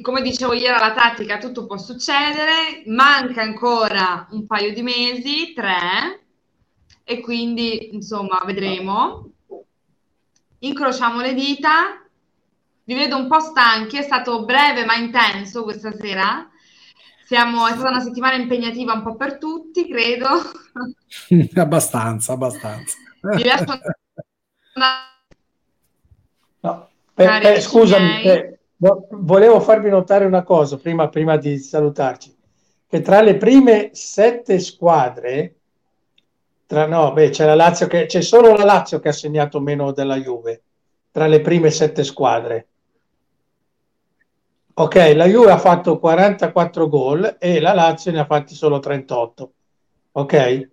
come 0.00 0.22
dicevo 0.22 0.52
ieri 0.52 0.74
alla 0.74 0.92
tattica, 0.92 1.38
tutto 1.38 1.66
può 1.66 1.76
succedere, 1.76 2.82
manca 2.86 3.42
ancora 3.42 4.26
un 4.30 4.46
paio 4.46 4.72
di 4.72 4.82
mesi, 4.82 5.52
tre, 5.54 6.26
e 7.04 7.20
quindi, 7.20 7.94
insomma, 7.94 8.42
vedremo. 8.44 9.30
Incrociamo 10.58 11.20
le 11.20 11.34
dita. 11.34 12.02
Vi 12.84 12.94
vedo 12.94 13.16
un 13.16 13.28
po' 13.28 13.40
stanchi, 13.40 13.96
è 13.96 14.02
stato 14.02 14.44
breve 14.44 14.84
ma 14.84 14.94
intenso 14.94 15.62
questa 15.62 15.92
sera. 15.92 16.48
Siamo, 17.24 17.66
è 17.66 17.72
stata 17.72 17.90
una 17.90 18.00
settimana 18.00 18.36
impegnativa 18.36 18.92
un 18.92 19.02
po' 19.02 19.16
per 19.16 19.38
tutti, 19.38 19.88
credo. 19.88 20.28
abbastanza, 21.60 22.32
abbastanza. 22.32 22.96
Vi 23.20 23.44
lascio 23.44 23.80
No, 26.60 26.88
per, 27.14 27.40
per, 27.40 27.60
scusami, 27.60 28.22
per, 28.22 28.57
volevo 28.78 29.60
farvi 29.60 29.90
notare 29.90 30.24
una 30.24 30.42
cosa 30.42 30.76
prima, 30.76 31.08
prima 31.08 31.36
di 31.36 31.58
salutarci, 31.58 32.34
che 32.88 33.00
tra 33.00 33.20
le 33.20 33.36
prime 33.36 33.90
sette 33.92 34.58
squadre, 34.60 35.54
tra, 36.66 36.86
no, 36.86 37.12
beh, 37.12 37.30
c'è 37.30 37.46
la 37.46 37.54
Lazio 37.54 37.86
che 37.86 38.06
c'è 38.06 38.20
solo 38.20 38.54
la 38.54 38.64
Lazio 38.64 39.00
che 39.00 39.08
ha 39.08 39.12
segnato 39.12 39.60
meno 39.60 39.92
della 39.92 40.16
Juve 40.16 40.62
tra 41.10 41.26
le 41.26 41.40
prime 41.40 41.70
sette 41.70 42.04
squadre. 42.04 42.66
Ok, 44.74 45.12
la 45.16 45.26
Juve 45.26 45.50
ha 45.50 45.58
fatto 45.58 45.98
44 45.98 46.88
gol 46.88 47.36
e 47.40 47.58
la 47.58 47.74
Lazio 47.74 48.12
ne 48.12 48.20
ha 48.20 48.24
fatti 48.24 48.54
solo 48.54 48.78
38. 48.78 49.52
Ok? 50.12 50.70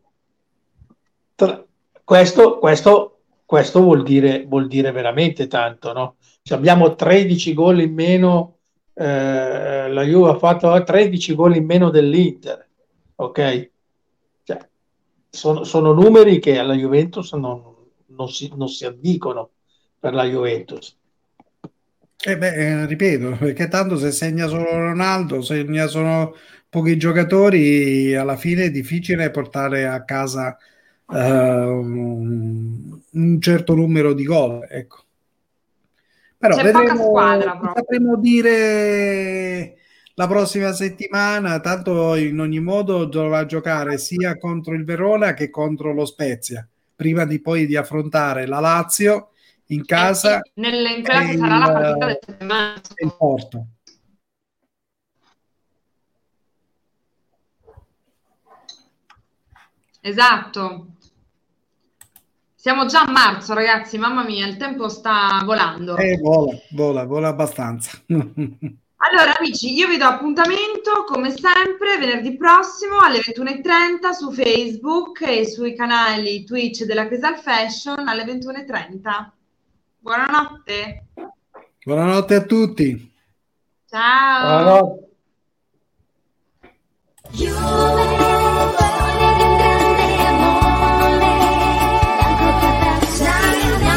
Tra, 1.33 1.65
questo, 2.03 2.59
questo 2.59 3.14
questo 3.45 3.81
vuol 3.81 4.03
dire, 4.03 4.43
vuol 4.47 4.67
dire 4.67 4.91
veramente 4.91 5.47
tanto, 5.47 5.93
no? 5.93 6.15
Se 6.41 6.53
abbiamo 6.53 6.95
13 6.95 7.53
gol 7.53 7.81
in 7.81 7.93
meno, 7.93 8.57
eh, 8.93 9.89
la 9.89 10.03
Juve 10.03 10.31
ha 10.31 10.37
fatto 10.37 10.83
13 10.83 11.35
gol 11.35 11.55
in 11.55 11.65
meno 11.65 11.89
dell'Inter, 11.89 12.67
ok? 13.15 13.69
Cioè, 14.43 14.67
sono, 15.29 15.63
sono, 15.63 15.93
numeri 15.93 16.39
che 16.39 16.57
alla 16.57 16.73
Juventus 16.73 17.33
non, 17.33 17.61
non, 18.07 18.29
si, 18.29 18.51
non 18.55 18.67
si 18.67 18.85
addicono 18.85 19.49
per 19.99 20.13
la 20.13 20.25
Juventus. 20.25 20.97
Eh 22.27 22.37
beh, 22.37 22.53
eh, 22.53 22.85
ripeto, 22.87 23.35
perché 23.37 23.67
tanto 23.67 23.97
se 23.97 24.11
segna 24.11 24.47
solo 24.47 24.71
Ronaldo, 24.71 25.41
segna 25.41 25.85
solo 25.85 26.35
pochi 26.67 26.97
giocatori, 26.97 28.15
alla 28.15 28.37
fine 28.37 28.65
è 28.65 28.71
difficile 28.71 29.29
portare 29.29 29.85
a 29.85 30.03
casa 30.03 30.57
uh, 31.05 31.15
un 31.15 32.94
certo 33.39 33.75
numero 33.75 34.13
di 34.13 34.23
gol. 34.23 34.65
Ecco. 34.69 35.03
Però 36.37 36.55
C'è 36.55 36.63
vedremo, 36.63 37.03
squadra 37.05 37.59
sapremo 37.73 38.17
dire 38.17 39.77
la 40.15 40.27
prossima 40.27 40.73
settimana, 40.73 41.59
tanto 41.59 42.15
in 42.15 42.39
ogni 42.39 42.59
modo 42.59 43.05
dovrà 43.05 43.45
giocare 43.45 43.97
sia 43.97 44.37
contro 44.37 44.73
il 44.73 44.83
Verona 44.85 45.33
che 45.33 45.49
contro 45.49 45.93
lo 45.93 46.05
Spezia, 46.05 46.67
prima 46.95 47.25
di 47.25 47.39
poi 47.41 47.65
di 47.65 47.75
affrontare 47.75 48.45
la 48.45 48.59
Lazio 48.59 49.31
in 49.69 49.85
casa 49.85 50.37
Eh 50.37 50.51
nel- 50.55 50.97
in 50.97 51.03
quella 51.03 51.23
e 51.23 51.25
che 51.31 51.37
sarà 51.37 51.57
la 51.57 51.71
partita 51.71 52.05
del 52.05 52.19
settimana. 52.23 52.81
il 52.97 53.15
Porto. 53.17 53.67
Esatto. 60.01 60.94
Siamo 62.65 62.87
già 62.87 63.03
a 63.03 63.11
marzo, 63.11 63.53
ragazzi, 63.53 63.99
mamma 63.99 64.23
mia, 64.23 64.47
il 64.47 64.57
tempo 64.57 64.89
sta 64.89 65.39
volando. 65.45 65.97
Eh, 65.97 66.17
vola, 66.17 66.57
vola, 66.71 67.05
vola 67.05 67.27
abbastanza. 67.27 67.91
Allora, 68.07 69.35
amici, 69.37 69.71
io 69.71 69.87
vi 69.87 69.97
do 69.97 70.05
appuntamento 70.05 71.03
come 71.05 71.29
sempre 71.29 71.99
venerdì 71.99 72.35
prossimo 72.35 72.97
alle 72.97 73.19
21.30 73.19 74.09
su 74.17 74.31
Facebook 74.31 75.21
e 75.21 75.45
sui 75.45 75.75
canali 75.75 76.43
Twitch 76.43 76.85
della 76.85 77.05
Crisal 77.05 77.37
Fashion 77.37 78.07
alle 78.07 78.23
21.30. 78.23 79.29
Buonanotte. 79.99 81.05
Buonanotte 81.83 82.33
a 82.33 82.41
tutti. 82.41 83.13
Ciao. 83.87 85.05
Buonanotte. 87.29 88.23